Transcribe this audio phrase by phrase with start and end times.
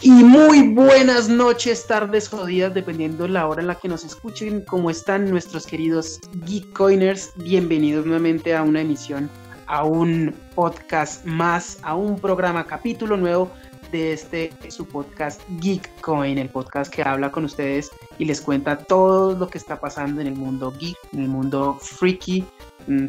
[0.00, 4.64] Y muy buenas noches, tardes o días, dependiendo la hora en la que nos escuchen.
[4.66, 7.32] ¿Cómo están nuestros queridos Geekcoiners?
[7.36, 9.28] Bienvenidos nuevamente a una emisión,
[9.66, 13.50] a un podcast más, a un programa, capítulo nuevo
[13.90, 19.34] de este su podcast Geekcoin, el podcast que habla con ustedes y les cuenta todo
[19.34, 22.44] lo que está pasando en el mundo geek, en el mundo freaky,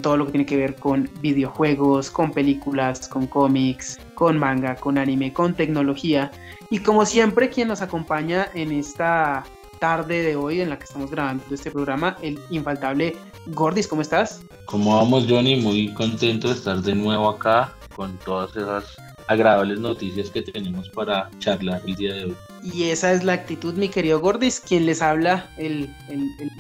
[0.02, 4.98] todo lo que tiene que ver con videojuegos, con películas, con cómics, con manga, con
[4.98, 6.32] anime, con tecnología.
[6.70, 9.44] Y como siempre, quien nos acompaña en esta
[9.80, 13.16] tarde de hoy en la que estamos grabando este programa, el infaltable
[13.48, 14.42] Gordis, ¿cómo estás?
[14.66, 15.56] ¿Cómo vamos, Johnny?
[15.56, 21.30] Muy contento de estar de nuevo acá con todas esas agradables noticias que tenemos para
[21.40, 22.36] charlar el día de hoy.
[22.64, 25.94] Y esa es la actitud, mi querido Gordis, quien les habla, el,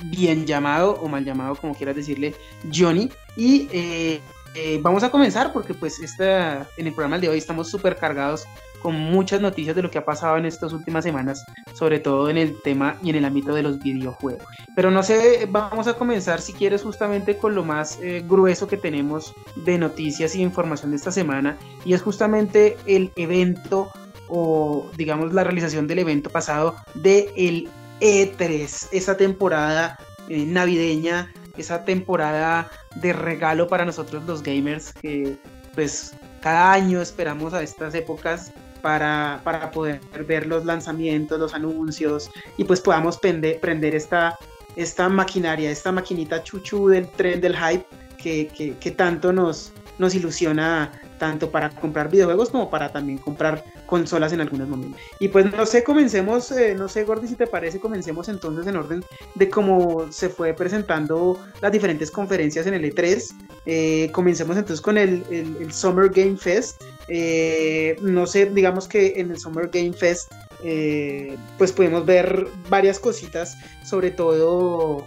[0.05, 2.33] bien llamado o mal llamado, como quieras decirle,
[2.73, 3.09] Johnny.
[3.35, 4.21] Y eh,
[4.55, 8.45] eh, vamos a comenzar porque pues esta, en el programa de hoy estamos súper cargados
[8.81, 12.37] con muchas noticias de lo que ha pasado en estas últimas semanas, sobre todo en
[12.37, 14.43] el tema y en el ámbito de los videojuegos.
[14.75, 18.77] Pero no sé, vamos a comenzar si quieres justamente con lo más eh, grueso que
[18.77, 23.91] tenemos de noticias y información de esta semana, y es justamente el evento
[24.29, 29.97] o digamos la realización del evento pasado de el E3, esa temporada
[30.29, 35.37] eh, navideña, esa temporada de regalo para nosotros los gamers que
[35.75, 39.41] pues cada año esperamos a estas épocas para,
[39.73, 44.37] poder ver los lanzamientos, los anuncios y pues podamos prender, esta,
[44.77, 47.85] esta maquinaria, esta maquinita chuchu del tren del hype
[48.17, 54.33] que, que tanto nos, nos ilusiona tanto para comprar videojuegos como para también comprar consolas
[54.33, 54.99] en algunos momentos.
[55.19, 58.77] Y pues no sé, comencemos, eh, no sé Gordy si te parece, comencemos entonces en
[58.77, 59.03] orden
[59.35, 63.27] de cómo se fue presentando las diferentes conferencias en el E3.
[63.65, 66.81] Eh, comencemos entonces con el, el, Summer Game Fest.
[67.09, 70.31] Eh, no sé, digamos que en el Summer Game Fest
[71.57, 73.55] pues pudimos ver varias cositas,
[73.85, 75.05] sobre todo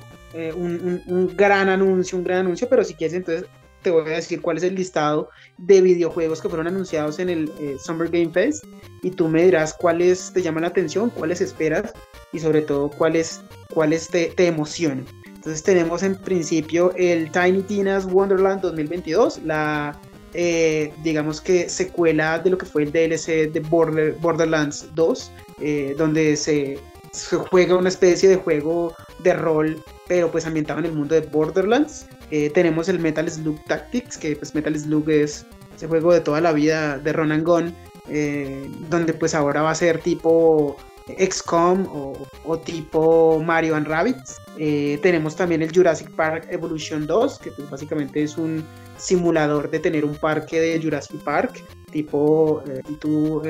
[0.56, 3.46] un, un, gran anuncio, un gran anuncio, pero si quieres entonces
[3.82, 5.28] te voy a decir cuál es el listado
[5.58, 8.64] de videojuegos que fueron anunciados en el eh, Summer Game Fest
[9.02, 11.92] y tú me dirás cuáles te llaman la atención, cuáles esperas
[12.32, 13.40] y sobre todo cuáles,
[13.74, 15.04] cuáles te, te emocionan.
[15.26, 20.00] Entonces tenemos en principio el Tiny Tina's Wonderland 2022, la
[20.34, 26.36] eh, digamos que secuela de lo que fue el DLC de Borderlands 2, eh, donde
[26.36, 26.78] se,
[27.12, 31.20] se juega una especie de juego de rol, pero pues ambientado en el mundo de
[31.22, 32.06] Borderlands.
[32.32, 35.44] Eh, tenemos el Metal Slug Tactics, que pues Metal Slug es
[35.76, 37.74] ese juego de toda la vida de Ronan Gun,
[38.08, 40.78] eh, donde pues ahora va a ser tipo
[41.18, 41.86] XCOM
[42.46, 44.38] o, tipo Mario and Rabbids.
[44.56, 48.64] Eh, tenemos también el Jurassic Park Evolution 2, que pues básicamente es un
[48.96, 52.64] simulador de tener un parque de Jurassic Park, tipo
[52.98, 53.42] tu,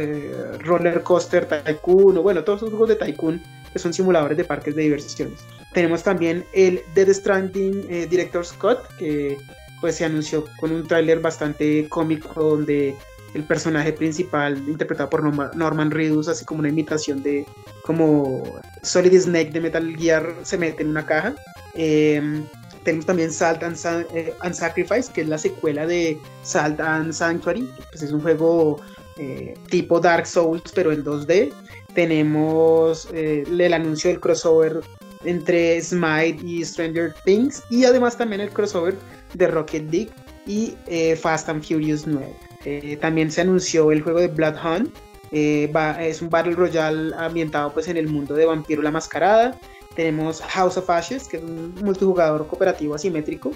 [0.59, 3.41] Roller Coaster Tycoon, o bueno, todos esos juegos de Tycoon
[3.73, 5.39] que son simuladores de parques de diversiones.
[5.73, 9.39] Tenemos también el Dead Stranding eh, Director Scott, que
[9.81, 12.95] pues se anunció con un tráiler bastante cómico donde
[13.35, 15.25] el personaje principal interpretado por
[15.57, 17.47] Norman Reedus, así como una imitación de
[17.83, 18.43] como
[18.83, 21.35] Solid Snake de Metal Gear se mete en una caja.
[21.75, 22.45] Em,
[22.85, 28.03] tenemos también Salt eh, and, Sacrifice, que es la secuela de Salt and Sanctuary, pues
[28.03, 28.81] es un juego
[29.17, 31.53] eh, tipo Dark Souls, pero en 2D.
[31.95, 34.81] Tenemos el anuncio del crossover
[35.25, 38.97] entre Smite y Stranger Things y además también el crossover
[39.35, 40.11] de Rocket League
[40.47, 42.27] y eh, Fast and Furious 9.
[42.65, 44.95] Eh, también se anunció el juego de Blood Hunt,
[45.33, 49.59] eh, es un Battle Royale ambientado pues en el mundo de Vampiro la Mascarada.
[49.97, 53.53] Tenemos House of Ashes, que es un multijugador cooperativo asimétrico,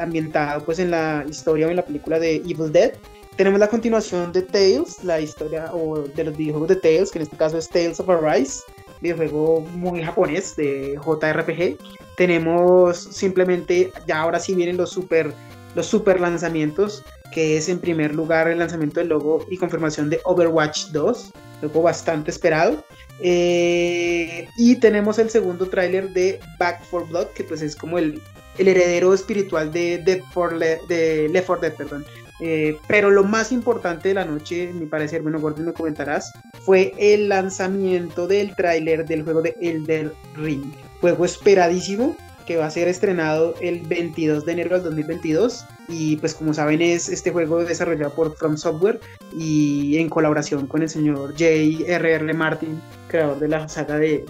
[0.00, 2.92] ambientado pues en la historia o en la película de Evil Dead.
[3.36, 7.22] Tenemos la continuación de Tales, la historia o de los videojuegos de Tales, que en
[7.22, 8.62] este caso es Tales of Arise,
[9.04, 11.78] videojuego muy japonés de JRPG.
[12.16, 15.32] Tenemos simplemente, ya ahora sí vienen los super,
[15.74, 20.20] los super lanzamientos, que es en primer lugar el lanzamiento del logo y confirmación de
[20.24, 22.82] Overwatch 2, logo bastante esperado.
[23.20, 28.20] Eh, y tenemos el segundo tráiler de Back for Blood, que pues es como el,
[28.58, 32.04] el heredero espiritual de, for de Left 4 Dead, perdón.
[32.40, 36.32] Eh, pero lo más importante de la noche, mi parecer, bueno, Gordon, me comentarás,
[36.62, 40.64] fue el lanzamiento del tráiler del juego de Elder Ring.
[41.00, 42.16] Juego esperadísimo
[42.46, 46.82] que va a ser estrenado el 22 de enero del 2022 y pues como saben
[46.82, 49.00] es este juego desarrollado por From Software
[49.36, 52.34] y en colaboración con el señor J.R.R.
[52.34, 54.24] Martin, creador de la saga de,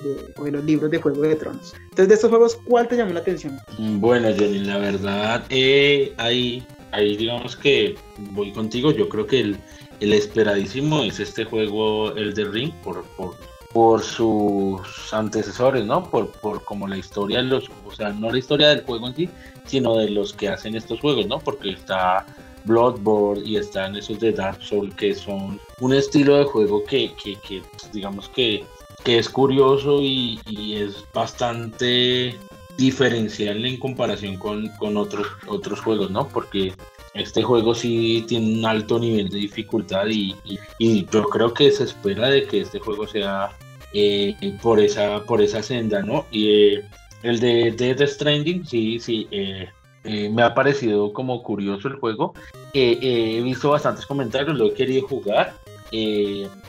[0.44, 1.74] los libros de Juego de Tronos.
[1.82, 3.58] Entonces de estos juegos, ¿cuál te llamó la atención?
[3.78, 7.96] Bueno, Johnny, la verdad, eh, hay ahí digamos que
[8.30, 8.90] voy contigo.
[8.90, 9.58] Yo creo que el,
[10.00, 13.36] el esperadísimo es este juego, el de Ring, por, por,
[13.72, 16.08] por sus antecesores, ¿no?
[16.08, 19.16] Por, por como la historia de los, o sea, no la historia del juego en
[19.16, 19.28] sí,
[19.66, 21.38] sino de los que hacen estos juegos, ¿no?
[21.38, 22.24] Porque está
[22.64, 27.36] Bloodborne y están esos de Dark Souls que son un estilo de juego que, que,
[27.36, 27.62] que
[27.92, 28.64] digamos que,
[29.04, 30.40] que, es curioso y,
[30.74, 32.38] es bastante
[32.76, 36.28] diferencial en comparación con, con otros, otros juegos, ¿no?
[36.28, 36.72] Porque
[37.14, 40.34] este juego sí tiene un alto nivel de dificultad y,
[40.78, 43.50] y, yo creo que se espera de que este juego sea
[43.92, 46.26] eh, por, esa, por esa senda, ¿no?
[46.32, 46.88] Y eh,
[47.22, 49.68] el de Death Stranding, sí, sí, eh,
[50.02, 52.34] me ha parecido como curioso el juego.
[52.74, 55.54] he visto bastantes comentarios, lo he querido jugar.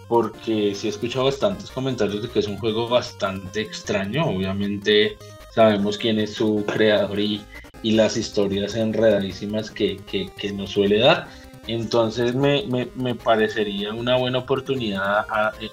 [0.08, 4.28] porque sí he escuchado bastantes comentarios de que es un juego bastante extraño.
[4.28, 5.18] Obviamente
[5.56, 7.42] sabemos quién es su creador y,
[7.82, 11.28] y las historias enredadísimas que, que, que nos suele dar.
[11.68, 15.26] Entonces me, me, me, parecería una buena oportunidad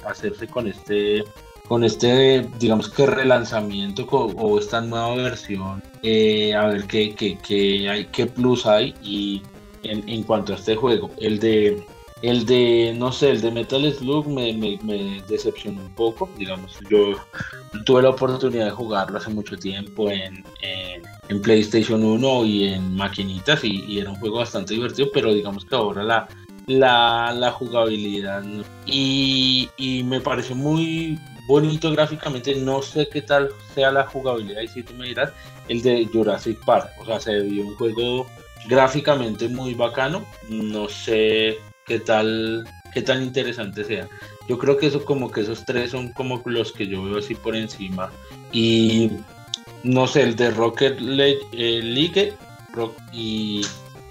[0.06, 1.22] hacerse con este,
[1.68, 7.90] con este, digamos que relanzamiento o, esta nueva versión, eh, a ver qué, qué, qué,
[7.90, 9.42] hay, qué plus hay y
[9.82, 11.10] en, en, cuanto a este juego.
[11.18, 11.84] El de,
[12.22, 14.78] el de, no sé, el de Metal Slug me,
[15.28, 17.16] decepcionó un poco, digamos, yo
[17.84, 20.44] tuve la oportunidad de jugarlo hace mucho tiempo en,
[21.42, 26.02] PlayStation 1 y en maquinitas y, era un juego bastante divertido, pero digamos que ahora
[26.04, 26.28] la,
[26.66, 28.44] la, jugabilidad
[28.86, 31.18] y, y, me pareció muy
[31.48, 35.32] bonito gráficamente, no sé qué tal sea la jugabilidad y si tú me dirás,
[35.68, 38.26] el de Jurassic Park, o sea, se vio un juego
[38.68, 44.08] gráficamente muy bacano, no sé qué tal qué tan interesante sea.
[44.48, 47.34] Yo creo que eso como que esos tres son como los que yo veo así
[47.34, 48.10] por encima.
[48.52, 49.10] Y
[49.82, 52.34] no sé, el de Rocket eh, League,
[53.12, 53.62] y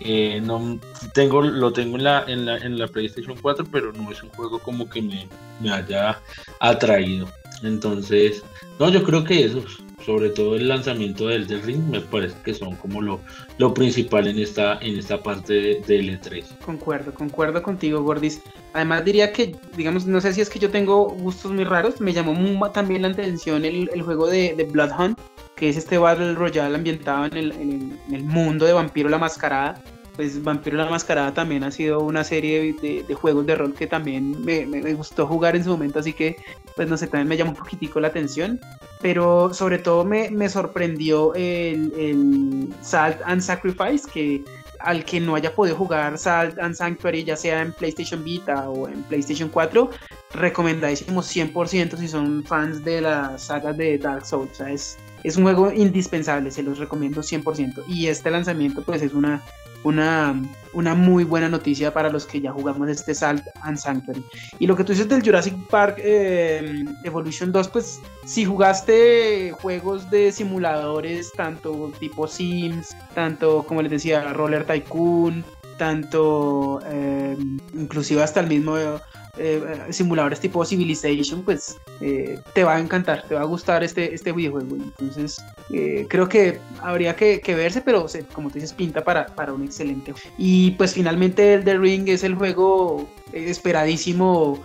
[0.02, 0.80] eh, no
[1.14, 4.30] tengo lo tengo en la, en la, en la PlayStation 4 pero no es un
[4.30, 5.28] juego como que me,
[5.60, 6.20] me haya
[6.60, 7.28] atraído.
[7.64, 8.44] Entonces
[8.80, 12.54] no yo creo que esos sobre todo el lanzamiento del del Ring me parece que
[12.54, 13.22] son como lo,
[13.58, 18.42] lo principal en esta en esta parte de, de L3 concuerdo concuerdo contigo Gordis
[18.74, 22.14] además diría que digamos no sé si es que yo tengo gustos muy raros me
[22.14, 22.32] llamó
[22.72, 25.20] también la atención el, el juego de, de Blood Hunt
[25.62, 29.80] que es este Battle Royale ambientado en el, en el, mundo de Vampiro la Mascarada.
[30.22, 33.88] Pues Vampiro la Mascarada también ha sido una serie de, de juegos de rol que
[33.88, 36.36] también me, me, gustó jugar en su momento, así que
[36.76, 38.60] pues no sé, también me llama un poquitico la atención.
[39.02, 44.44] Pero sobre todo me, me sorprendió el, el Salt and Sacrifice, que
[44.78, 48.88] al que no haya podido jugar Salt and Sanctuary, ya sea en PlayStation Vita o
[48.88, 49.90] en PlayStation 4,
[50.36, 54.52] recomendadísimo 100% si son fans de las sagas de Dark Souls.
[54.52, 57.86] O sea, es, es un juego indispensable, se los recomiendo 100%.
[57.88, 59.42] Y este lanzamiento pues es una,
[59.84, 60.42] una,
[60.74, 64.24] una muy buena noticia para los que ya jugamos este Salt and Sanctuary.
[64.60, 70.10] Y lo que tú dices del Jurassic Park eh, Evolution 2, pues si jugaste juegos
[70.12, 75.44] de simuladores, tanto tipo Sims, tanto como les decía, Roller Tycoon,
[75.78, 77.36] tanto eh,
[77.74, 78.78] inclusive hasta el mismo
[79.38, 84.14] eh, simuladores tipo Civilization, pues eh, te va a encantar, te va a gustar este,
[84.14, 84.76] este videojuego.
[84.76, 85.42] Entonces,
[85.72, 90.14] eh, creo que habría que, verse, pero como tú dices, pinta para, para un excelente.
[90.38, 94.62] Y pues finalmente el The Ring es el juego esperadísimo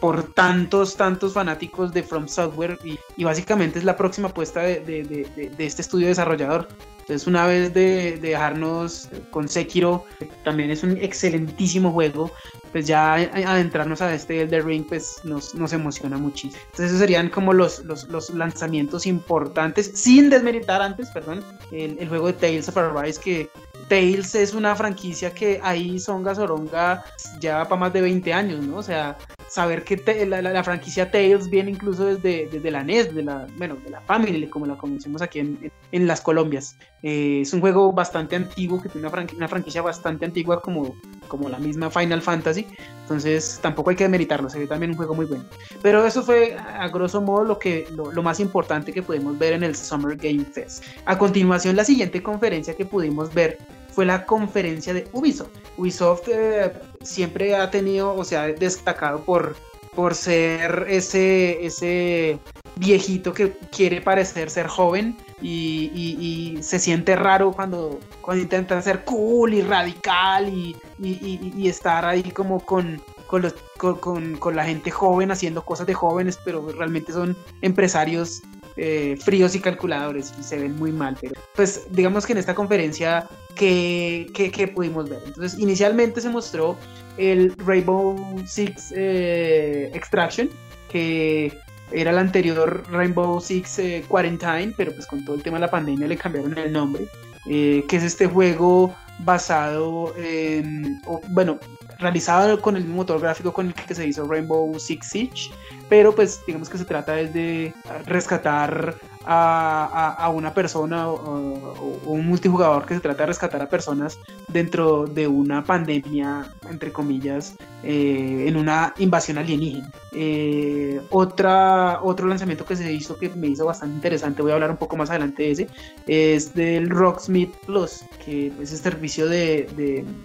[0.00, 2.76] por tantos, tantos fanáticos de From Software
[3.16, 6.66] y, básicamente es la próxima apuesta de, de, este estudio desarrollador.
[7.08, 10.04] Entonces, una vez de, dejarnos con Sekiro,
[10.44, 12.32] también es un excelentísimo juego
[12.70, 16.62] pues ya adentrarnos a este Elder Ring pues nos, nos emociona muchísimo.
[16.66, 22.08] Entonces esos serían como los, los, los, lanzamientos importantes, sin desmeritar antes, perdón, el, el,
[22.08, 23.50] juego de Tales of Arise que
[23.88, 27.04] Tales es una franquicia que ahí Songa Soronga
[27.40, 28.76] ya para más de 20 años, ¿no?
[28.76, 29.16] O sea,
[29.48, 33.76] saber que la, la, franquicia Tales viene incluso desde, desde la NES, de la, bueno,
[33.76, 36.76] de la Family, como la conocemos aquí en, en, las Colombias.
[37.02, 40.94] Eh, es un juego bastante antiguo, que tiene una, una, franquicia bastante antigua como,
[41.28, 42.66] como la misma Final Fantasy,
[43.02, 45.44] entonces tampoco hay que demeritarlo, se ve también un juego muy bueno.
[45.82, 49.54] Pero eso fue a grosso modo lo, que, lo, lo más importante que pudimos ver
[49.54, 50.84] en el Summer Game Fest.
[51.06, 53.58] A continuación, la siguiente conferencia que pudimos ver
[53.98, 55.50] fue la conferencia de Ubisoft.
[55.76, 59.56] Ubisoft eh, siempre ha tenido, o sea, destacado por,
[59.96, 62.38] por ser ese, ese
[62.76, 69.54] viejito que quiere parecer ser joven y, se siente raro cuando, cuando intenta ser cool
[69.54, 73.52] y radical y, y estar ahí como con, con,
[73.98, 78.42] con, con, la gente joven haciendo cosas de jóvenes, pero realmente son empresarios
[78.80, 82.54] eh, fríos y calculadores y se ven muy mal, pero pues digamos que en esta
[82.54, 85.20] conferencia que, que, pudimos ver.
[85.26, 86.76] Entonces inicialmente se mostró
[87.16, 88.16] el Rainbow
[88.46, 90.48] Six eh, Extraction,
[90.88, 91.52] que
[91.90, 95.70] era el anterior Rainbow Six eh, Quarantine, pero pues con todo el tema de la
[95.72, 97.08] pandemia le cambiaron el nombre,
[97.46, 101.58] que es este juego basado en, bueno,
[101.98, 105.50] realizado con el mismo motor gráfico con el que se hizo Rainbow Six Siege,
[105.88, 107.74] pero pues digamos que se trata de
[108.06, 108.94] rescatar
[109.30, 114.18] a, una persona o, un multijugador que se trata de rescatar a personas
[114.48, 119.90] dentro de una pandemia, entre comillas, eh, en una invasión alienígena.
[120.12, 124.70] Eh, otra, otro lanzamiento que se hizo que me hizo bastante interesante, voy a hablar
[124.70, 125.68] un poco más adelante de ese,
[126.06, 129.68] es del Rocksmith Plus, que es el servicio de,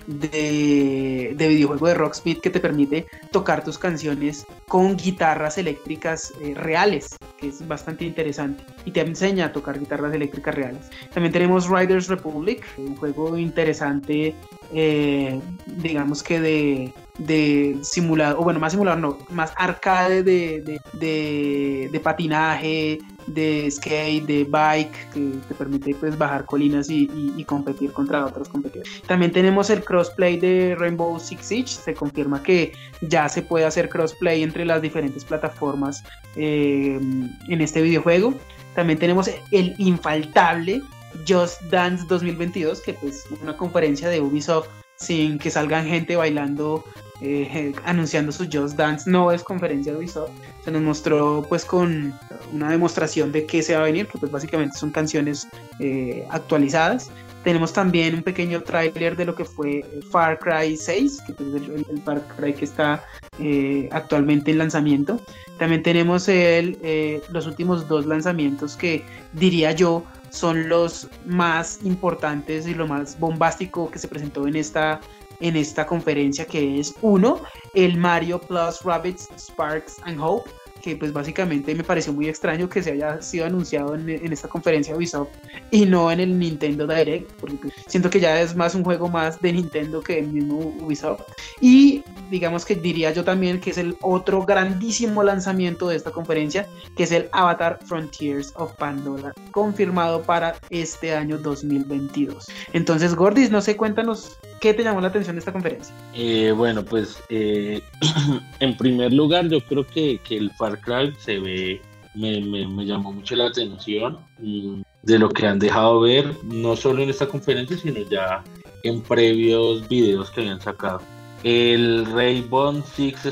[0.08, 6.54] de, de, videojuego de Rocksmith que te permite tocar tus canciones con guitarras eléctricas eh,
[6.56, 10.90] reales, que es bastante interesante y te enseña a tocar guitarras eléctricas reales.
[11.14, 14.36] También tenemos Riders Republic, un juego interesante,
[14.74, 22.00] eh, digamos que de, de simulado, o bueno, más simulador, no, más arcade de, de,
[22.04, 27.08] patinaje, de skate, de bike, que te permite pues bajar colinas y,
[27.46, 29.02] competir contra otros competidores.
[29.06, 33.90] También tenemos el crossplay de Rainbow Six Siege, se confirma que ya se puede hacer
[33.90, 36.04] crossplay entre las diferentes plataformas
[36.36, 37.00] eh,
[37.48, 38.34] en este videojuego.
[38.76, 40.82] También tenemos el infaltable
[41.28, 44.68] Just Dance 2022, que pues una conferencia de Ubisoft
[45.04, 46.84] sin que salgan gente bailando,
[47.22, 50.32] eh, anunciando su Just Dance, no es conferencia de Ubisoft.
[50.64, 52.14] Se nos mostró pues con
[52.52, 55.48] una demostración de qué se va a venir, que pues básicamente son canciones
[55.80, 57.12] eh, actualizadas.
[57.44, 62.02] Tenemos también un pequeño tráiler de lo que fue Far Cry 6, que es el,
[62.06, 63.04] Far Cry que está
[63.38, 65.20] eh, actualmente en lanzamiento.
[65.60, 72.74] También tenemos el, los últimos dos lanzamientos que diría yo son los más importantes y
[72.74, 75.00] lo más bombástico que se presentó en esta,
[75.40, 77.40] en esta conferencia, que es uno,
[77.76, 80.50] el Mario Plus Rabbits Sparks and Hope,
[80.84, 84.96] que pues básicamente me pareció muy extraño que se haya sido anunciado en, esta conferencia
[84.96, 85.30] Ubisoft
[85.72, 89.08] y no en el Nintendo Direct, porque pues, siento que ya es más un juego
[89.08, 91.22] más de Nintendo que el mismo Ubisoft.
[91.62, 96.68] Y digamos que diría yo también que es el otro grandísimo lanzamiento de esta conferencia,
[96.98, 102.46] que es el Avatar Frontiers of Pandora, confirmado para este año 2022.
[102.74, 105.96] Entonces, Gordis, no sé, cuéntanos qué te llamó la atención de esta conferencia.
[106.14, 107.82] Eh, bueno, pues eh,
[108.60, 111.82] en primer lugar, yo creo que, que el Far Cry se ve,
[112.16, 117.10] me, llamó mucho la atención mm, de lo que han dejado ver, no solo en
[117.10, 118.44] esta conferencia, sino ya
[118.84, 121.02] en previos videos que habían sacado.
[121.44, 123.26] El Rainbow Six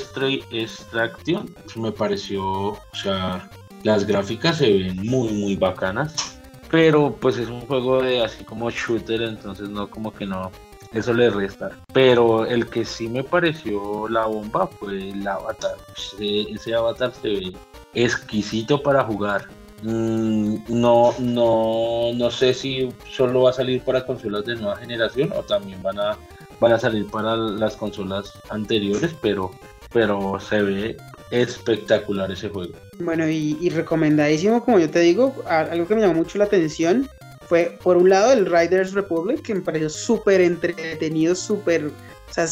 [0.51, 3.49] Extraction pues, me pareció, o sea,
[3.83, 8.69] las gráficas se ven muy, muy bacanas, pero pues es un juego de así como
[8.69, 10.51] shooter, entonces no, como que no,
[10.93, 11.71] eso le resta.
[11.93, 15.77] Pero el que sí me pareció la bomba fue el avatar.
[16.19, 17.53] Ese, avatar se ve
[17.93, 19.47] exquisito para jugar.
[19.83, 25.31] Mm, no, no, no sé si solo va a salir para consolas de nueva generación
[25.35, 26.17] o también van a,
[26.59, 29.51] van a salir para las consolas anteriores, pero,
[29.91, 30.97] pero se ve
[31.31, 32.73] espectacular ese juego.
[32.99, 37.09] Bueno, y, y recomendadísimo, como yo te digo, algo que me llamó mucho la atención
[37.51, 42.47] fue por un lado el Riders Republic, que me pareció súper entretenido, súper, o sea,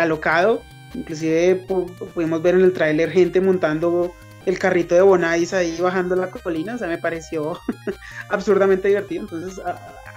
[0.00, 0.62] alocado.
[0.94, 1.66] Inclusive
[2.14, 4.14] pudimos ver en el tráiler gente montando
[4.46, 7.58] el carrito de Bonais ahí bajando la colina, o sea, me pareció
[8.28, 9.22] absurdamente divertido.
[9.22, 9.60] Entonces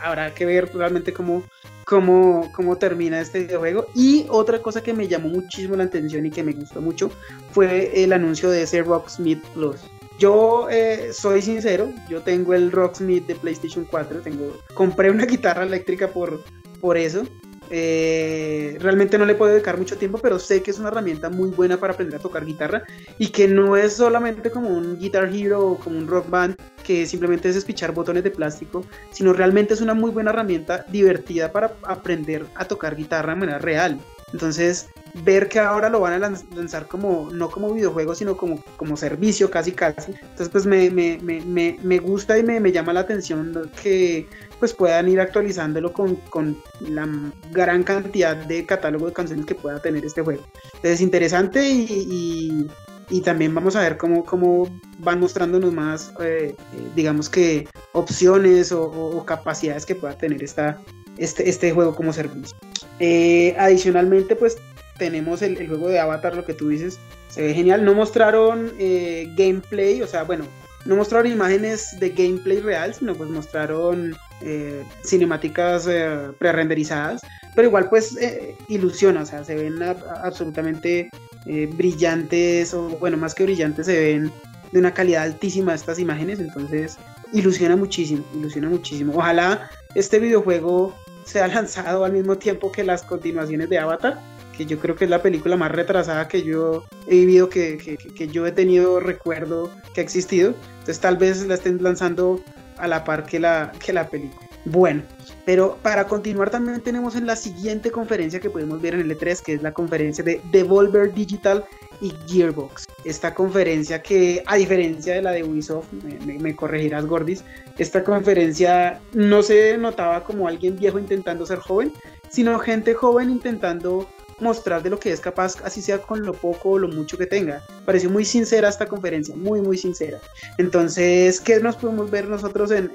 [0.04, 1.44] habrá que ver realmente cómo,
[1.86, 3.88] cómo, cómo termina este videojuego.
[3.96, 7.10] Y otra cosa que me llamó muchísimo la atención y que me gustó mucho
[7.54, 9.82] fue el anuncio de ese Rocksmith Plus.
[10.22, 15.64] Yo eh, soy sincero, yo tengo el Rocksmith de PlayStation 4, tengo, compré una guitarra
[15.64, 16.44] eléctrica por,
[16.80, 17.24] por eso.
[17.72, 21.50] Eh, realmente no le puedo dedicar mucho tiempo, pero sé que es una herramienta muy
[21.50, 22.84] buena para aprender a tocar guitarra
[23.18, 27.08] y que no es solamente como un Guitar Hero o como un Rock Band que
[27.08, 31.74] simplemente es espichar botones de plástico, sino realmente es una muy buena herramienta divertida para
[31.82, 34.00] aprender a tocar guitarra de manera real.
[34.34, 38.96] Entonces, ver que ahora lo van a lanzar como, no como videojuego, sino como, como
[38.98, 40.12] servicio casi casi.
[40.12, 44.28] Entonces pues me, me, me, me gusta y me, llama la atención que
[44.60, 47.08] pues puedan ir actualizándolo con, con, la
[47.52, 50.44] gran cantidad de catálogo de canciones que pueda tener este juego.
[50.76, 52.68] Entonces interesante y,
[53.10, 54.68] y, también vamos a ver cómo, cómo
[55.00, 56.56] van mostrándonos más, eh,
[56.96, 60.80] digamos que opciones o, capacidades que pueda tener esta,
[61.18, 62.56] este, este juego como servicio.
[63.00, 64.58] Eh, adicionalmente pues
[65.02, 67.84] tenemos el, juego de Avatar, lo que tú dices, se ve genial.
[67.84, 70.46] No mostraron eh, gameplay, o sea, bueno,
[70.86, 77.22] no mostraron imágenes de gameplay real, sino pues mostraron eh, cinemáticas eh, pre-renderizadas,
[77.56, 79.82] pero igual pues eh, ilusiona, o sea, se ven
[80.24, 81.10] absolutamente
[81.46, 84.32] brillantes, o bueno, más que brillantes, se ven
[84.72, 87.00] de una calidad altísima estas imágenes, entonces
[87.34, 89.14] ilusiona muchísimo, ilusiona muchísimo.
[89.16, 94.20] Ojalá este videojuego sea lanzado al mismo tiempo que las continuaciones de Avatar,
[94.58, 98.28] que yo creo que es la película más retrasada que yo he vivido, que, que,
[98.28, 100.54] yo he tenido recuerdo que ha existido.
[100.80, 102.42] Entonces tal vez la estén lanzando
[102.78, 104.48] a la par que la, que la película.
[104.66, 105.02] Bueno,
[105.44, 109.42] pero para continuar también tenemos en la siguiente conferencia que podemos ver en el E3,
[109.42, 111.66] que es la conferencia de Devolver Digital
[112.00, 112.86] y Gearbox.
[113.06, 115.92] Esta conferencia que, a diferencia de la de Ubisoft,
[116.26, 117.44] me, corregirás Gordis,
[117.78, 121.92] esta conferencia no se notaba como alguien viejo intentando ser joven,
[122.30, 124.08] sino gente joven intentando
[124.42, 127.26] mostrar de lo que es capaz, así sea con lo poco o lo mucho que
[127.26, 127.64] tenga.
[127.86, 130.20] Pareció muy sincera esta conferencia, muy, muy sincera.
[130.58, 132.92] Entonces, ¿qué nos podemos ver nosotros en,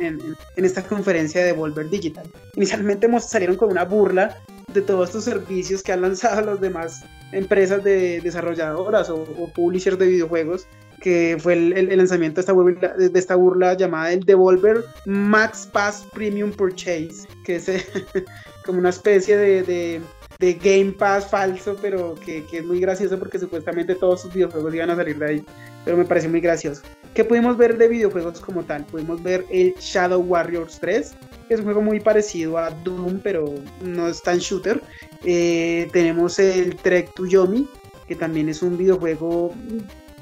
[0.56, 2.26] esta conferencia de Volver Digital?
[2.54, 4.38] Inicialmente salieron con una burla
[4.72, 9.24] de todos estos servicios que han lanzado las demás empresas de desarrolladoras o,
[9.54, 10.66] publishers de videojuegos
[11.00, 16.06] que fue el, lanzamiento de esta, burla, de esta burla llamada el Devolver Max Pass
[16.12, 17.66] Premium Purchase, que es
[18.64, 20.00] como una especie de, de
[20.38, 24.96] Game Pass falso, pero que, es muy gracioso porque supuestamente todos sus videojuegos iban a
[24.96, 25.44] salir de ahí.
[25.84, 26.82] Pero me parece muy gracioso.
[27.14, 28.84] ¿Qué pudimos ver de videojuegos como tal?
[28.84, 31.14] Pudimos ver el Shadow Warriors 3,
[31.48, 33.46] que es un juego muy parecido a Doom, pero
[33.82, 34.82] no es tan shooter.
[35.24, 37.68] Eh, tenemos el Trek to Yomi,
[38.06, 39.54] que también es un videojuego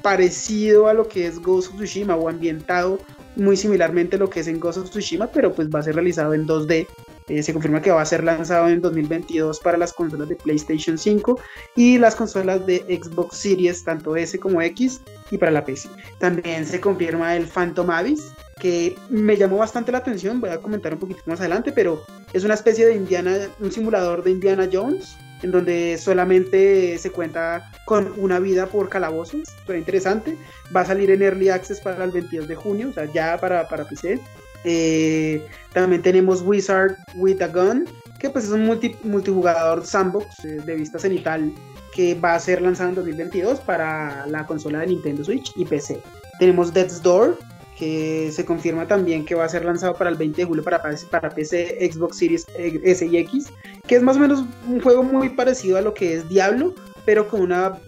[0.01, 2.99] parecido a lo que es Ghost of Tsushima o ambientado
[3.35, 5.95] muy similarmente a lo que es en Ghost of Tsushima, pero pues va a ser
[5.95, 6.87] realizado en 2D
[7.27, 10.97] eh, se confirma que va a ser lanzado en 2022 para las consolas de PlayStation
[10.97, 11.39] 5
[11.75, 15.01] y las consolas de Xbox Series, tanto S como X,
[15.31, 15.89] y para la PC.
[16.19, 20.93] También se confirma el Phantom Abyss, que me llamó bastante la atención, voy a comentar
[20.93, 22.03] un poquito más adelante, pero
[22.33, 27.71] es una especie de Indiana, un simulador de Indiana Jones, en donde solamente se cuenta
[27.85, 30.37] con una vida por calabozos, fue interesante,
[30.75, 33.67] va a salir en Early Access para el 22 de junio, o sea, ya para,
[33.67, 34.19] para PC,
[34.65, 37.85] eh, también tenemos Wizard with a Gun,
[38.19, 41.53] que pues es un multijugador sandbox eh, de vista cenital
[41.93, 46.01] que va a ser lanzado en 2022 para la consola de Nintendo Switch y PC.
[46.39, 47.37] Tenemos Death's Door,
[47.77, 50.81] que se confirma también que va a ser lanzado para el 20 de julio para,
[51.11, 53.47] para PC, Xbox Series S y X,
[53.87, 56.73] que es más o menos un juego muy parecido a lo que es Diablo,
[57.05, 57.79] pero con una,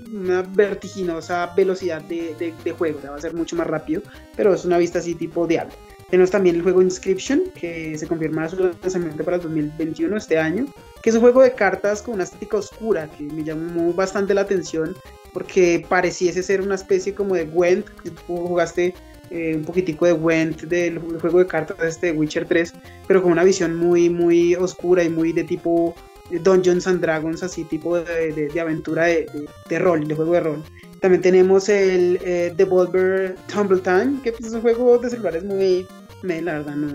[0.49, 4.03] vertiginosa velocidad de, de, juego, va a ser mucho más rápido,
[4.35, 5.73] pero es una vista así tipo Diablo.
[6.09, 10.65] Tenemos también el juego Inscription, que se confirma su lanzamiento para el 2021, este año,
[11.03, 14.41] que es un juego de cartas con una estética oscura, que me llamó bastante la
[14.41, 14.95] atención,
[15.33, 18.93] porque pareciese ser una especie como de Gwent, que tú jugaste
[19.31, 22.73] eh, un poquitico de Gwent del juego de cartas de este Witcher 3,
[23.05, 25.93] pero con una visión muy, muy oscura y muy de tipo
[26.31, 29.27] Dungeons and Dragons, así tipo de, aventura de,
[29.69, 30.63] de, rol, de juego de rol.
[30.99, 35.85] También tenemos el eh, Devolver Tumble Time, que pues, es un juego de celulares muy...
[36.23, 36.87] Me, la verdad, no,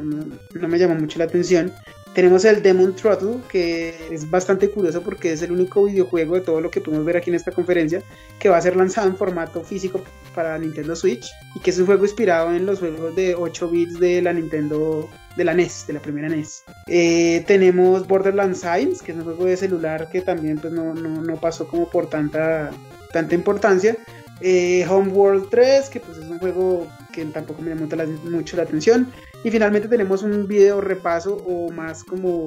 [0.54, 1.72] no, me llama mucho la atención.
[2.14, 6.60] Tenemos el Demon Throttle, que es bastante curioso porque es el único videojuego de todo
[6.60, 8.02] lo que podemos ver aquí en esta conferencia
[8.38, 10.02] que va a ser lanzado en formato físico
[10.34, 13.98] para Nintendo Switch y que es un juego inspirado en los juegos de 8 bits
[13.98, 16.64] de la Nintendo, de la NES, de la primera NES.
[16.86, 21.22] Eh, tenemos Borderlands Science, que es un juego de celular que también pues, no, no,
[21.22, 22.70] no pasó como por tanta
[23.12, 23.96] tanta importancia.
[24.40, 27.86] Eh, Homeworld 3, que pues es un juego que tampoco me llamó
[28.24, 29.12] mucho la atención.
[29.44, 32.46] Y finalmente tenemos un video repaso o más como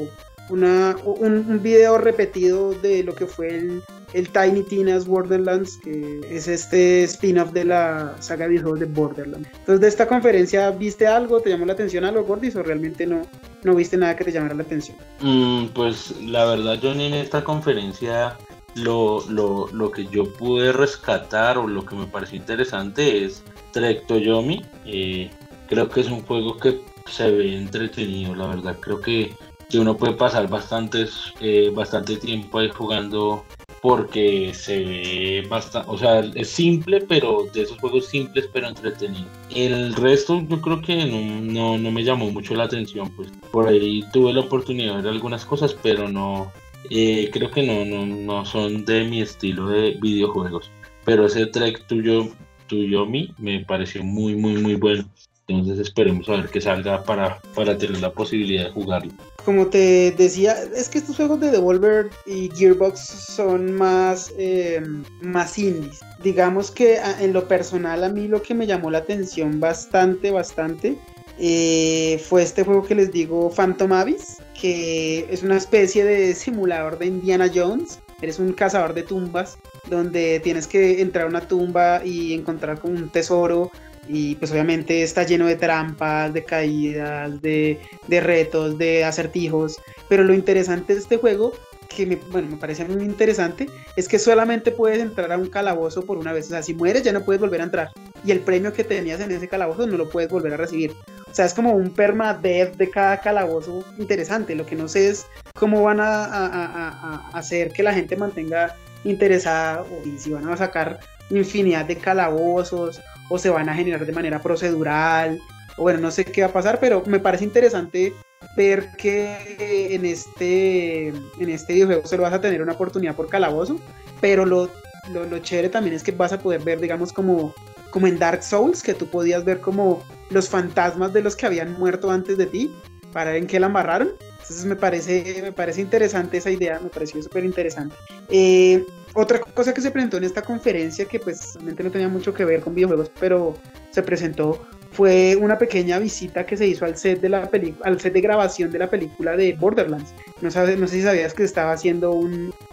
[0.49, 6.47] una, un, video repetido de lo que fue el, el Tiny Tina's Borderlands, que es
[6.47, 9.49] este spin-off de la saga de de Borderlands.
[9.59, 11.39] Entonces, de esta conferencia, ¿viste algo?
[11.41, 12.55] ¿Te llamó la atención algo, Gordis?
[12.55, 13.23] ¿O realmente no,
[13.63, 14.97] no viste nada que te llamara la atención?
[15.21, 18.37] Mm, pues la verdad, Johnny, en esta conferencia
[18.75, 23.43] lo, lo, lo, que yo pude rescatar o lo que me pareció interesante es
[23.75, 24.63] Trek Toyomi.
[24.85, 25.29] Eh,
[25.67, 28.77] creo que es un juego que se ve entretenido, la verdad.
[28.79, 29.33] Creo que,
[29.69, 33.43] que uno puede pasar bastantes, eh, bastante tiempo ahí jugando
[33.81, 39.27] porque se ve bastante, o sea, es simple, pero de esos juegos simples, pero entretenido.
[39.53, 44.03] El resto yo creo que no, no me llamó mucho la atención, pues por ahí
[44.11, 46.51] tuve la oportunidad de ver algunas cosas, pero no,
[46.89, 50.71] eh, creo que no, no, no son de mi estilo de videojuegos.
[51.03, 52.29] Pero ese track tuyo,
[52.69, 55.05] mí, me pareció muy, muy, muy bueno.
[55.47, 59.11] Entonces esperemos a ver que salga para, para tener la posibilidad de jugarlo.
[59.45, 64.81] como te decía, es que estos juegos de Devolver y Gearbox son más, eh,
[65.21, 65.99] más indies.
[66.23, 70.97] Digamos que en lo personal a mí lo que me llamó la atención bastante, bastante,
[71.37, 76.97] eh, fue este juego que les digo Phantom Abyss, que es una especie de simulador
[76.97, 77.99] de Indiana Jones.
[78.21, 79.57] Eres un cazador de tumbas
[79.89, 83.71] donde tienes que entrar a una tumba y encontrar como un tesoro
[84.07, 90.33] y pues obviamente está lleno de trampas, de caídas, de, retos, de acertijos, pero lo
[90.33, 91.53] interesante de este juego
[91.87, 96.03] que me, bueno, me parece muy interesante es que solamente puedes entrar a un calabozo
[96.03, 96.47] por una vez.
[96.47, 97.91] O sea, si mueres ya no puedes volver a entrar.
[98.25, 100.93] Y el premio que tenías en ese calabozo no lo puedes volver a recibir.
[101.29, 104.55] O sea, es como un permadeath de cada calabozo interesante.
[104.55, 110.17] Lo que no sé es cómo van a, hacer que la gente mantenga interesada o
[110.17, 115.39] si van a sacar infinidad de calabozos o se van a generar de manera procedural,
[115.77, 118.13] o bueno, no sé qué va a pasar, pero me parece interesante
[118.55, 123.79] ver que en este, en este videojuego solo vas a tener una oportunidad por calabozo,
[124.21, 124.69] pero lo,
[125.13, 127.53] lo, chévere también es que vas a poder ver, digamos, como,
[127.89, 131.73] como en Dark Souls, que tú podías ver como los fantasmas de los que habían
[131.73, 132.73] muerto antes de ti,
[133.11, 134.11] para ver en qué la amarraron.
[134.45, 137.95] Entonces me parece, me parece interesante esa idea, me pareció súper interesante.
[138.29, 142.31] Eh, otra cosa que se presentó en esta conferencia, que pues realmente no tenía mucho
[142.31, 143.55] que ver con videojuegos, pero
[143.89, 147.49] se presentó, fue una pequeña visita que se hizo al set de la
[147.83, 150.13] al set de grabación de la película de Borderlands.
[150.41, 152.13] No, sabes, no sé si sabías que estaba haciendo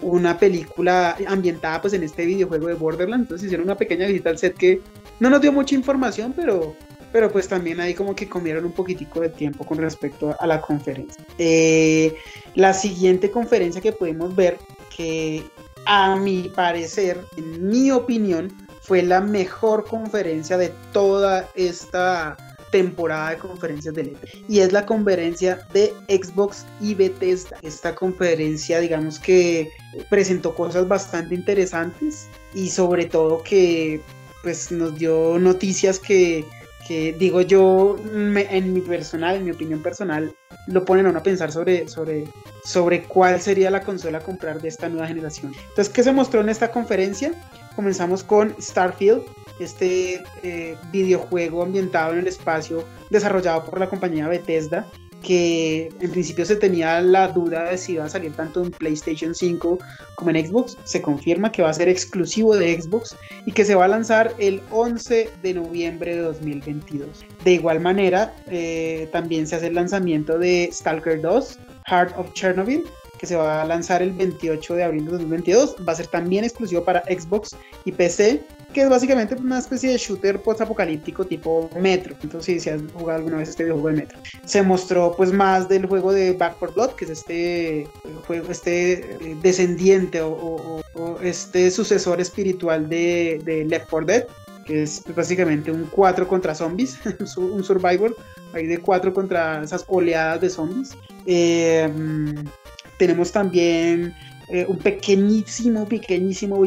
[0.01, 3.25] una película ambientada pues en este videojuego de Borderlands.
[3.25, 4.79] Entonces hicieron una pequeña visita al set que
[5.19, 6.75] no nos dio mucha información, pero,
[7.13, 10.59] pero pues también ahí como que comieron un poquitico de tiempo con respecto a la
[10.59, 11.23] conferencia.
[11.37, 12.15] Eh,
[12.55, 14.57] la siguiente conferencia que pudimos ver,
[14.93, 15.43] que
[15.85, 22.35] a mi parecer, en mi opinión, fue la mejor conferencia de toda esta
[22.71, 27.57] temporada de conferencias de E3 y es la conferencia de Xbox y Bethesda.
[27.61, 29.69] Esta conferencia, digamos que
[30.09, 34.01] presentó cosas bastante interesantes y sobre todo que
[34.41, 36.43] pues nos dio noticias que
[36.87, 40.33] que digo yo, en mi personal, en mi opinión personal,
[40.67, 42.25] lo ponen a uno a pensar sobre, sobre,
[42.65, 45.53] sobre cuál sería la consola a comprar de esta nueva generación.
[45.69, 47.33] Entonces, ¿qué se mostró en esta conferencia?
[47.75, 49.23] Comenzamos con Starfield,
[49.59, 54.87] este eh, videojuego ambientado en el espacio desarrollado por la compañía Bethesda,
[55.23, 59.33] que en principio se tenía la duda de si iba a salir tanto en PlayStation
[59.33, 59.79] 5
[60.15, 60.77] como en Xbox.
[60.83, 64.35] Se confirma que va a ser exclusivo de Xbox y que se va a lanzar
[64.37, 67.25] el 11 de noviembre de 2022.
[67.43, 72.83] De igual manera, eh, también se hace el lanzamiento de Stalker 2, Heart of Chernobyl,
[73.17, 75.77] que se va a lanzar el 28 de abril de 2022.
[75.87, 77.55] Va a ser también exclusivo para Xbox
[77.85, 78.41] y PC
[78.73, 82.15] que es básicamente una especie de shooter post-apocalíptico tipo Metro.
[82.21, 84.19] Entonces, si has jugado alguna vez este videojuego de Metro.
[84.45, 87.87] Se mostró pues más del juego de Back 4 Blood, que es este
[88.27, 90.81] juego, este eh, descendiente o,
[91.21, 94.27] este sucesor espiritual de, Left 4 Dead,
[94.65, 96.97] que es pues, básicamente un 4 contra zombies,
[97.37, 98.15] un survivor,
[98.53, 100.97] ahí de 4 contra esas oleadas de zombies.
[101.25, 101.89] Eh,
[102.97, 104.13] tenemos también
[104.49, 106.61] eh, un pequeñísimo, pequeñísimo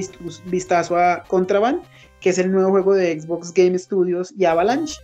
[0.47, 1.83] vistazo a Contraband,
[2.27, 4.97] que es el nuevo juego de Xbox Game Studios y Avalanche.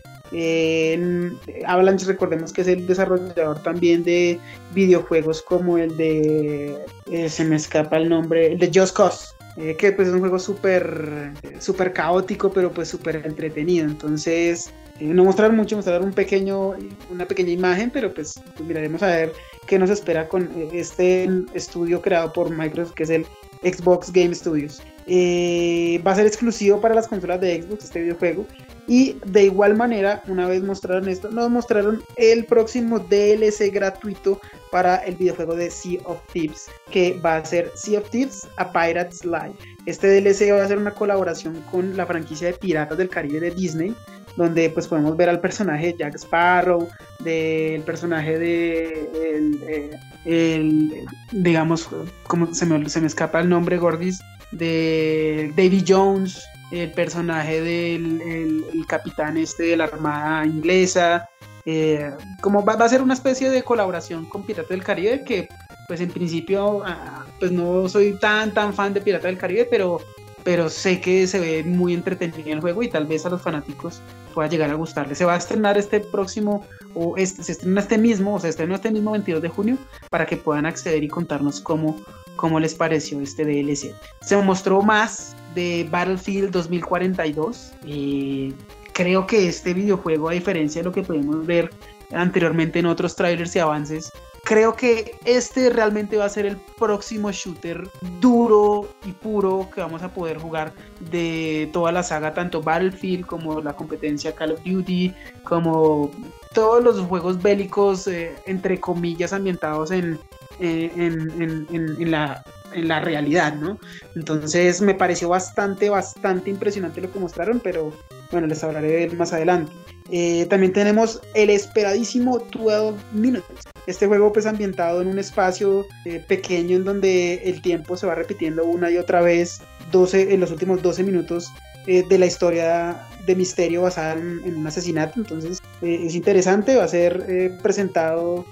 [1.69, 4.41] Avalanche recordemos que es el desarrollador también de
[4.75, 6.77] videojuegos como el de,
[7.13, 9.27] eh, se me escapa el nombre, el de Just Cause.
[9.57, 11.31] Eh, que pues es un juego súper
[11.61, 16.71] super caótico pero pues súper entretenido entonces eh, no mostrar mucho mostrar un pequeño
[17.11, 19.33] una pequeña imagen pero pues, pues miraremos a ver
[19.67, 23.27] qué nos espera con este estudio creado por Microsoft que es el
[23.63, 28.47] Xbox Game Studios eh, va a ser exclusivo para las consolas de Xbox este videojuego.
[28.89, 34.41] Y de igual manera, una vez mostraron esto, nos mostraron el próximo DLC gratuito
[34.73, 38.73] para el videojuego de Sea of Thieves, que va a ser Sea of Thieves a
[38.73, 39.57] Pirate's Life.
[39.87, 43.53] Este DLC va a ser una colaboración con la franquicia de Piratas del Caribe de
[43.53, 43.95] Disney,
[44.37, 46.89] donde pues podemos ver al personaje de Jack Sparrow,
[47.21, 49.91] del personaje de
[50.25, 51.89] el, digamos,
[52.27, 54.21] como se me, se me escapa el nombre, Gordis,
[54.53, 61.29] de Davy Jones, el personaje del capitán este de la Armada inglesa.
[61.65, 62.11] Eh,
[62.41, 65.49] como va, a ser una especie de colaboración con Pirata del Caribe, que
[65.87, 70.01] pues en principio ah, pues no soy tan tan fan de Pirata del Caribe, pero,
[70.43, 74.01] pero sé que se ve muy entretenido el juego y tal vez a los fanáticos
[74.33, 75.15] pueda llegar a gustarle.
[75.15, 78.75] Se va a estrenar este próximo, o este, se estrena este mismo, o se estrena
[78.75, 79.79] este mismo 22 de junio,
[80.11, 82.01] para que puedan acceder y contarnos cómo,
[82.37, 83.95] cómo les pareció este DLC.
[84.21, 87.73] Se mostró más de Battlefield 2042.
[87.87, 88.53] Eh,
[88.93, 91.71] creo que este videojuego, a diferencia de lo que podemos ver
[92.13, 94.11] anteriormente en otros trailers y avances,
[94.45, 97.89] creo que este realmente va a ser el próximo shooter
[98.21, 100.73] duro y puro que vamos a poder jugar
[101.11, 105.15] de toda la saga, tanto Battlefield como la competencia Call of Duty,
[105.45, 106.11] como
[106.53, 110.19] todos los juegos bélicos, eh, entre comillas, ambientados en,
[110.63, 113.79] en, en, la, en la realidad, ¿no?
[114.15, 117.93] Entonces me pareció bastante, bastante impresionante lo que mostraron, pero
[118.31, 119.73] bueno, les hablaré de él más adelante.
[120.11, 123.45] Eh, también tenemos el esperadísimo 12 Minutes.
[123.87, 128.15] Este juego pues ambientado en un espacio eh, pequeño en donde el tiempo se va
[128.15, 131.51] repitiendo una y otra vez 12, en los últimos 12 minutos
[131.87, 135.19] eh, de la historia de misterio basada en, un asesinato.
[135.19, 138.45] Entonces es interesante, va a ser presentado,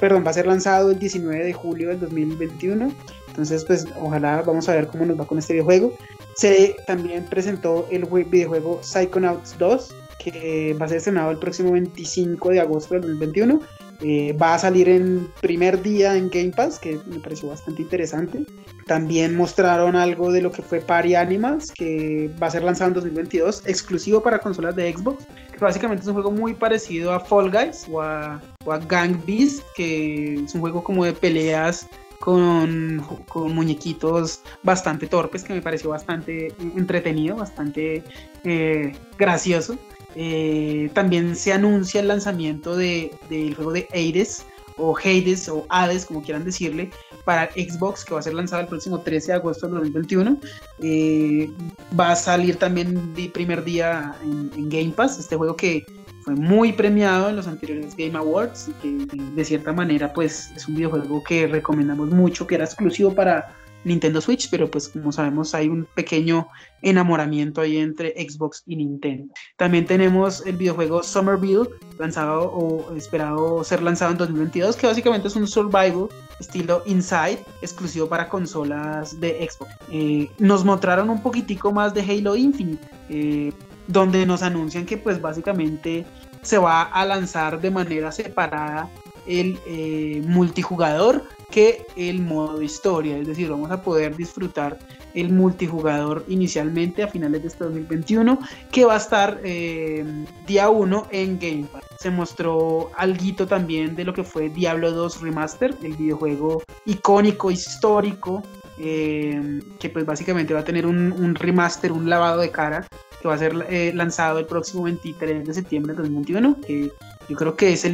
[0.00, 2.92] perdón, va a ser lanzado el 19 de julio del 2021.
[3.28, 5.92] Entonces pues ojalá vamos a ver cómo nos va con este videojuego.
[6.36, 12.50] Se también presentó el videojuego Psychonauts 2, que va a ser estrenado el próximo 25
[12.50, 13.60] de agosto del 2021.
[14.06, 18.44] Eh, va a salir en primer día en Game Pass, que me pareció bastante interesante.
[18.86, 22.94] También mostraron algo de lo que fue Party Animals, que va a ser lanzado en
[22.96, 27.50] 2022, exclusivo para consolas de Xbox, que básicamente es un juego muy parecido a Fall
[27.50, 28.42] Guys o a,
[28.88, 31.88] Gang Beast, que es un juego como de peleas
[32.20, 38.02] con, con, muñequitos bastante torpes, que me pareció bastante entretenido, bastante
[38.44, 39.78] eh, gracioso.
[40.14, 44.46] Eh, también se anuncia el lanzamiento del juego de Hades
[44.76, 46.90] o Hades o Hades, como quieran decirle,
[47.24, 50.38] para Xbox, que va a ser lanzado el próximo 13 de agosto de 2021.
[50.80, 51.50] Eh,
[51.98, 55.84] va a salir también de primer día en, Game Pass, este juego que
[56.22, 60.74] fue muy premiado en los anteriores Game Awards, que de cierta manera pues es un
[60.74, 65.68] videojuego que recomendamos mucho, que era exclusivo para Nintendo Switch, pero pues como sabemos hay
[65.68, 66.48] un pequeño
[66.82, 69.32] enamoramiento ahí entre Xbox y Nintendo.
[69.56, 71.68] También tenemos el videojuego Somerville,
[71.98, 76.08] lanzado o esperado ser lanzado en 2022, que básicamente es un survival
[76.40, 79.72] estilo Inside, exclusivo para consolas de Xbox.
[79.90, 82.86] Eh, nos mostraron un poquitico más de Halo Infinite.
[83.08, 83.52] Eh,
[83.86, 86.06] donde nos anuncian que pues básicamente
[86.42, 88.88] se va a lanzar de manera separada
[89.26, 94.76] el eh, multijugador que el modo historia, es decir, vamos a poder disfrutar
[95.14, 98.40] el multijugador inicialmente a finales de este 2021,
[98.72, 100.04] que va a estar eh,
[100.48, 101.84] día 1 en Game Pass.
[102.00, 108.42] Se mostró algo también de lo que fue Diablo 2 Remaster, el videojuego icónico, histórico,
[108.80, 112.84] eh, que pues básicamente va a tener un, remaster, un lavado de cara
[113.22, 116.90] que va a ser eh, lanzado el próximo 23 de septiembre de 2021, que
[117.28, 117.88] yo creo que es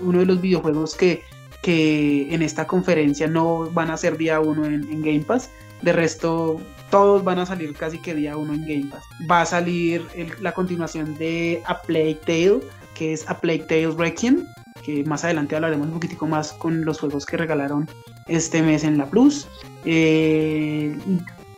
[0.00, 1.22] uno de los videojuegos que,
[1.62, 5.50] que en esta conferencia no van a ser día uno en, Game Pass.
[5.80, 9.04] De resto, todos van a salir casi que día uno en Game Pass.
[9.30, 10.06] Va a salir
[10.40, 12.60] la continuación de A Plague Tale,
[12.94, 14.44] que es A Plague Tale Requiem,
[14.84, 17.88] que más adelante hablaremos un poquitico más con los juegos que regalaron
[18.26, 19.46] este mes en la Plus.
[19.84, 20.96] Eh,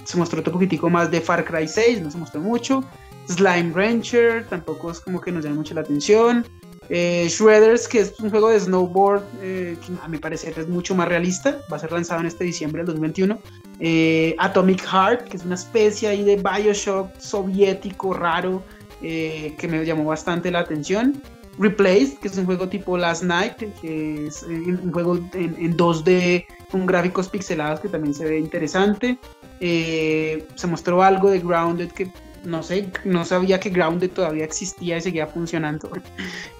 [0.05, 2.85] se mostró otro poquitico más de Far Cry 6, no se mostró mucho.
[3.27, 6.47] Slime Rancher, tampoco es como que nos llame mucho la atención.
[6.91, 10.95] Eh, Shredders, que es un juego de snowboard eh, que a mi parecer es mucho
[10.95, 13.39] más realista, va a ser lanzado en este diciembre del 2021.
[13.81, 18.63] Eh, Atomic Heart, que es una especie ahí de Bioshock soviético raro
[19.01, 21.21] que me llamó bastante la atención.
[21.59, 26.47] Replaced, que es un juego tipo Last Night, que es un juego en, en 2D
[26.71, 29.19] con gráficos pixelados que también se ve interesante.
[29.61, 32.11] se mostró algo de Grounded que
[32.45, 35.91] no sé, no sabía que Grounded todavía existía y seguía funcionando.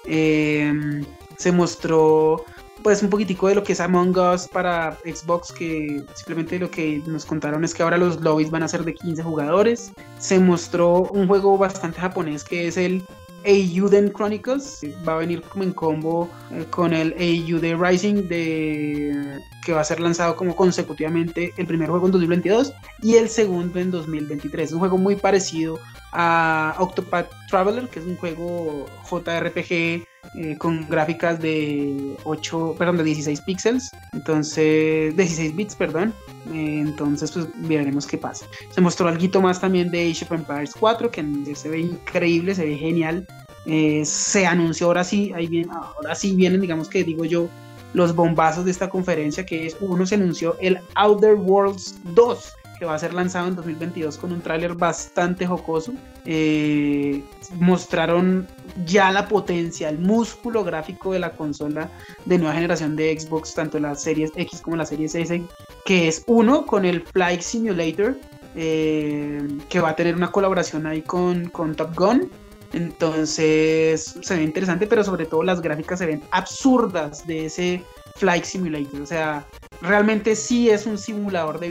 [0.05, 1.05] Em,
[1.37, 2.45] se mostró
[2.83, 7.01] pues un poquitico de lo que es Among Us para Xbox, que simplemente lo que
[7.07, 9.91] nos contaron es que ahora los lobbies van a ser de 15 jugadores.
[10.19, 13.03] Se mostró un juego bastante japonés que es el
[13.45, 14.81] Eiyuden Chronicles.
[15.07, 19.83] Va a venir como en combo eh, con el Eiyude Rising de, que va a
[19.83, 24.69] ser lanzado como consecutivamente el primer juego en 2022 y el segundo en 2023.
[24.69, 25.79] Es un juego muy parecido
[26.11, 33.03] a Octopath Traveler, que es un juego JRPG eh, con gráficas de 8, perdón, de
[33.03, 36.13] 16 píxeles, entonces 16 bits, perdón.
[36.53, 38.45] Eh, entonces, pues veremos qué pasa.
[38.69, 42.65] Se mostró algo más también de Age of Empires 4, que se ve increíble, se
[42.65, 43.27] ve genial.
[43.65, 47.49] Eh, se anunció ahora sí, ahí bien, ahora sí vienen, digamos que digo yo,
[47.93, 52.85] los bombazos de esta conferencia, que es uno se anunció el Outer Worlds 2 que
[52.85, 55.93] va a ser lanzado en 2022 con un tráiler bastante jocoso.
[56.25, 57.23] Eh,
[57.59, 58.47] mostraron
[58.85, 61.89] ya la potencia, el músculo gráfico de la consola
[62.25, 65.43] de nueva generación de Xbox, tanto la series X como la series S,
[65.85, 68.17] que es uno con el Flight Simulator,
[68.55, 72.29] eh, que va a tener una colaboración ahí con, con Top Gun.
[72.73, 77.83] Entonces se ve interesante, pero sobre todo las gráficas se ven absurdas de ese
[78.15, 79.01] Flight Simulator.
[79.01, 79.45] O sea,
[79.81, 81.69] realmente sí es un simulador de,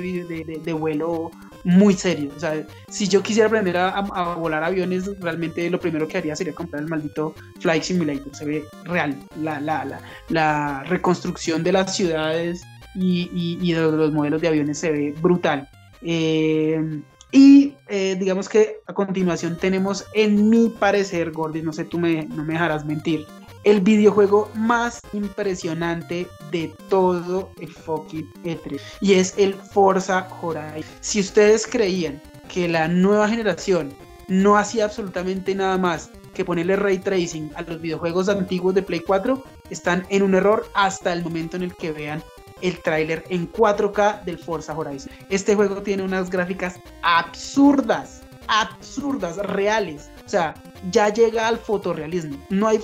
[0.62, 1.30] de, vuelo
[1.64, 2.30] muy serio.
[2.36, 4.00] O sea, si yo quisiera aprender a,
[4.34, 8.34] volar aviones, realmente lo primero que haría sería comprar el maldito Flight Simulator.
[8.34, 9.16] Se ve real.
[9.40, 12.62] La, la, la, la reconstrucción de las ciudades
[12.94, 13.30] y,
[13.60, 15.68] y, de los modelos de aviones se ve brutal.
[16.02, 17.02] Eh,
[17.32, 22.26] y eh, digamos que a continuación tenemos, en mi parecer, Gordy, no sé, tú me,
[22.26, 23.26] no me dejarás mentir,
[23.64, 30.84] el videojuego más impresionante de todo el fucking E3 y es el Forza Horizon.
[31.00, 33.92] Si ustedes creían que la nueva generación
[34.28, 39.00] no hacía absolutamente nada más que ponerle ray tracing a los videojuegos antiguos de Play
[39.00, 42.22] 4, están en un error hasta el momento en el que vean
[42.60, 45.12] el tráiler en 4K del Forza Horizon.
[45.28, 50.10] Este juego tiene unas gráficas absurdas, absurdas, reales.
[50.24, 50.54] O sea,
[50.90, 52.38] ya llega al fotorrealismo.
[52.48, 52.80] No hay,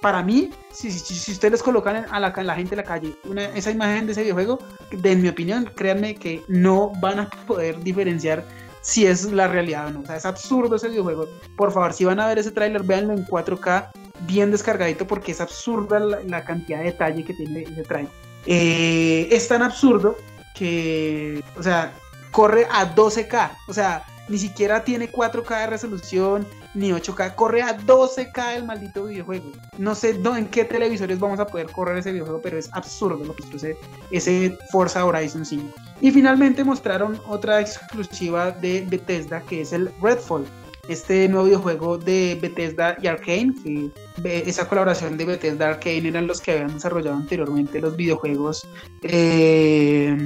[0.00, 3.14] para mí, si, si, ustedes les colocan a la, la gente en la calle
[3.54, 4.58] esa imagen de ese videojuego,
[4.90, 8.44] de, en mi opinión, créanme que no van a poder diferenciar
[8.80, 10.00] si es la realidad o no.
[10.00, 11.28] O sea, es absurdo ese videojuego.
[11.56, 13.90] Por favor, si van a ver ese tráiler, véanlo en 4K
[14.26, 18.10] bien descargadito porque es absurda la, cantidad de detalle que tiene ese tráiler.
[18.46, 20.16] Eh, es tan absurdo
[20.54, 21.92] que, o sea,
[22.30, 23.50] corre a 12K.
[23.68, 29.04] O sea, ni siquiera tiene 4K de resolución, ni 8K, corre a 12K el maldito
[29.04, 29.52] videojuego.
[29.78, 33.34] No sé en qué televisores vamos a poder correr ese videojuego, pero es absurdo lo
[33.34, 33.76] que es
[34.10, 35.74] ese Forza Horizon 5.
[36.00, 40.46] Y finalmente mostraron otra exclusiva de Bethesda que es el Redfall
[40.88, 43.90] este nuevo videojuego de Bethesda y Arkane, que
[44.46, 48.66] esa colaboración de Bethesda y Arkane eran los que habían desarrollado anteriormente los videojuegos
[49.02, 50.16] eh,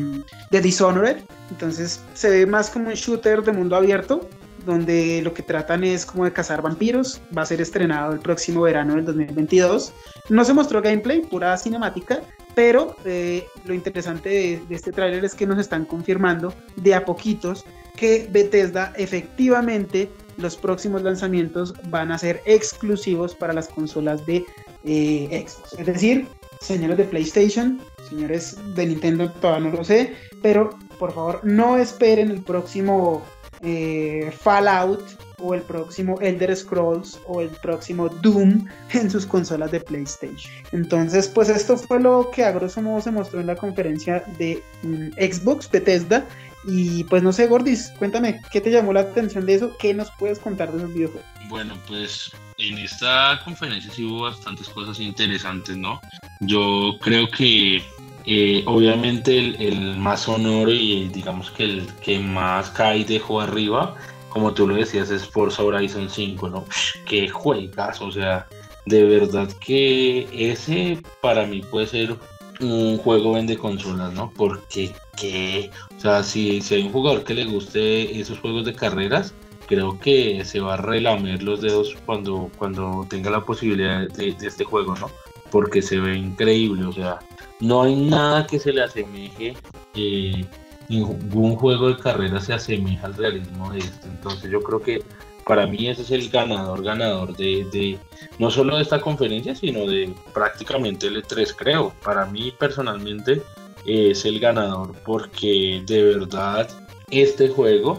[0.50, 1.18] de Dishonored.
[1.50, 4.28] Entonces se ve más como un shooter de mundo abierto,
[4.64, 7.20] donde lo que tratan es como de cazar vampiros.
[7.36, 9.92] Va a ser estrenado el próximo verano del 2022.
[10.28, 12.20] No se mostró gameplay, pura cinemática,
[12.54, 14.28] pero eh, lo interesante
[14.68, 17.64] de, este tráiler es que nos están confirmando de a poquitos
[17.96, 24.44] que Bethesda efectivamente los próximos lanzamientos van a ser exclusivos para las consolas de
[24.84, 25.74] eh, Xbox.
[25.78, 26.26] Es decir,
[26.60, 32.30] señores de PlayStation, señores de Nintendo, todavía no lo sé, pero por favor no esperen
[32.30, 33.22] el próximo
[33.62, 35.02] eh, Fallout
[35.38, 40.52] o el próximo Elder Scrolls o el próximo Doom en sus consolas de PlayStation.
[40.72, 44.62] Entonces, pues esto fue lo que a grosso modo se mostró en la conferencia de
[44.82, 46.26] mm, Xbox Bethesda
[46.64, 49.76] y pues no sé, Gordis, cuéntame, ¿qué te llamó la atención de eso?
[49.78, 51.28] ¿Qué nos puedes contar de esos videojuegos?
[51.48, 56.00] Bueno, pues en esta conferencia sí hubo bastantes cosas interesantes, ¿no?
[56.40, 57.82] Yo creo que
[58.26, 63.94] eh, obviamente el, más sonoro y digamos que el que más cae dejó arriba,
[64.28, 66.64] como tú lo decías, es Forza Horizon 5, ¿no?
[67.06, 68.46] Qué juegas, o sea,
[68.86, 72.16] de verdad que ese para mí puede ser
[72.60, 74.32] un juego vende consolas, ¿no?
[74.36, 78.74] Porque que, o sea, si, si hay un jugador que le guste esos juegos de
[78.74, 79.34] carreras,
[79.66, 84.64] creo que se va a relamer los dedos cuando, cuando tenga la posibilidad de, este
[84.64, 85.10] juego, ¿no?
[85.50, 87.18] Porque se ve increíble, o sea,
[87.62, 89.54] no hay nada que se le asemeje,
[89.94, 90.44] eh,
[90.88, 95.02] ningún juego de carreras se asemeja al realismo de este, entonces yo creo que
[95.46, 97.98] para mí ese es el ganador, ganador de, de,
[98.40, 101.92] no solo de esta conferencia, sino de prácticamente el E3, creo.
[102.04, 103.42] Para mí personalmente
[103.86, 106.68] es el ganador porque de verdad
[107.10, 107.98] este juego,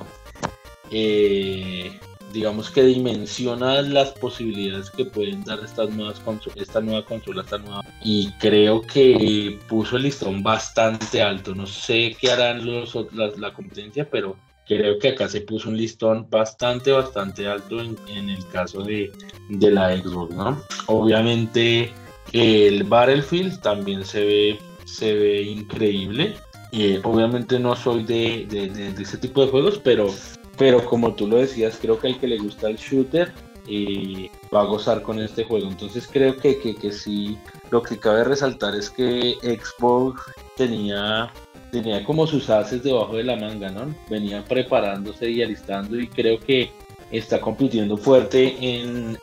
[0.92, 2.00] eh,
[2.34, 6.20] digamos que dimensiona las posibilidades que pueden dar estas nuevas
[6.56, 7.82] esta nueva consola, esta nueva...
[8.04, 11.54] Y creo que puso el listón bastante alto.
[11.54, 14.36] No sé qué harán los, la competencia, pero
[14.68, 19.12] creo que acá se puso un listón bastante, bastante alto en, el caso de,
[19.50, 20.62] la Xbox, ¿no?
[20.88, 21.92] Obviamente
[22.32, 26.36] el Battlefield también se ve, se ve increíble.
[26.72, 30.10] Eh, obviamente no soy de, de, ese tipo de juegos, pero,
[30.58, 33.32] pero como tú lo decías, creo que al que le gusta el shooter
[33.68, 35.68] eh, va a gozar con este juego.
[35.68, 37.38] Entonces creo que, que, que sí,
[37.72, 40.22] lo que cabe resaltar es que Xbox
[40.58, 41.32] tenía
[41.72, 43.94] tenía como sus haces debajo de la manga, ¿no?
[44.08, 46.72] Venía preparándose y alistando y creo que
[47.10, 49.18] está compitiendo fuerte en,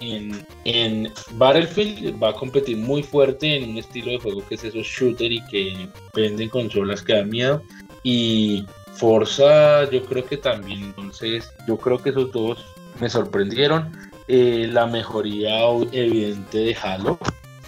[0.64, 4.86] en, Battlefield, va a competir muy fuerte en un estilo de juego que es esos
[4.86, 7.62] shooter y que venden consolas que da miedo.
[8.02, 8.64] Y
[9.00, 12.62] Forza yo creo que también, entonces yo creo que esos dos
[13.00, 13.90] me sorprendieron.
[14.28, 15.58] Eh, la mejoría
[15.90, 17.18] evidente de Halo,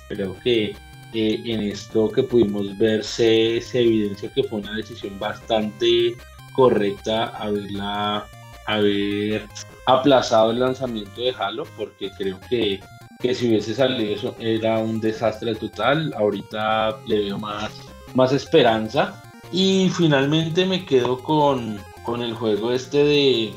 [0.09, 0.77] creo que
[1.15, 6.15] en esto que pudimos ver se, evidencia que fue una decisión bastante
[6.55, 8.27] correcta haberla,
[8.67, 9.47] haber
[9.87, 12.79] aplazado el lanzamiento de Halo porque creo que
[13.21, 16.13] que si hubiese salido eso era un desastre total.
[16.15, 17.73] Ahorita le veo más,
[18.15, 19.23] más esperanza.
[19.53, 23.53] Y finalmente me quedo con, con el juego este de,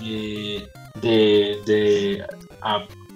[0.00, 0.68] de,
[1.02, 2.24] de, de,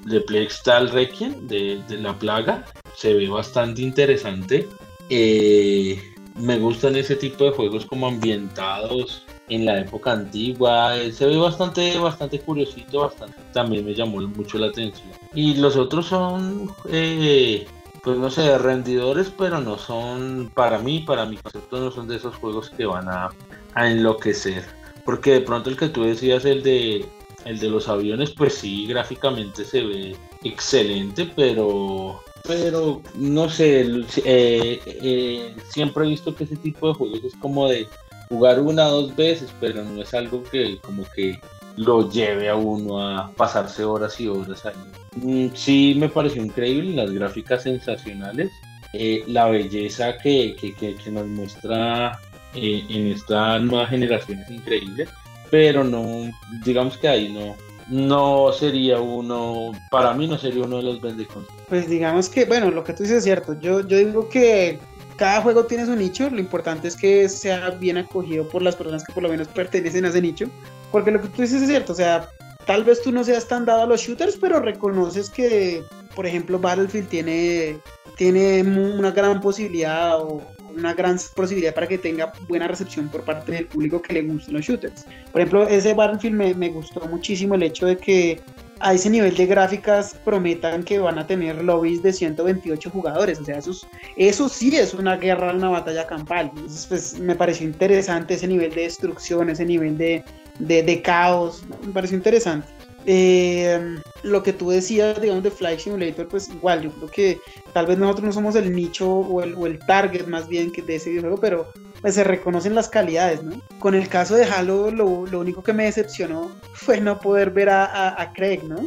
[0.06, 2.64] de Requiem, de, de, La Plaga.
[2.96, 4.68] Se ve bastante interesante.
[5.10, 6.02] Eh,
[6.36, 10.96] me gustan ese tipo de juegos como ambientados en la época antigua.
[10.98, 13.12] Eh, se ve bastante, bastante curiosito.
[13.52, 15.08] También me llamó mucho la atención.
[15.34, 17.66] Y los otros son, eh,
[18.02, 22.16] pues no sé, rendidores, pero no son, para mí, para mi concepto, no son de
[22.16, 23.30] esos juegos que van a,
[23.74, 24.64] a enloquecer.
[25.04, 27.06] Porque de pronto el que tú decías, el de,
[27.44, 33.82] el de los aviones, pues sí, gráficamente se ve excelente, pero pero no sé,
[34.24, 37.86] eh, eh, siempre he visto que ese tipo de juegos es como de
[38.28, 41.38] jugar una o dos veces, pero no es algo que como que
[41.76, 44.74] lo lleve a uno a pasarse horas y horas ahí.
[45.16, 48.50] Mm, sí me pareció increíble, las gráficas sensacionales,
[48.92, 52.18] eh, la belleza que, que, nos muestra
[52.54, 55.08] en esta nueva generación es increíble,
[55.50, 56.30] pero no,
[56.64, 57.56] digamos que ahí no,
[57.88, 61.46] no sería uno, para mí no sería uno de los Vendicons.
[61.68, 63.58] Pues digamos que, bueno, lo que tú dices es cierto.
[63.60, 64.78] Yo, yo digo que
[65.16, 69.04] cada juego tiene su nicho, lo importante es que sea bien acogido por las personas
[69.04, 70.46] que por lo menos pertenecen a ese nicho,
[70.92, 72.28] porque lo que tú dices es cierto, o sea,
[72.66, 75.82] tal vez tú no seas tan dado a los shooters, pero reconoces que,
[76.14, 77.78] por ejemplo, Battlefield tiene,
[78.16, 80.42] tiene una gran posibilidad o,
[80.76, 84.54] una gran posibilidad para que tenga buena recepción por parte del público que le gusten
[84.54, 85.04] los shooters.
[85.30, 88.40] Por ejemplo, ese Battlefield me, me gustó muchísimo el hecho de que
[88.80, 93.38] a ese nivel de gráficas prometan que van a tener lobbies de 128 jugadores.
[93.40, 93.72] O sea, eso,
[94.16, 96.50] eso sí es una guerra, una batalla campal.
[96.54, 100.24] Entonces, pues, me pareció interesante ese nivel de destrucción, ese nivel de,
[100.58, 101.62] de, de caos.
[101.84, 102.68] Me pareció interesante.
[103.06, 107.40] Eh, lo que tú decías, digamos, de Flight Simulator, pues igual, yo creo que
[107.72, 110.82] tal vez nosotros no somos el nicho o el, o el target más bien que
[110.82, 113.60] de ese videojuego, pero pues se reconocen las calidades, ¿no?
[113.78, 117.70] Con el caso de Halo, lo, lo único que me decepcionó fue no poder ver
[117.70, 118.80] a, a, Craig, ¿no?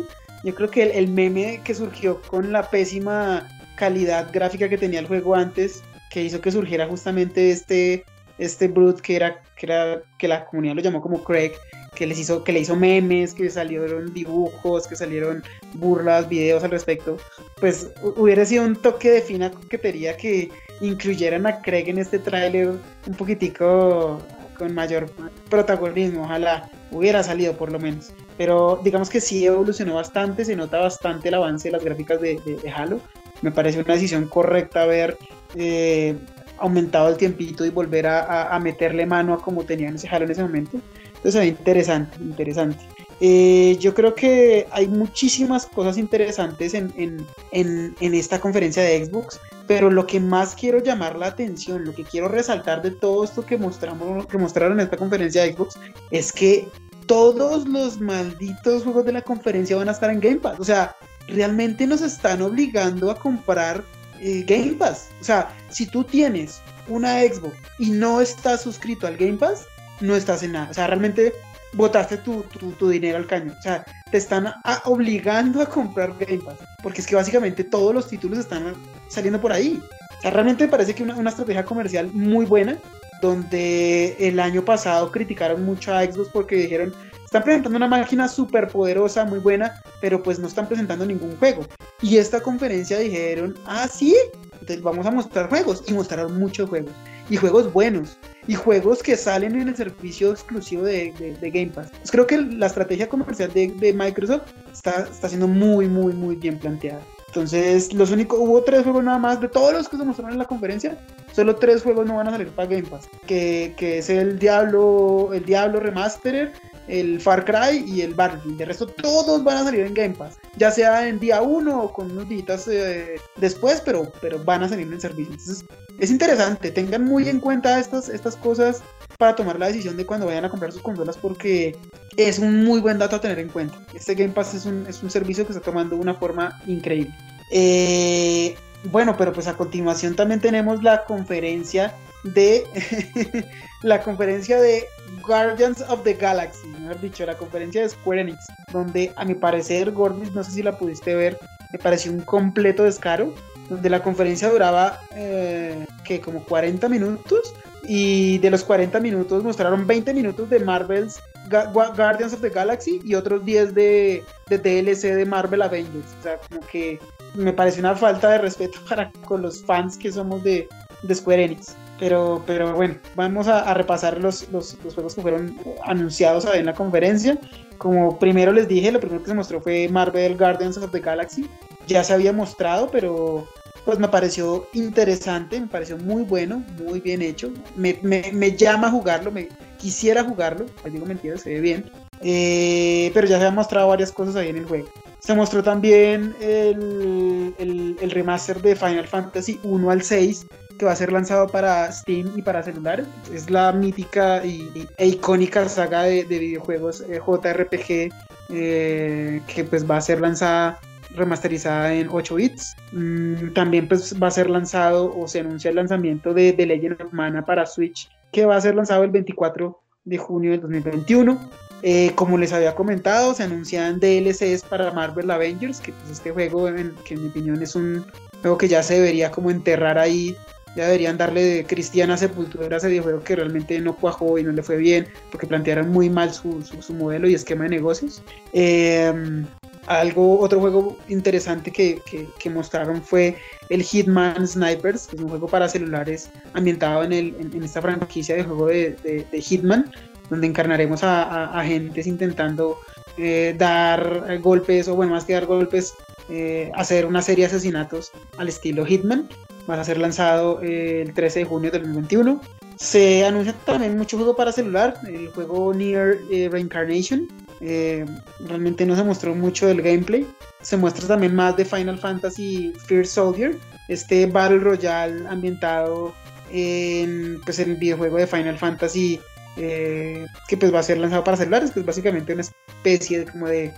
[0.43, 4.99] Yo creo que el, el, meme que surgió con la pésima calidad gráfica que tenía
[4.99, 8.05] el juego antes, que hizo que surgiera justamente este,
[8.37, 11.53] este Brute que era, que era, que la comunidad lo llamó como Craig,
[11.95, 16.71] que les hizo, que le hizo memes, que salieron dibujos, que salieron burlas, videos al
[16.71, 17.17] respecto,
[17.59, 20.49] pues hubiera sido un toque de fina coquetería que
[20.81, 22.73] incluyeran a Craig en este tráiler
[23.07, 24.21] un poquitico
[24.57, 25.09] con mayor
[25.49, 28.11] protagonismo, ojalá hubiera salido por lo menos.
[28.37, 32.39] Pero digamos que sí evolucionó bastante, se nota bastante el avance de las gráficas de,
[32.73, 32.99] Halo.
[33.41, 35.17] Me parece una decisión correcta haber
[35.55, 36.15] eh,
[36.57, 40.31] aumentado el tiempito y volver a, a, meterle mano a como tenían ese Halo en
[40.31, 40.79] ese momento.
[41.15, 42.85] Entonces, interesante, interesante.
[43.21, 49.05] Eh, yo creo que hay muchísimas cosas interesantes en, en, en, en, esta conferencia de
[49.05, 53.23] Xbox, pero lo que más quiero llamar la atención, lo que quiero resaltar de todo
[53.23, 55.79] esto que, mostramos, que mostraron en esta conferencia de Xbox,
[56.11, 56.67] es que
[57.05, 60.59] todos los malditos juegos de la conferencia van a estar en Game Pass.
[60.59, 60.95] O sea,
[61.27, 63.83] realmente nos están obligando a comprar
[64.21, 65.09] Game Pass.
[65.21, 69.65] O sea, si tú tienes una Xbox y no estás suscrito al Game Pass,
[70.01, 70.69] no estás en nada.
[70.69, 71.33] O sea, realmente
[71.73, 73.53] botaste tu, tu, dinero al caño.
[73.57, 74.53] O sea, te están
[74.85, 76.57] obligando a comprar Game Pass.
[76.81, 78.73] Porque es que básicamente todos los títulos están
[79.07, 79.81] saliendo por ahí.
[80.17, 82.77] O sea, realmente me parece que una, una estrategia comercial muy buena.
[83.21, 86.93] Donde el año pasado criticaron mucho a Xbox porque dijeron,
[87.35, 91.65] están presentando una máquina súper poderosa, muy buena, pero pues no están presentando ningún juego.
[92.01, 94.15] Y esta conferencia dijeron, ah, sí,
[94.53, 95.83] entonces vamos a mostrar juegos.
[95.85, 96.93] Y mostraron muchos juegos.
[97.29, 98.17] Y juegos buenos
[98.47, 101.11] y juegos que salen en el servicio exclusivo de,
[101.41, 101.89] Game Pass.
[101.89, 106.57] Pues creo que la estrategia comercial de, Microsoft está, está siendo muy, muy, muy bien
[106.57, 107.01] planteada.
[107.27, 110.39] Entonces, los únicos, hubo tres juegos nada más de todos los que se mostraron en
[110.39, 110.97] la conferencia,
[111.33, 115.31] solo tres juegos no van a salir para Game Pass, que, que es el Diablo,
[115.33, 116.53] el Diablo Remastered,
[116.87, 118.57] el Far Cry y el Battlefield.
[118.57, 121.93] De resto, todos van a salir en Game Pass, ya sea en día uno o
[121.93, 125.33] con unos días eh, después, pero, pero van a salir en servicio.
[125.33, 125.65] Entonces,
[125.99, 128.81] es interesante, tengan muy en cuenta estas, estas cosas
[129.17, 131.77] para tomar la decisión de cuando vayan a comprar sus consolas porque
[132.17, 133.77] es un muy buen dato a tener en cuenta.
[133.93, 137.13] Este Game Pass es un, es un servicio que está tomando una forma increíble.
[137.51, 138.55] Eh,
[138.91, 141.93] bueno, pero pues a continuación también tenemos la conferencia
[142.33, 142.63] de
[143.83, 144.85] la conferencia de
[145.25, 148.39] Guardians of the Galaxy, mejor dicho, la conferencia de Square Enix,
[148.71, 151.37] donde a mi parecer, Gordis, no sé si la pudiste ver,
[151.71, 153.33] me pareció un completo descaro,
[153.69, 157.53] donde la conferencia duraba eh, que como 40 minutos
[157.87, 161.19] y de los 40 minutos mostraron 20 minutos de Marvel's
[161.49, 166.07] Guardians of the Galaxy y otros 10 de, de DLC de Marvel Avengers.
[166.19, 166.99] O sea, como que
[167.35, 170.67] me parece una falta de respeto para con los fans que somos de,
[171.01, 171.75] de Square Enix.
[171.99, 176.73] Pero, pero bueno, vamos a, repasar los, los, los, juegos que fueron anunciados en la
[176.73, 177.39] conferencia.
[177.77, 181.49] Como primero les dije, lo primero que se mostró fue Marvel Guardians of the Galaxy.
[181.87, 183.47] Ya se había mostrado, pero
[183.85, 187.51] pues me pareció interesante, me pareció muy bueno, muy bien hecho.
[187.75, 191.91] Me, me, me llama a jugarlo, me quisiera jugarlo, les digo mentiras, se ve bien.
[192.21, 194.87] Eh, pero ya se han mostrado varias cosas ahí en el juego.
[195.19, 200.91] Se mostró también el, el, el, remaster de Final Fantasy 1 al 6, que va
[200.91, 203.07] a ser lanzado para Steam y para celulares.
[203.33, 208.11] Es la mítica y, e icónica saga de, de videojuegos eh, JRPG
[208.49, 210.79] eh, que pues va a ser lanzada
[211.15, 212.75] remasterizada en 8 bits.
[212.91, 217.01] Mm, también pues va a ser lanzado o se anuncia el lanzamiento de The Legend
[217.01, 221.39] of Mana para Switch, que va a ser lanzado el 24 de junio del 2021.
[221.81, 226.65] Eh, como les había comentado, se anuncian DLCs para Marvel Avengers, que pues este juego,
[227.05, 228.03] que en mi opinión es un
[228.41, 230.35] juego que ya se debería como enterrar ahí
[230.75, 234.51] ya deberían darle de cristiana sepultura a ese videojuego que realmente no cuajó y no
[234.51, 238.21] le fue bien porque plantearon muy mal su, su, modelo y esquema de negocios.
[238.53, 239.45] Em,
[239.87, 242.01] algo, otro juego interesante que,
[242.39, 243.37] que, mostraron fue
[243.69, 248.35] el Hitman Snipers, que es un juego para celulares ambientado en, el, en, esta franquicia
[248.35, 249.91] de juego de, Hitman,
[250.29, 252.79] donde encarnaremos a, agentes intentando
[253.17, 255.93] eh, dar golpes, o bueno, más que dar golpes,
[256.29, 259.29] eh, hacer una serie de asesinatos al estilo Hitman
[259.69, 262.41] va a ser lanzado eh, el 13 de junio del 2021.
[262.77, 267.27] Se anuncia también mucho juego para celular, el juego Near eh, Reincarnation.
[267.59, 270.27] Realmente no se mostró mucho del gameplay.
[270.61, 273.57] Se muestra también más de Final Fantasy Fear Soldier,
[273.87, 276.13] este Battle Royale ambientado
[276.51, 279.19] en pues, el videojuego de Final Fantasy
[279.55, 283.47] que pues va a ser lanzado para celulares, que es básicamente una especie de, como
[283.47, 283.71] de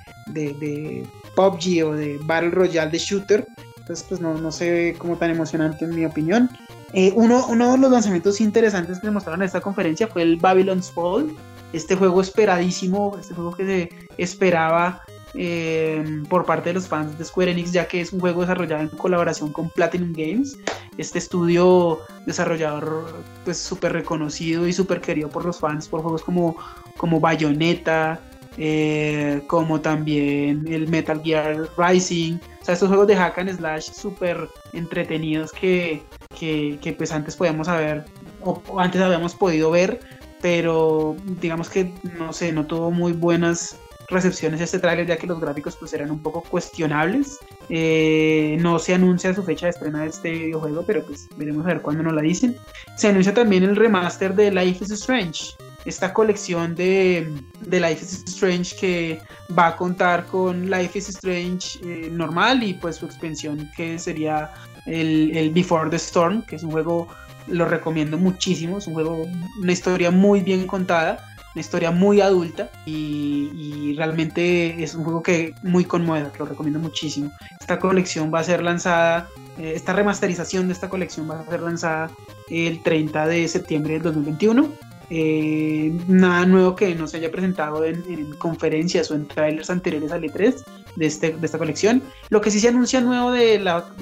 [1.37, 3.47] PUBG o de Battle Royale de shooter
[3.87, 6.49] entonces, pues no, no se ve tan emocionante en mi opinión.
[6.91, 10.91] Eh, uno, uno, de los lanzamientos interesantes que mostraron en esta conferencia fue el Babylon's
[10.91, 11.33] Fall.
[11.71, 15.03] Este juego esperadísimo, este juego que se esperaba
[15.35, 18.81] eh, por parte de los fans de Square Enix, ya que es un juego desarrollado
[18.81, 20.57] en colaboración con Platinum Games,
[20.97, 26.57] este estudio desarrollador pues súper reconocido y súper querido por los fans por juegos como,
[26.97, 28.19] como Bayonetta,
[28.57, 33.91] eh, como también el Metal Gear Rising, o sea, estos juegos de hack and slash
[33.91, 36.01] súper entretenidos que,
[36.39, 38.05] que, pues antes podíamos haber,
[38.43, 39.99] o, antes habíamos podido ver,
[40.41, 43.77] pero digamos que, no sé, no tuvo muy buenas
[44.09, 47.37] recepciones este tráiler ya que los gráficos pues eran un poco cuestionables.
[47.69, 51.69] Eh, no se anuncia su fecha de estreno de este videojuego pero pues veremos a
[51.69, 52.55] ver cuándo nos la dicen.
[52.95, 58.23] Se anuncia también el remaster de Life is Strange esta colección de, de, Life is
[58.27, 59.19] Strange que
[59.57, 64.51] va a contar con Life is Strange eh, normal y pues su expansión que sería
[64.85, 67.07] el, el, Before the Storm, que es un juego,
[67.47, 69.25] lo recomiendo muchísimo, es un juego,
[69.61, 75.23] una historia muy bien contada, una historia muy adulta y, y realmente es un juego
[75.23, 77.31] que muy conmueve, lo recomiendo muchísimo.
[77.61, 81.61] Esta colección va a ser lanzada, eh, esta remasterización de esta colección va a ser
[81.61, 82.11] lanzada
[82.49, 88.33] el 30 de septiembre del 2021 eh, nada nuevo que no se haya presentado en,
[88.37, 90.63] conferencias o en trailers anteriores al E3
[90.95, 92.01] de, este, de esta colección.
[92.29, 93.93] Lo que sí se anuncia nuevo de la,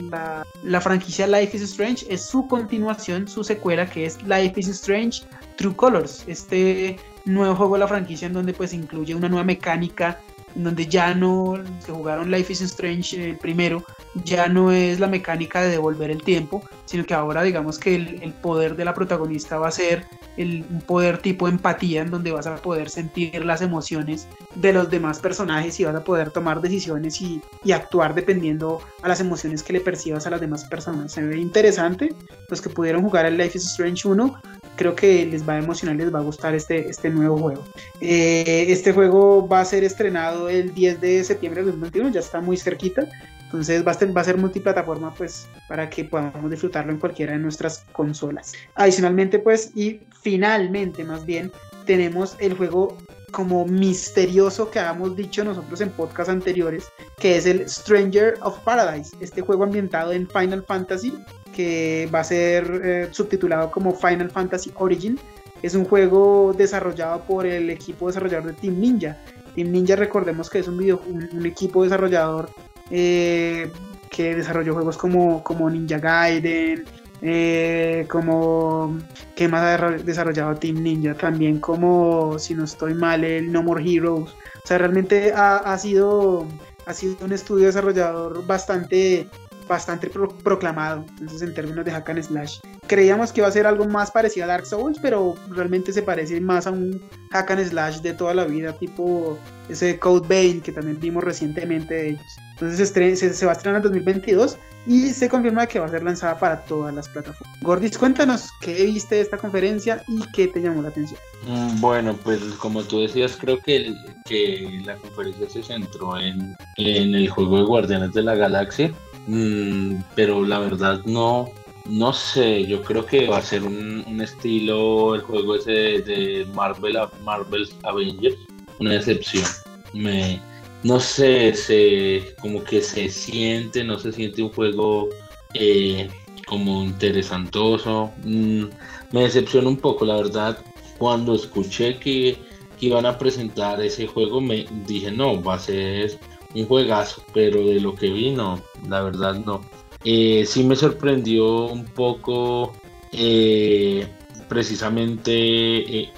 [0.63, 5.23] la, franquicia Life is Strange es su continuación, su secuela, que es Life is Strange
[5.57, 6.23] True Colors.
[6.27, 10.19] Este nuevo juego de la franquicia en donde pues incluye una nueva mecánica
[10.55, 13.83] en donde ya no, que jugaron Life is Strange el primero,
[14.23, 18.33] ya no es la mecánica de devolver el tiempo, sino que ahora digamos que el,
[18.41, 20.05] poder de la protagonista va a ser
[20.37, 24.89] el, un poder tipo empatía, en donde vas a poder sentir las emociones de los
[24.89, 29.63] demás personajes y vas a poder tomar decisiones y, y actuar dependiendo a las emociones
[29.63, 31.11] que le percibas a las demás personas.
[31.11, 32.13] Se ve interesante,
[32.49, 34.41] los que pudieron jugar el Life is Strange 1
[34.75, 37.63] creo que les va a emocionar, les va a gustar este, este nuevo juego.
[38.01, 42.41] Eh, este juego va a ser estrenado el 10 de septiembre de 2021, ya está
[42.41, 43.07] muy cerquita.
[43.45, 47.33] Entonces va a, ser, va a ser multiplataforma pues para que podamos disfrutarlo en cualquiera
[47.33, 48.53] de nuestras consolas.
[48.73, 51.51] Adicionalmente pues y finalmente más bien
[51.85, 52.97] tenemos el juego
[53.29, 59.15] como misterioso que habíamos dicho nosotros en podcast anteriores, que es el Stranger of Paradise,
[59.19, 61.13] este juego ambientado en Final Fantasy
[61.53, 65.19] que va a ser eh, subtitulado como Final Fantasy Origin.
[65.61, 69.21] Es un juego desarrollado por el equipo desarrollador de Team Ninja.
[69.53, 72.49] Team Ninja, recordemos que es un, video, un, equipo desarrollador
[72.89, 73.71] eh,
[74.09, 76.83] que desarrolló juegos como, como Ninja Gaiden,
[77.21, 78.97] eh, como
[79.35, 83.83] que más ha desarrollado Team Ninja, también como, si no estoy mal, el No More
[83.83, 84.29] Heroes.
[84.31, 86.47] O sea, realmente ha, sido,
[86.85, 89.27] ha sido un estudio desarrollador bastante
[89.67, 90.11] bastante
[90.43, 92.59] proclamado, entonces en términos de hack and slash.
[92.87, 96.39] Creíamos que iba a ser algo más parecido a Dark Souls, pero realmente se parece
[96.39, 97.01] más a un
[97.31, 99.37] hack and slash de toda la vida, tipo
[99.69, 102.37] ese Code Vein que también vimos recientemente de ellos.
[102.51, 106.37] Entonces se, va a estrenar en 2022 y se confirma que va a ser lanzada
[106.37, 107.59] para todas las plataformas.
[107.61, 111.19] Gordis, cuéntanos qué viste de esta conferencia y qué te llamó la atención.
[111.47, 113.93] Mm, bueno, pues como tú decías, creo que,
[114.25, 118.91] que la conferencia se centró en, en el juego de Guardianes de la Galaxia,
[119.27, 121.49] mm, pero la verdad no,
[121.89, 126.97] no sé, yo creo que va a ser un, estilo, el juego ese de, Marvel,
[127.23, 128.37] Marvel Avengers,
[128.79, 129.45] una decepción.
[129.93, 130.41] Me,
[130.85, 135.09] no sé, se, como que se siente, no se siente un juego
[135.55, 136.07] eh,
[136.45, 138.11] como interesantoso.
[138.23, 138.65] Mm,
[139.11, 140.59] me decepciona un poco, la verdad,
[140.99, 142.37] cuando escuché que,
[142.81, 146.19] iban a presentar ese juego, me dije, no, va a ser
[146.53, 149.61] un juegazo, pero de lo que vi, no, la verdad no.
[150.03, 152.73] Eh, sí me sorprendió un poco
[153.11, 154.07] eh,
[154.47, 156.11] precisamente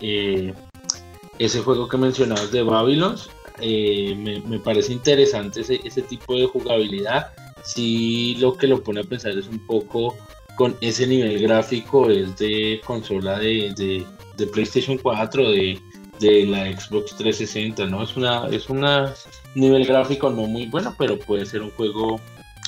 [1.40, 3.16] ese juego que mencionabas de Babylon,
[3.60, 7.34] eh, me, parece interesante ese, ese, tipo de jugabilidad.
[7.64, 10.16] Sí, lo que lo pone a pensar es un poco
[10.56, 14.06] con ese nivel gráfico, es de consola de,
[14.38, 15.80] de, PlayStation 4, de,
[16.20, 18.04] de, la Xbox 360, ¿no?
[18.04, 19.14] Es una, es una
[19.56, 22.20] nivel gráfico no muy bueno, pero puede ser un juego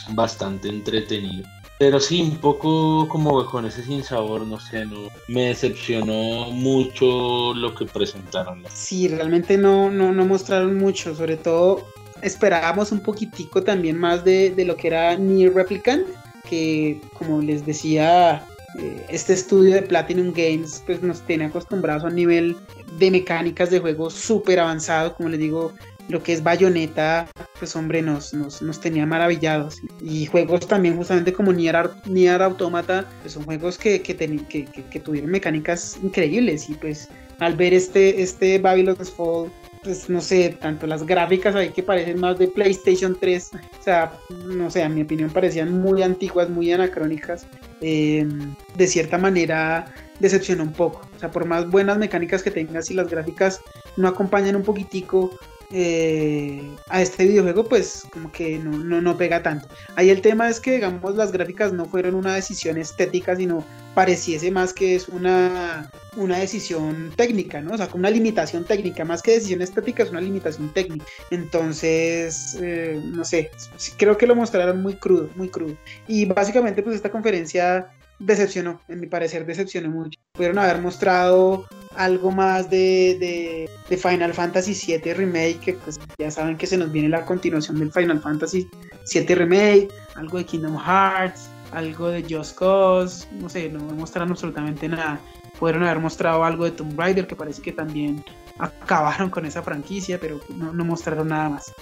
[0.09, 1.47] bastante entretenido.
[1.79, 7.73] Pero sí, un poco como con ese sinsabor, no sé, no, me decepcionó mucho lo
[7.73, 8.63] que presentaron.
[8.71, 11.87] Sí, realmente no, no, no mostraron mucho, sobre todo
[12.21, 16.05] esperábamos un poquitico también más de, de lo que era Near Replicant,
[16.49, 18.45] que como les decía,
[18.77, 22.57] eh, este estudio de Platinum Games pues nos tiene acostumbrados a un nivel
[22.97, 25.73] de mecánicas de juego súper avanzado, como les digo,
[26.09, 29.79] lo que es Bayonetta, pues hombre, nos, nos, nos, tenía maravillados.
[30.01, 34.99] Y juegos también justamente como Nier, Nier Automata, pues son juegos que, que, que, que,
[34.99, 37.07] tuvieron mecánicas increíbles y pues
[37.39, 39.51] al ver este, este Babylon's Fall,
[39.83, 44.11] pues no sé, tanto las gráficas ahí que parecen más de PlayStation 3, o sea,
[44.47, 47.47] no sé, a mi opinión parecían muy antiguas, muy anacrónicas,
[47.81, 48.27] eh,
[48.75, 49.85] de cierta manera
[50.19, 53.61] decepcionó un poco, o sea, por más buenas mecánicas que tengas y las gráficas
[53.95, 55.31] no acompañan un poquitico
[55.71, 59.67] eh, a este videojuego, pues como que no, no, no, pega tanto.
[59.95, 63.63] Ahí el tema es que, digamos, las gráficas no fueron una decisión estética, sino
[63.93, 67.73] pareciese más que es una, una decisión técnica, ¿no?
[67.73, 71.05] O sea, como una limitación técnica, más que decisión estética, es una limitación técnica.
[71.29, 73.51] Entonces, eh, no sé,
[73.97, 75.75] creo que lo mostraron muy crudo, muy crudo.
[76.07, 80.19] Y básicamente, pues esta conferencia decepcionó, en mi parecer decepcionó mucho.
[80.33, 81.67] Pudieron haber mostrado
[81.99, 86.91] algo más de, de, Final Fantasy VII Remake, que pues ya saben que se nos
[86.93, 88.69] viene la continuación del Final Fantasy
[89.13, 94.87] VII Remake, algo de Kingdom Hearts, algo de Just Cause, no sé, no mostraron absolutamente
[94.87, 95.19] nada.
[95.59, 98.23] Pudieron haber mostrado algo de Tomb Raider, que parece que también
[98.59, 101.73] acabaron con esa franquicia, pero no, mostraron nada más.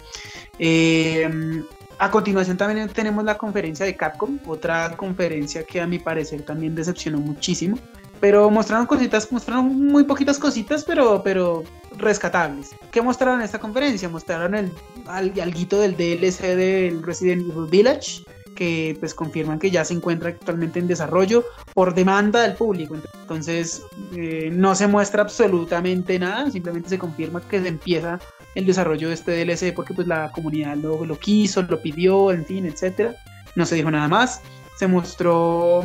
[0.57, 1.63] Eh,
[1.99, 6.73] a continuación también tenemos la conferencia de Capcom, otra conferencia que a mi parecer también
[6.73, 7.77] decepcionó muchísimo.
[8.19, 11.63] Pero mostraron cositas, mostraron muy poquitas cositas, pero, pero
[11.97, 12.75] rescatables.
[12.91, 14.09] ¿Qué mostraron en esta conferencia?
[14.09, 14.71] Mostraron el
[15.07, 18.23] alguito del DLC del Resident Evil Village,
[18.55, 22.97] que pues confirman que ya se encuentra actualmente en desarrollo por demanda del público.
[23.21, 23.83] Entonces
[24.15, 28.19] eh, no se muestra absolutamente nada, simplemente se confirma que se empieza
[28.55, 32.45] el desarrollo de este DLC porque pues la comunidad lo, lo quiso, lo pidió, en
[32.45, 33.15] fin, etcétera.
[33.55, 34.41] No se dijo nada más.
[34.77, 35.83] Se mostró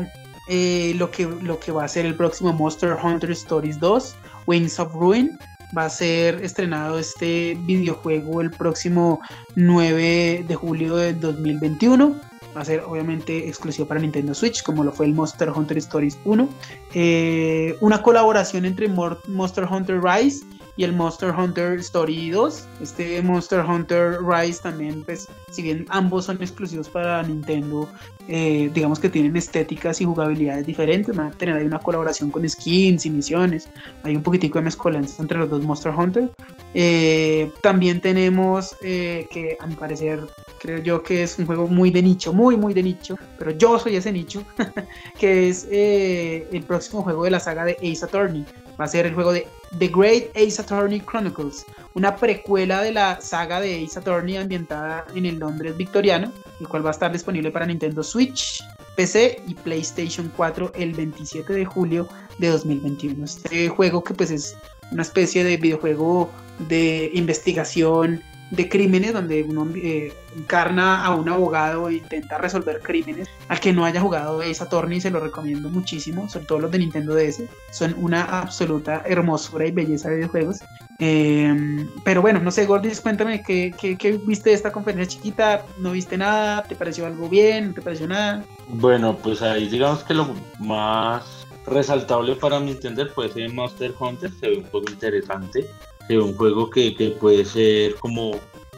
[0.54, 4.14] eh, lo, que, lo que va a ser el próximo Monster Hunter Stories 2,
[4.46, 5.38] Wings of Ruin.
[5.74, 9.22] Va a ser estrenado este videojuego el próximo
[9.56, 12.20] 9 de julio de 2021.
[12.54, 16.18] Va a ser obviamente exclusivo para Nintendo Switch, como lo fue el Monster Hunter Stories
[16.26, 16.46] 1.
[16.92, 20.44] Eh, una colaboración entre Monster Hunter Rise
[20.76, 22.68] y el Monster Hunter Story 2.
[22.80, 27.88] Este Monster Hunter Rise también, pues, si bien ambos son exclusivos para Nintendo,
[28.28, 31.14] eh, digamos que tienen estéticas y jugabilidades diferentes.
[31.14, 33.68] Van a tener ahí una colaboración con skins y misiones.
[34.02, 36.30] Hay un poquitico de mezcolanza entre los dos Monster Hunter.
[36.74, 40.20] Eh, también tenemos eh, que, a mi parecer,
[40.58, 43.78] creo yo que es un juego muy de nicho, muy, muy de nicho, pero yo
[43.78, 44.42] soy ese nicho,
[45.18, 48.46] que es el próximo juego de la saga de Ace Attorney
[48.80, 49.46] va a ser el juego de
[49.78, 51.64] The Great Ace Attorney Chronicles,
[51.94, 56.84] una precuela de la saga de Ace Attorney ambientada en el Londres victoriano, el cual
[56.84, 58.62] va a estar disponible para Nintendo Switch
[58.96, 62.08] PC y PlayStation 4 el 27 de julio
[62.38, 63.24] de 2021.
[63.24, 64.56] Este juego que pues es
[64.90, 66.30] una especie de videojuego
[66.68, 68.22] de investigación
[68.52, 73.28] de crímenes donde uno eh, encarna a un abogado e intenta resolver crímenes.
[73.48, 76.78] Al que no haya jugado Ace Attorney se lo recomiendo muchísimo, sobre todo los de
[76.78, 77.44] Nintendo DS.
[77.70, 80.58] Son una absoluta hermosura y belleza de videojuegos.
[80.98, 85.64] Em, pero bueno, no sé, Gordis, cuéntame ¿qué, qué, viste de esta conferencia chiquita.
[85.78, 86.62] ¿No viste nada?
[86.62, 87.68] ¿Te pareció algo bien?
[87.68, 88.44] ¿No te pareció nada?
[88.68, 90.28] Bueno, pues ahí digamos que lo
[90.58, 95.66] más resaltable para mi entender puede ser Monster Hunter, se ve un juego interesante
[96.10, 98.32] un juego que, puede ser como,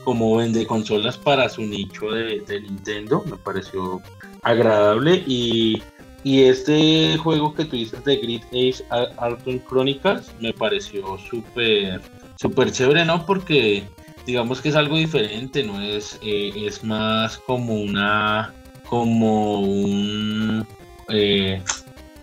[0.05, 4.01] como vende consolas para su nicho de, Nintendo, me pareció
[4.43, 5.83] agradable y,
[6.25, 8.83] este juego que tú dices de Grid Ace
[9.19, 12.01] Arkham Chronicles me pareció súper
[12.37, 13.27] súper chévere, ¿no?
[13.27, 13.85] Porque
[14.25, 15.83] digamos que es algo diferente, ¿no?
[15.83, 18.55] Es, eh, es más como una
[18.89, 20.67] como un
[21.09, 21.63] eh,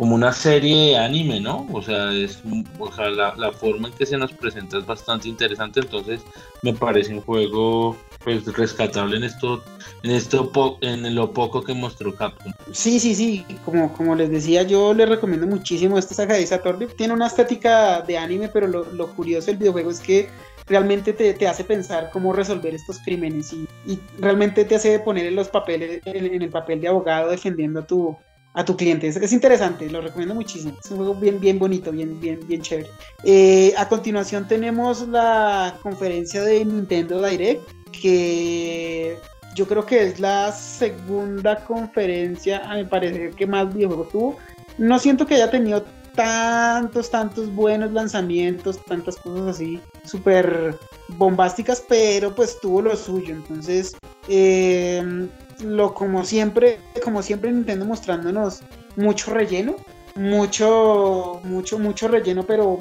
[0.01, 1.67] como una serie de anime, ¿no?
[1.71, 2.41] O sea, es,
[2.79, 6.21] o sea la, forma en que se nos presenta es bastante interesante, entonces
[6.63, 9.63] me parece un juego pues rescatable en esto,
[10.01, 12.51] en esto en lo poco que mostró Capcom.
[12.71, 16.87] Sí, sí, sí, como, como les decía, yo les recomiendo muchísimo esta saga de.
[16.97, 20.29] Tiene una estética de anime, pero lo, curioso del videojuego es que
[20.65, 25.49] realmente te, hace pensar cómo resolver estos crímenes y, realmente te hace poner en los
[25.49, 28.17] papeles, en el papel de abogado defendiendo a tu,
[28.53, 29.07] a tu cliente.
[29.07, 30.77] Es, interesante, lo recomiendo muchísimo.
[30.83, 32.89] Es un juego bien, bien bonito, bien, bien, bien chévere.
[33.23, 39.17] Eh, a continuación tenemos la conferencia de Nintendo Direct, que
[39.55, 44.37] yo creo que es la segunda conferencia, a mi parecer, que más videojuegos tuvo.
[44.77, 45.85] No siento que haya tenido
[46.15, 50.77] tantos, tantos buenos lanzamientos, tantas cosas así súper
[51.09, 53.35] bombásticas, pero pues tuvo lo suyo.
[53.35, 53.95] Entonces,
[54.27, 55.27] eh,
[55.63, 58.61] lo como siempre, como siempre Nintendo mostrándonos
[58.95, 59.75] mucho relleno,
[60.15, 62.77] mucho, mucho, mucho relleno, pero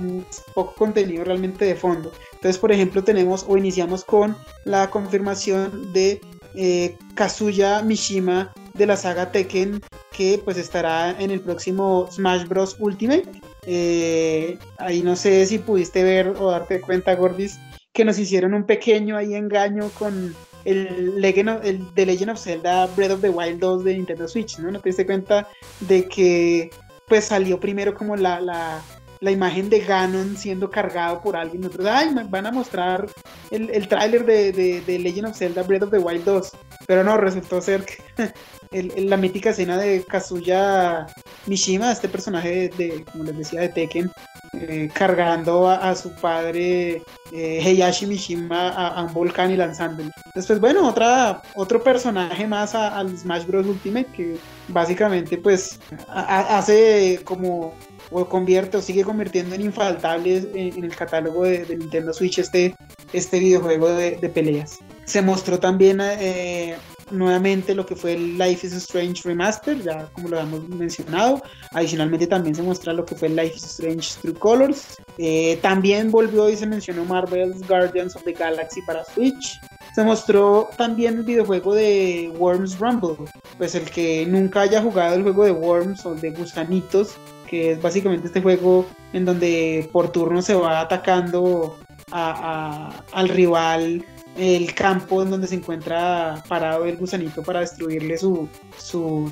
[0.54, 2.12] poco contenido realmente de fondo.
[2.32, 6.20] Entonces, por ejemplo, tenemos o iniciamos con la confirmación de
[6.54, 12.76] eh, Kazuya Mishima de la saga Tekken, que pues estará en el próximo Smash Bros.
[12.78, 13.28] Ultimate.
[13.66, 17.58] Eh, ahí no sé si pudiste ver o darte cuenta, Gordis,
[17.92, 22.86] que nos hicieron un pequeño ahí engaño con el, Legend el The Legend of Zelda
[22.88, 24.70] Breath of the Wild 2 de Nintendo Switch, ¿no?
[24.70, 25.48] ¿No te diste cuenta
[25.80, 26.70] de que
[27.06, 28.82] pues salió primero como la, la,
[29.20, 31.62] la imagen de Ganon siendo cargado por alguien?
[31.62, 33.08] Nosotros, ay, van a mostrar
[33.50, 36.50] el, el tráiler de, de, de, Legend of Zelda Breath of the Wild 2.
[36.86, 37.96] Pero no, resultó ser que
[38.72, 41.06] el, la mítica escena de Kazuya
[41.46, 44.10] Mishima, este personaje de, como les decía, de Tekken,
[44.52, 47.02] eh, cargando a, su padre
[47.32, 50.10] eh, Heihachi Mishima a, un volcán y lanzándolo.
[50.34, 53.66] Después, bueno, otra, otro personaje más al Smash Bros.
[53.66, 54.36] Ultimate que
[54.68, 57.74] básicamente pues hace como
[58.10, 62.74] o convierte o sigue convirtiendo en infaltables en, el catálogo de, Nintendo Switch este,
[63.12, 64.78] este videojuego de, peleas.
[65.04, 66.76] Se mostró también eh,
[67.10, 71.42] nuevamente lo que fue el Life is Strange Remaster, ya como lo hemos mencionado.
[71.72, 74.96] Adicionalmente también se muestra lo que fue el Life is Strange True Colors.
[75.18, 79.60] Eh, también volvió y se mencionó Marvel's Guardians of the Galaxy para Switch.
[79.94, 83.16] Se mostró también el videojuego de Worms Rumble,
[83.58, 87.16] pues el que nunca haya jugado el juego de Worms o de Gusanitos,
[87.48, 91.76] que es básicamente este juego en donde por turno se va atacando
[92.12, 94.04] al rival
[94.36, 99.30] el campo en donde se encuentra parado el gusanito para destruirle su, su,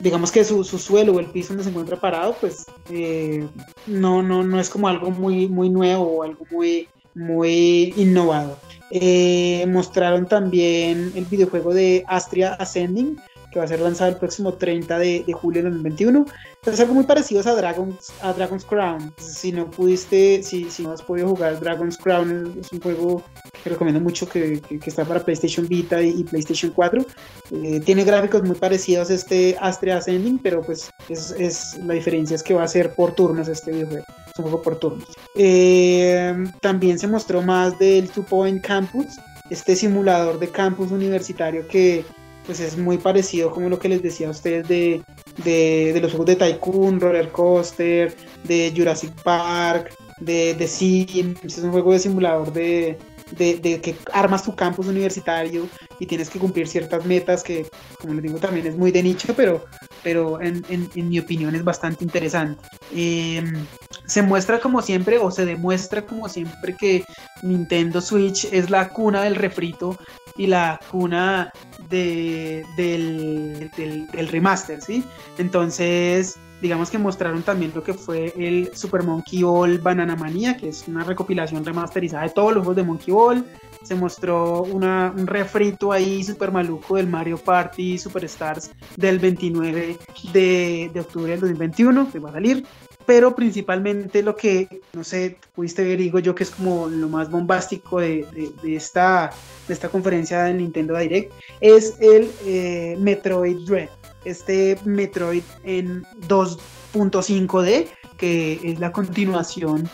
[0.00, 3.46] digamos que su, su, suelo o el piso donde se encuentra parado, pues eh,
[3.86, 8.58] no, no, no es como algo muy, muy nuevo o algo muy, muy innovado.
[8.90, 13.18] Eh, mostraron también el videojuego de Astria Ascending,
[13.56, 16.26] que va a ser lanzado el próximo 30 de, de julio de 2021.
[16.66, 19.14] Es algo muy parecido a Dragon's, a Dragon's Crown.
[19.16, 23.22] Si no pudiste, si, si no has podido jugar Dragon's Crown, es un juego
[23.64, 27.06] que recomiendo mucho que, que, está para PlayStation Vita y, PlayStation 4.
[27.52, 32.34] Eh, tiene gráficos muy parecidos a este Astria Ascending, pero pues es, es, la diferencia
[32.34, 34.04] es que va a ser por turnos este videojuego.
[34.26, 35.08] Es un juego por turnos.
[35.34, 39.06] Eh, también se mostró más del Two Point Campus,
[39.48, 42.04] este simulador de campus universitario que
[42.46, 45.02] pues es muy parecido como lo que les decía a ustedes de,
[45.44, 51.72] de, los juegos de Tycoon, Roller Coaster, de Jurassic Park, de, de Sims, es un
[51.72, 52.98] juego de simulador de,
[53.32, 55.68] de, que armas tu campus universitario
[55.98, 57.66] y tienes que cumplir ciertas metas que,
[58.00, 59.64] como les digo, también es muy de nicho, pero,
[60.02, 62.62] pero en, en, mi opinión es bastante interesante.
[62.94, 63.66] Em,
[64.06, 67.04] se muestra como siempre o se demuestra como siempre que
[67.42, 69.98] Nintendo Switch es la cuna del refrito
[70.36, 71.50] y la cuna
[71.88, 75.04] de, del, del, remaster, ¿sí?
[75.38, 80.70] Entonces, digamos que mostraron también lo que fue el Super Monkey Ball Banana Mania, que
[80.70, 83.44] es una recopilación remasterizada de todos los juegos de Monkey Ball.
[83.84, 89.96] Se mostró una, un refrito ahí super maluco del Mario Party Superstars del 29
[90.32, 92.66] de, de octubre del 2021, que va a salir
[93.06, 97.30] pero principalmente lo que, no sé, pudiste ver, digo yo, que es como lo más
[97.30, 98.26] bombástico de,
[98.62, 99.30] de, esta,
[99.68, 103.88] de esta conferencia del Nintendo Direct, es el eh, Metroid Dread,
[104.26, 109.88] este Metroid en 2.5D, que es la continuación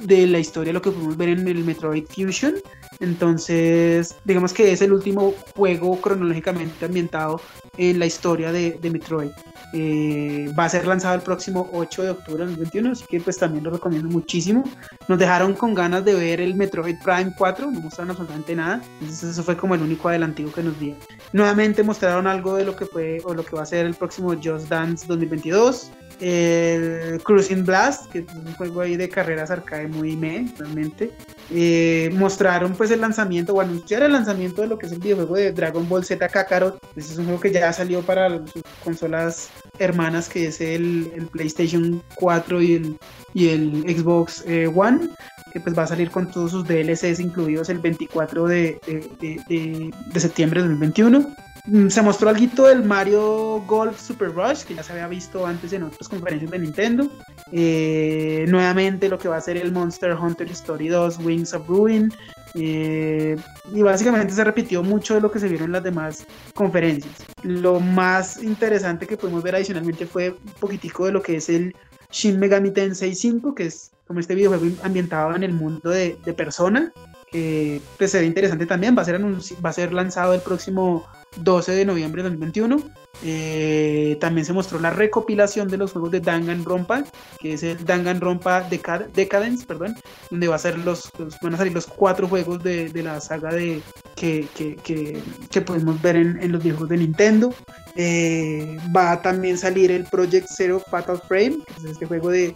[0.00, 2.54] de la historia, lo que podemos ver en el Metroid Fusion.
[3.00, 7.40] Entonces, digamos que es el último juego cronológicamente ambientado
[7.76, 9.30] en la historia de, de Metroid.
[9.72, 13.36] Eh, va a ser lanzado el próximo 8 de octubre del 2021, así que pues
[13.36, 14.64] también lo recomiendo muchísimo.
[15.08, 19.30] Nos dejaron con ganas de ver el Metroid Prime 4, no mostraron absolutamente nada, entonces
[19.30, 21.00] eso fue como el único adelantivo que nos dieron.
[21.32, 24.34] Nuevamente mostraron algo de lo que fue o lo que va a ser el próximo
[24.34, 25.90] Just Dance 2022
[26.20, 31.12] el Cruising Blast, que es un juego ahí de carreras arcade muy me, realmente.
[31.50, 35.36] Eh, mostraron pues el lanzamiento o anunciaron el lanzamiento de lo que es el videojuego
[35.36, 36.78] de Dragon Ball Z Kakarot.
[36.94, 42.02] Ese es un juego que ya salió para sus consolas hermanas, que es el, PlayStation
[42.16, 42.98] 4 y el,
[43.32, 45.08] y el Xbox eh, One
[45.52, 49.90] que pues va a salir con todos sus DLCs incluidos el 24 de, de, de,
[50.12, 51.34] de septiembre de 2021.
[51.70, 55.70] Mm, se mostró algo del Mario Golf Super Rush, que ya se había visto antes
[55.74, 57.10] en otras conferencias de Nintendo.
[57.52, 62.10] Eh, nuevamente lo que va a ser el Monster Hunter Story 2 Wings of Ruin.
[62.54, 63.36] Eh,
[63.74, 67.14] y básicamente se repitió mucho de lo que se vieron en las demás conferencias.
[67.42, 71.76] Lo más interesante que pudimos ver adicionalmente fue un poquitico de lo que es el
[72.10, 76.90] Shin Megami Tensei 5, que es como este videojuego ambientado en el mundo de, Persona,
[77.30, 81.04] que pues, se ve interesante también, va a ser lanzado el próximo
[81.36, 82.82] 12 de noviembre de 2021.
[83.24, 87.04] Eh, también se mostró la recopilación de los juegos de Danganronpa,
[87.40, 89.96] que es el Danganronpa Decadence, perdón,
[90.30, 91.10] donde va a ser los,
[91.42, 93.80] van a salir los cuatro juegos de, la saga de
[94.14, 97.54] que, que, podemos ver en, los videojuegos de Nintendo.
[97.96, 102.54] Eh, va a también salir el Project Zero Fatal Frame, que es este juego de,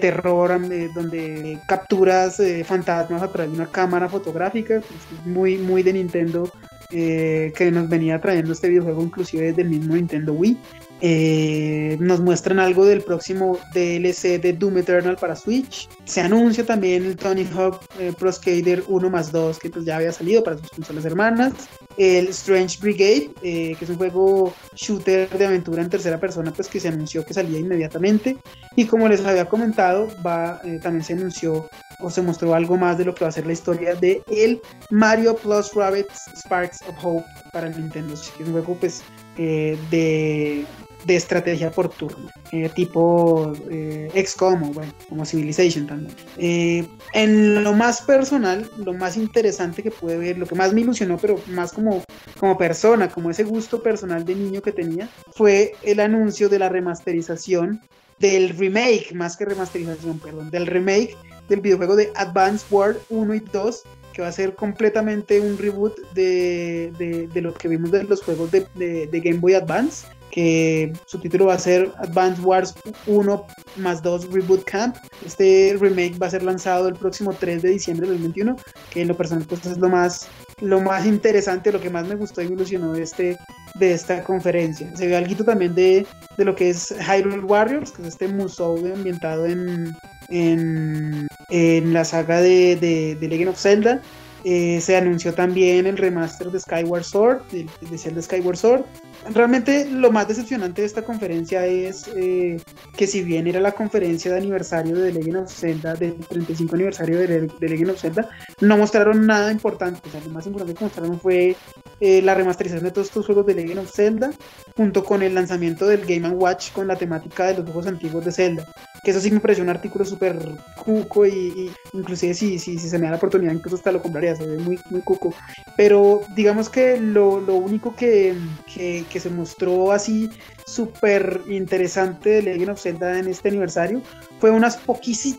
[0.00, 4.80] terror eh, donde capturas fantasmas a través de una cámara fotográfica,
[5.26, 6.50] muy, muy de Nintendo
[6.90, 10.56] eh, que nos venía trayendo este videojuego inclusive desde el mismo Nintendo Wii.
[11.00, 15.88] Eh, nos muestran algo del próximo DLC de Doom Eternal para Switch.
[16.04, 19.96] Se anuncia también el Tony Hawk eh, Pro Skater 1 más 2 que pues ya
[19.96, 21.52] había salido para sus consolas hermanas.
[21.98, 26.78] El Strange Brigade, que es un juego shooter de aventura en tercera persona, pues que
[26.78, 28.36] se anunció que salía inmediatamente.
[28.74, 31.68] Y como les había comentado, va, también se anunció
[32.00, 34.60] o se mostró algo más de lo que va a ser la historia de el
[34.90, 39.02] Mario Plus Rabbits Sparks of Hope para el Nintendo Switch, un juego pues
[39.38, 40.64] eh, de,
[41.06, 46.14] de, estrategia por turno, eh, tipo eh, XCOM o bueno, como Civilization también.
[46.36, 50.82] Eh, en lo más personal, lo más interesante que pude ver, lo que más me
[50.82, 52.02] ilusionó, pero más como,
[52.38, 56.68] como persona, como ese gusto personal de niño que tenía, fue el anuncio de la
[56.68, 57.80] remasterización
[58.18, 61.16] del remake, más que remasterización, perdón, del remake
[61.48, 63.82] del videojuego de Advance World 1 y 2,
[64.12, 66.90] que va a ser completamente un reboot de,
[67.32, 70.06] de, lo que vimos de los juegos de, de, Game Boy Advance,
[70.36, 72.74] que su título va a ser Advance Wars
[73.06, 74.94] 1 más 2 Reboot Camp.
[75.24, 78.54] Este remake va a ser lanzado el próximo 3 de diciembre del 2021,
[78.90, 80.28] que en lo personal pues es lo más,
[80.60, 83.38] lo más interesante, lo que más me gustó y me ilusionó de, este,
[83.76, 84.94] de esta conferencia.
[84.94, 86.06] Se ve algo también de,
[86.36, 89.96] de lo que es Hyrule Warriors, que es este museo ambientado en,
[90.28, 94.02] en, en la saga de, de, Legend of Zelda.
[94.44, 98.84] Eh, se anunció también el remaster de Skyward Sword, de, de Zelda Skyward Sword.
[99.32, 102.60] Realmente lo más decepcionante de esta conferencia es eh,
[102.96, 107.18] que si bien era la conferencia de aniversario de Legend of Zelda, del 35 aniversario
[107.18, 108.28] de, Legend of Zelda,
[108.60, 110.00] no mostraron nada importante.
[110.06, 111.56] O sea, lo más importante que mostraron fue
[112.00, 114.30] eh, la remasterización de todos estos juegos de Legend of Zelda,
[114.76, 118.32] junto con el lanzamiento del Game Watch con la temática de los juegos antiguos de
[118.32, 118.66] Zelda.
[119.06, 120.36] Que eso sí me pareció un artículo súper
[120.84, 124.34] cuco y, inclusive si, si, si, se me da la oportunidad incluso hasta lo compraría,
[124.34, 125.32] se ve muy, muy cuco.
[125.76, 128.34] Pero digamos que lo, lo único que,
[128.74, 130.28] que, que, se mostró así
[130.66, 134.02] súper interesante de Legend of Zelda en este aniversario
[134.40, 135.38] fue unas poquísimas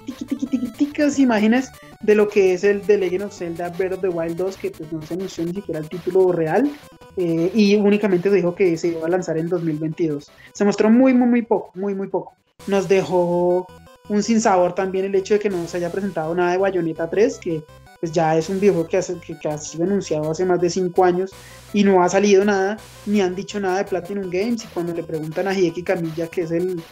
[1.20, 4.56] imágenes de lo que es el de Legend of Zelda Breath of the Wild 2,
[4.56, 6.72] que pues no se anunció ni siquiera el título real,
[7.18, 10.32] eh, y únicamente se dijo que se iba a lanzar en 2022.
[10.54, 12.34] Se mostró muy, muy, muy poco, muy, muy poco.
[12.66, 13.68] Nos dejó
[14.10, 17.38] un sinsabor también el hecho de que no se haya presentado nada de Bayonetta 3,
[17.38, 17.64] que
[18.00, 21.04] pues ya es un videojuego que, hace, que, ha sido anunciado hace más de 5
[21.04, 21.32] años
[21.74, 24.64] y no ha salido nada, ni han dicho nada de Platinum Games.
[24.64, 26.84] Y cuando le preguntan a Hideki Camilla, que es el,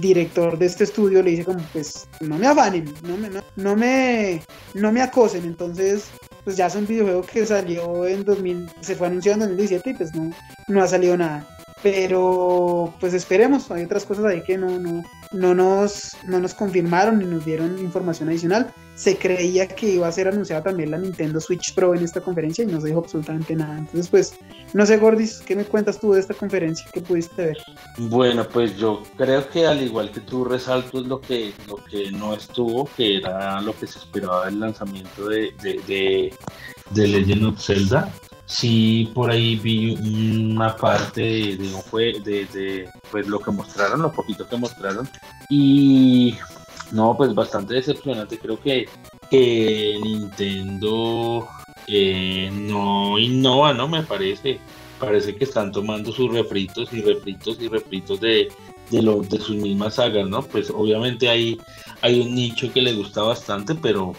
[0.00, 4.42] director de este estudio, le dice como, pues no me afanen, no me, no, me,
[4.74, 5.44] no me acosen.
[5.44, 6.10] Entonces,
[6.44, 9.94] pues ya es un videojuego que salió en 2000, se fue anunciado en 2017 y
[9.94, 10.30] pues no,
[10.68, 11.46] no ha salido nada.
[11.82, 15.02] Pero pues esperemos, hay otras cosas ahí que no, no,
[15.32, 18.72] no, nos, no nos confirmaron ni nos dieron información adicional.
[18.94, 22.64] Se creía que iba a ser anunciada también la Nintendo Switch Pro en esta conferencia
[22.64, 23.78] y no se dijo absolutamente nada.
[23.78, 24.34] Entonces pues,
[24.74, 26.84] no sé Gordis, ¿qué me cuentas tú de esta conferencia?
[26.92, 27.58] ¿Qué pudiste ver?
[27.96, 32.34] Bueno, pues yo creo que al igual que tú resalto lo que, lo que no
[32.34, 36.34] estuvo, que era lo que se esperaba del lanzamiento de, de, de,
[36.90, 38.12] de Legend of Zelda
[38.50, 44.12] sí por ahí vi una parte de, un de, de, pues lo que mostraron, lo
[44.12, 45.08] poquito que mostraron
[45.48, 46.34] y
[46.92, 48.38] no, pues bastante decepcionante.
[48.38, 48.88] Creo que,
[49.30, 51.48] que Nintendo
[51.86, 53.88] eh, no innova, ¿no?
[53.88, 54.58] Me parece.
[54.98, 58.52] Parece que están tomando sus refritos y refritos y refritos de,
[58.90, 60.42] de, lo, de sus mismas sagas, ¿no?
[60.42, 61.58] Pues obviamente hay,
[62.02, 64.12] hay un nicho que le gusta bastante, pero,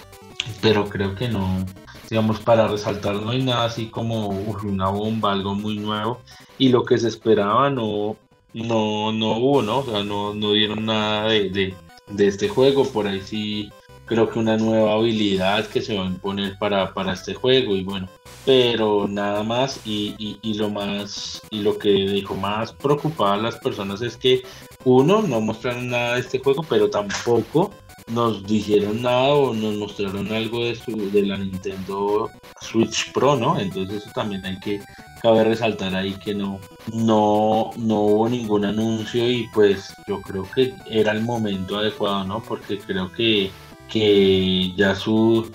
[0.60, 1.64] pero creo que no,
[2.12, 6.20] digamos, para resaltar no hay nada así como una bomba, algo muy nuevo,
[6.58, 8.18] y lo que se esperaba no,
[8.54, 9.80] no, no hubo, ¿no?
[9.80, 11.74] O sea, no, no dieron nada de,
[12.10, 13.72] de, este juego, por ahí sí
[14.06, 17.86] creo que una nueva habilidad que se va a imponer para, para este juego y
[17.86, 18.10] bueno,
[18.46, 19.80] pero nada más.
[19.86, 24.18] Y, y, y, lo más y lo que dijo más preocupaba a las personas es
[24.18, 24.44] que
[24.84, 27.72] uno no mostraron nada de este juego, pero tampoco
[28.08, 32.30] nos dijeron nada o nos mostraron algo de su de la Nintendo
[32.62, 33.60] Switch Pro, ¿no?
[33.60, 34.82] Entonces eso también hay que
[35.22, 36.60] cabe resaltar ahí que no
[36.94, 42.42] no no hubo ningún anuncio y pues yo creo que era el momento adecuado, ¿no?
[42.42, 43.52] Porque creo que
[43.90, 45.52] que ya sus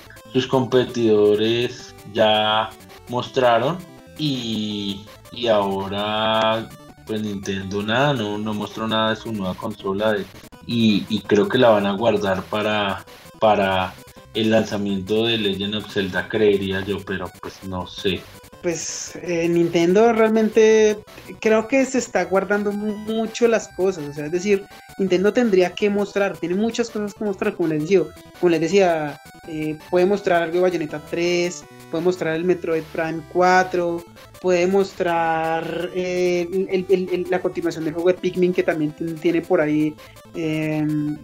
[0.51, 2.71] competidores ya
[3.09, 3.79] mostraron
[4.19, 6.69] y, y ahora
[7.07, 10.27] pues Nintendo nada, no, no mostró nada de su nueva consola de,
[10.67, 13.05] y, creo que la van a guardar para,
[13.39, 13.95] para
[14.35, 18.21] el lanzamiento de Legend of Zelda, creería yo, pero pues no sé.
[18.63, 20.99] Pues eh, Nintendo realmente
[21.41, 24.65] creo que se está guardando mucho las cosas, o sea, es decir,
[24.99, 28.03] Nintendo tendría que mostrar, tiene muchas cosas que mostrar, como les decía,
[28.41, 33.21] como les decía, eh, puede mostrar algo de Bayonetta 3, puede mostrar el Metroid Prime
[33.33, 34.05] 4,
[34.41, 39.95] puede mostrar eh, la continuación del juego de Pikmin que también tiene por ahí
[40.35, 41.17] em,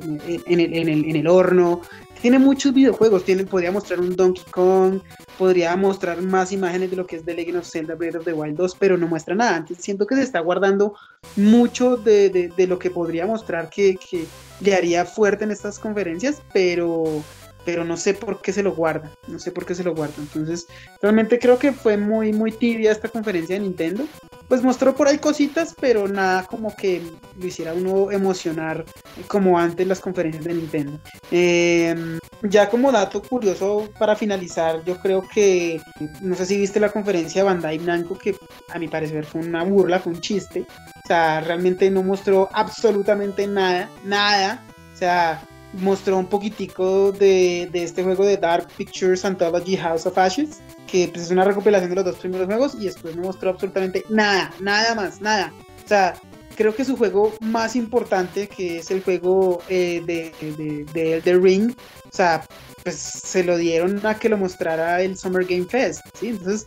[0.46, 1.82] en, el, horno.
[2.20, 5.00] Tiene muchos videojuegos, tiene, podría mostrar un Donkey Kong,
[5.38, 8.32] podría mostrar más imágenes de lo que es The Legend of Zelda Breath of the
[8.32, 9.64] Wild 2, pero no muestra nada.
[9.78, 10.94] Siento que se está guardando
[11.36, 13.98] mucho de, lo que podría mostrar que
[14.60, 17.22] le haría fuerte en estas conferencias, pero
[17.64, 20.14] pero no sé por qué se lo guarda, no sé por qué se lo guarda.
[20.18, 20.66] Entonces,
[21.00, 24.04] realmente creo que fue muy, muy tibia esta conferencia de Nintendo.
[24.48, 27.00] Pues mostró por ahí cositas, pero nada como que
[27.38, 28.84] lo hiciera uno emocionar
[29.26, 31.00] como antes las conferencias de Nintendo.
[31.30, 35.80] Em, ya como dato curioso para finalizar, yo creo que,
[36.20, 38.36] no sé si viste la conferencia de Bandai Namco, que
[38.68, 40.66] a mi parecer fue una burla, fue un chiste.
[41.04, 44.62] O sea, realmente no mostró absolutamente nada, nada.
[44.92, 45.42] O sea,
[45.74, 51.24] mostró un poquitico de, este juego de Dark Pictures Anthology House of Ashes, que pues,
[51.24, 54.94] es una recopilación de los dos primeros juegos y después no mostró absolutamente nada, nada
[54.94, 55.52] más, nada.
[55.84, 56.14] O sea,
[56.56, 61.42] creo que su juego más importante, que es el juego eh, de, de, de Elder
[61.42, 61.72] Ring,
[62.04, 62.44] o sea,
[62.82, 66.28] pues se lo dieron a que lo mostrara el Summer Game Fest, ¿sí?
[66.28, 66.66] Entonces,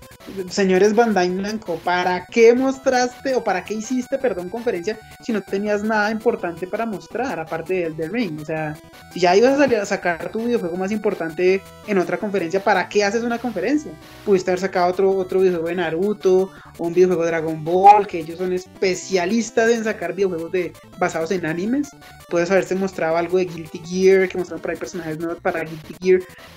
[0.49, 5.83] señores Bandai Namco, ¿para qué mostraste o para qué hiciste, perdón, conferencia si no tenías
[5.83, 8.41] nada importante para mostrar aparte del The Ring?
[8.41, 8.77] O sea,
[9.13, 12.87] si ya ibas a salir a sacar tu videojuego más importante en otra conferencia, ¿para
[12.87, 13.91] qué haces una conferencia?
[14.23, 18.19] Pudiste haber sacado otro, otro videojuego de Naruto o un videojuego de Dragon Ball, que
[18.19, 21.89] ellos son especialistas en sacar videojuegos de, basados en animes.
[22.29, 25.95] Puedes haberse mostrado algo de Guilty Gear, que mostraron por ahí personajes nuevos para Guilty
[26.01, 26.04] Gear,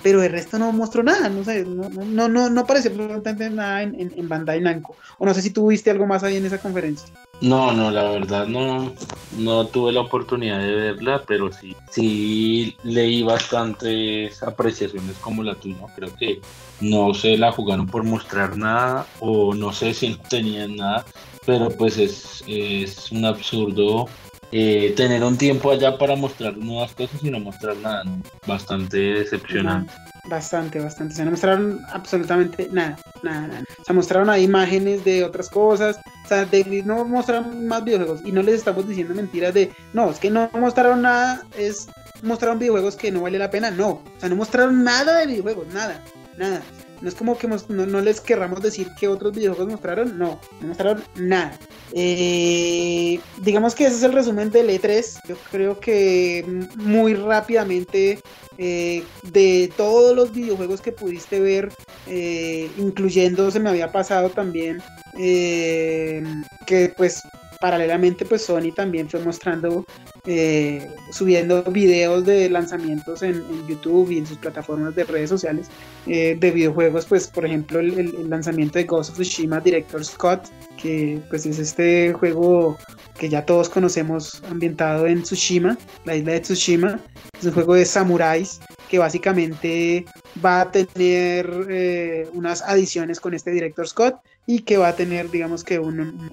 [0.03, 3.83] pero el resto no mostró nada, no sé, no, no, no, no apareció absolutamente nada
[3.83, 4.95] en, en, en, Bandai Namco.
[5.17, 7.09] O no sé si tuviste algo más ahí en esa conferencia.
[7.41, 8.93] No, no, la verdad no,
[9.37, 15.77] no tuve la oportunidad de verla, pero sí, sí leí bastantes apreciaciones como la tuya.
[15.95, 16.41] Creo que
[16.81, 21.05] no se la jugaron por mostrar nada o no sé si tenían nada,
[21.45, 24.07] pero pues es, es un absurdo
[24.51, 28.03] eh, tener un tiempo allá para mostrar nuevas cosas y no mostrar nada,
[28.47, 29.93] bastante decepcionante.
[30.25, 31.15] Bastante, bastante.
[31.15, 33.63] Se no mostraron absolutamente nada, nada, nada.
[33.85, 35.99] Se mostraron ahí imágenes de otras cosas.
[36.25, 38.21] O sea, de, no mostraron más videojuegos.
[38.23, 41.87] Y no les estamos diciendo mentiras de, no, es que no mostraron nada, es
[42.21, 45.67] mostraron videojuegos que no vale la pena, no, o sea, no mostraron nada de videojuegos,
[45.73, 46.01] nada,
[46.37, 46.61] nada.
[47.01, 51.03] No es como que no, les querramos decir que otros videojuegos mostraron, no, no mostraron
[51.15, 51.57] nada.
[51.93, 55.19] Eh, digamos que ese es el resumen del E3.
[55.27, 56.45] Yo creo que
[56.75, 58.19] muy rápidamente
[58.57, 61.71] eh, de todos los videojuegos que pudiste ver,
[62.07, 64.81] eh, incluyendo se me había pasado también
[65.15, 67.21] que pues
[67.59, 69.85] paralelamente pues Sony también fue mostrando
[70.25, 75.67] eh, subiendo videos de lanzamientos en, YouTube y en sus plataformas de redes sociales
[76.07, 80.47] eh, de videojuegos pues por ejemplo el, lanzamiento de Ghost of Tsushima Director Scott
[80.81, 82.77] que pues es este juego
[83.17, 86.99] que ya todos conocemos ambientado en Tsushima la isla de Tsushima
[87.37, 88.59] es un juego de samuráis
[88.89, 90.05] que básicamente
[90.43, 94.15] va a tener eh, unas adiciones con este Director Scott
[94.47, 96.31] y que va a tener digamos que un,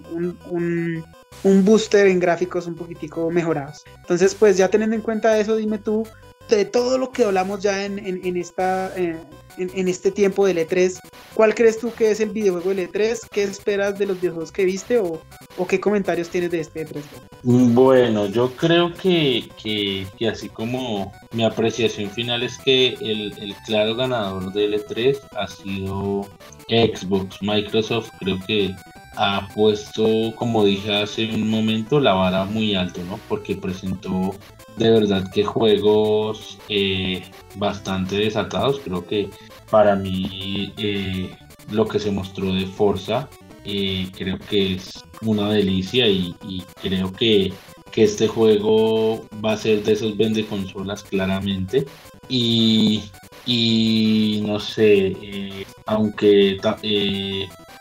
[1.42, 3.82] un booster en gráficos un poquitico mejorados.
[4.00, 6.06] Entonces, pues ya teniendo en cuenta eso, dime tú,
[6.48, 9.16] de todo lo que hablamos ya en, en, esta, eh,
[9.58, 11.00] en, este tiempo del E3,
[11.34, 13.18] ¿cuál crees tú que es el videojuego del E3?
[13.30, 15.20] ¿Qué esperas de los videojuegos que viste o,
[15.58, 17.02] o qué comentarios tienes de este E3?
[17.42, 23.54] Bueno, yo creo que, que, que, así como mi apreciación final es que el, el
[23.66, 26.28] claro ganador del E3 ha sido
[26.68, 27.42] Xbox.
[27.42, 28.74] Microsoft creo que
[29.16, 33.18] ha puesto, como dije hace un momento, la vara muy alto, ¿no?
[33.28, 34.34] Porque presentó
[34.76, 37.22] de verdad que juegos eh,
[37.56, 38.80] bastante desatados.
[38.80, 39.30] Creo que
[39.70, 41.30] para mí eh,
[41.70, 43.28] lo que se mostró de Forza
[43.64, 46.34] eh, creo que es una delicia y,
[46.80, 47.52] creo que,
[47.90, 51.86] que, este juego va a ser de esos vende consolas claramente.
[52.28, 53.04] Y,
[53.44, 56.58] y no sé, aunque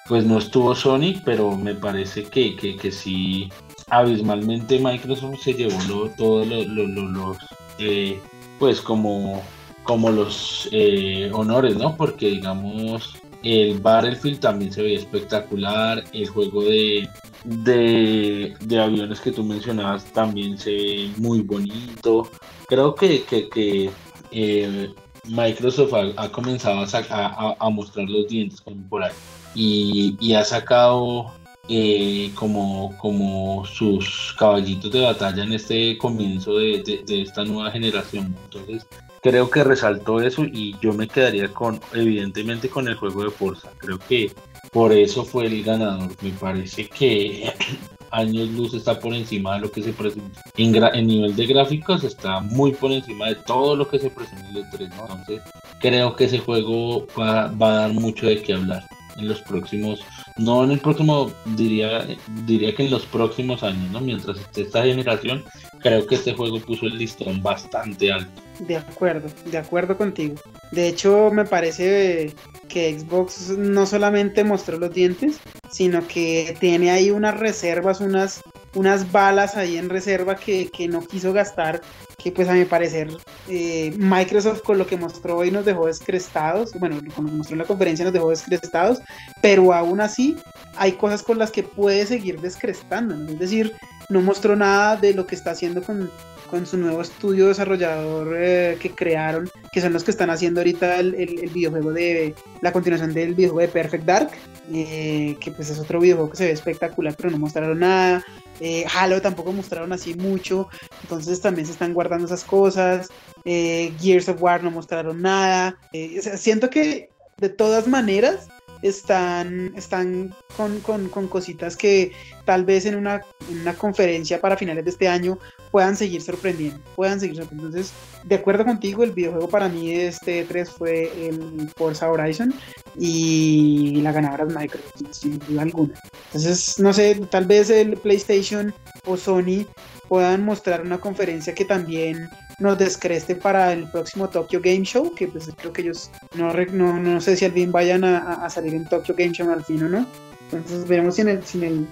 [0.08, 3.50] pues no estuvo Sony, pero me parece que, que, sí,
[3.90, 7.38] abismalmente Microsoft se llevó todos los,
[7.80, 8.20] eh,
[8.60, 9.42] pues como,
[9.84, 11.96] como los eh, honores, ¿no?
[11.96, 17.08] Porque digamos, el Battlefield también se veía espectacular, el juego de,
[17.44, 22.30] de, aviones que tú mencionabas también se ve muy bonito.
[22.68, 23.92] Creo que, que,
[24.32, 24.90] eh,
[25.28, 29.14] Microsoft ha, comenzado a, a, mostrar los dientes como por ahí
[29.56, 31.32] y, ha sacado
[31.68, 38.36] eh, como, como sus caballitos de batalla en este comienzo de, esta nueva generación.
[38.44, 38.86] Entonces,
[39.22, 43.72] creo que resaltó eso y yo me quedaría con, evidentemente, con el juego de fuerza.
[43.78, 44.32] Creo que
[44.72, 46.12] por eso fue el ganador.
[46.22, 47.52] Me parece que
[48.12, 50.42] años luz está por encima de lo que se presenta.
[50.58, 54.58] En, nivel de gráficos está muy por encima de todo lo que se presenta en
[54.58, 55.42] el 3, e Entonces,
[55.80, 58.86] creo que ese juego va, va a dar mucho de qué hablar
[59.18, 60.02] en los próximos,
[60.38, 62.06] no en el próximo, diría,
[62.46, 64.02] diría que en los próximos años, ¿no?
[64.02, 65.44] Mientras esté esta generación,
[65.80, 68.42] creo que este juego puso el listón bastante alto.
[68.60, 70.36] De acuerdo, de acuerdo contigo.
[70.72, 72.34] De hecho, me parece
[72.68, 75.40] que Xbox no solamente mostró los dientes,
[75.72, 78.42] sino que tiene ahí unas reservas, unas,
[78.76, 81.82] unas balas ahí en reserva que, que no quiso gastar
[82.26, 83.10] que pues a mi parecer
[83.48, 87.54] eh, Microsoft con lo que mostró hoy nos dejó descrestados, bueno, con lo que mostró
[87.54, 89.00] en la conferencia nos dejó descrestados,
[89.42, 90.36] pero aún así
[90.76, 93.74] hay cosas con las que puede seguir descrestando, es decir,
[94.10, 96.10] no mostró nada de lo que está haciendo con,
[96.50, 101.00] con su nuevo estudio desarrollador eh, que crearon, que son los que están haciendo ahorita
[101.00, 104.30] el, el, videojuego de la continuación del videojuego de Perfect Dark,
[104.74, 108.24] eh, que pues es otro videojuego que se ve espectacular, pero no mostraron nada.
[108.60, 110.70] Eh, Halo tampoco mostraron así mucho,
[111.04, 113.10] entonces también se están guardando esas cosas.
[113.44, 115.78] Eh, Gears of War no mostraron nada.
[115.94, 118.48] Eh, siento que de todas maneras
[118.88, 122.12] están, están con, con, cositas que
[122.46, 125.40] tal vez en una, una, conferencia para finales de este año
[125.72, 127.42] puedan seguir sorprendiendo, puedan seguir.
[127.52, 127.92] Entonces,
[128.24, 132.54] de acuerdo contigo, el videojuego para mí de este 3 fue el Forza Horizon
[132.96, 136.00] y la ganadora es Microsoft, sin duda alguna.
[136.28, 138.72] Entonces, no sé, tal vez el PlayStation
[139.06, 139.66] o Sony
[140.08, 142.30] puedan mostrar una conferencia que también
[142.60, 147.00] nos descreste para el próximo Tokyo Game Show, que pues creo que ellos no, no,
[147.00, 149.90] no sé si al fin vayan a, salir en Tokyo Game Show al fin o
[149.90, 150.06] no.
[150.52, 151.88] Entonces veremos si en, el, si, en el,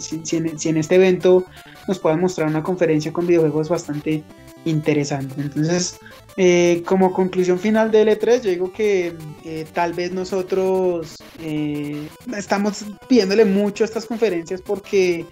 [0.00, 1.44] si, en, este evento
[1.86, 4.22] nos puedan mostrar una conferencia con videojuegos bastante
[4.64, 5.40] interesante.
[5.40, 5.98] Entonces,
[6.36, 12.84] eh, como conclusión final de L3, yo digo que eh, tal vez nosotros eh, estamos
[13.08, 15.26] pidiéndole mucho a estas conferencias porque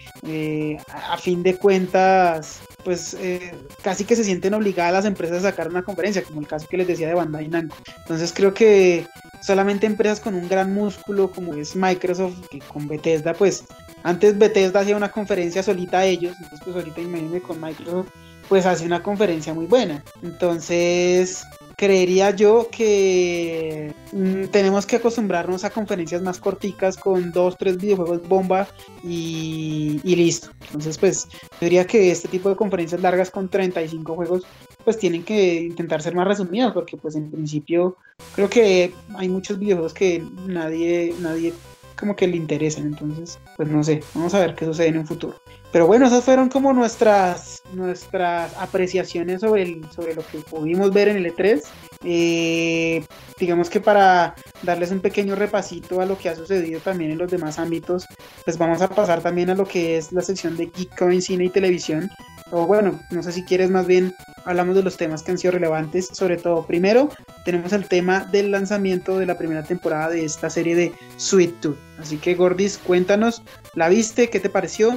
[0.88, 3.52] a fin de cuentas pues eh,
[3.82, 6.76] casi que se sienten obligadas las empresas a sacar una conferencia, como el caso que
[6.76, 7.76] les decía de Bandai Namco.
[7.98, 9.04] Entonces creo que
[9.42, 13.64] solamente empresas con un gran músculo como es Microsoft, que con Bethesda, pues
[14.04, 18.06] antes Bethesda hacía una conferencia solita a ellos, entonces pues ahorita imagínense con Microsoft
[18.48, 20.04] pues hace una conferencia muy buena.
[20.22, 21.42] Entonces,
[21.76, 28.26] creería yo que mm, tenemos que acostumbrarnos a conferencias más corticas con dos, tres videojuegos
[28.26, 28.66] bomba
[29.04, 30.48] y, listo.
[30.62, 34.44] Entonces, pues yo diría que este tipo de conferencias largas con 35 juegos,
[34.84, 37.98] pues tienen que intentar ser más resumidas, porque pues en principio
[38.34, 41.52] creo que hay muchos videojuegos que nadie, nadie
[41.98, 42.86] como que le interesan.
[42.86, 45.36] Entonces, pues no sé, vamos a ver qué sucede en un futuro.
[45.76, 51.08] Pero bueno, esas fueron como nuestras, nuestras apreciaciones sobre, el, sobre lo que pudimos ver
[51.08, 51.62] en el E3.
[52.02, 53.04] Eh,
[53.38, 57.30] digamos que para darles un pequeño repasito a lo que ha sucedido también en los
[57.30, 58.06] demás ámbitos,
[58.46, 61.44] pues vamos a pasar también a lo que es la sección de Geek en cine
[61.44, 62.08] y televisión.
[62.52, 64.14] O bueno, no sé si quieres más bien
[64.46, 66.08] hablamos de los temas que han sido relevantes.
[66.10, 67.10] Sobre todo, primero
[67.44, 71.76] tenemos el tema del lanzamiento de la primera temporada de esta serie de Sweet Tooth.
[71.98, 73.42] Así que Gordis, cuéntanos,
[73.74, 74.30] ¿la viste?
[74.30, 74.96] ¿Qué te pareció?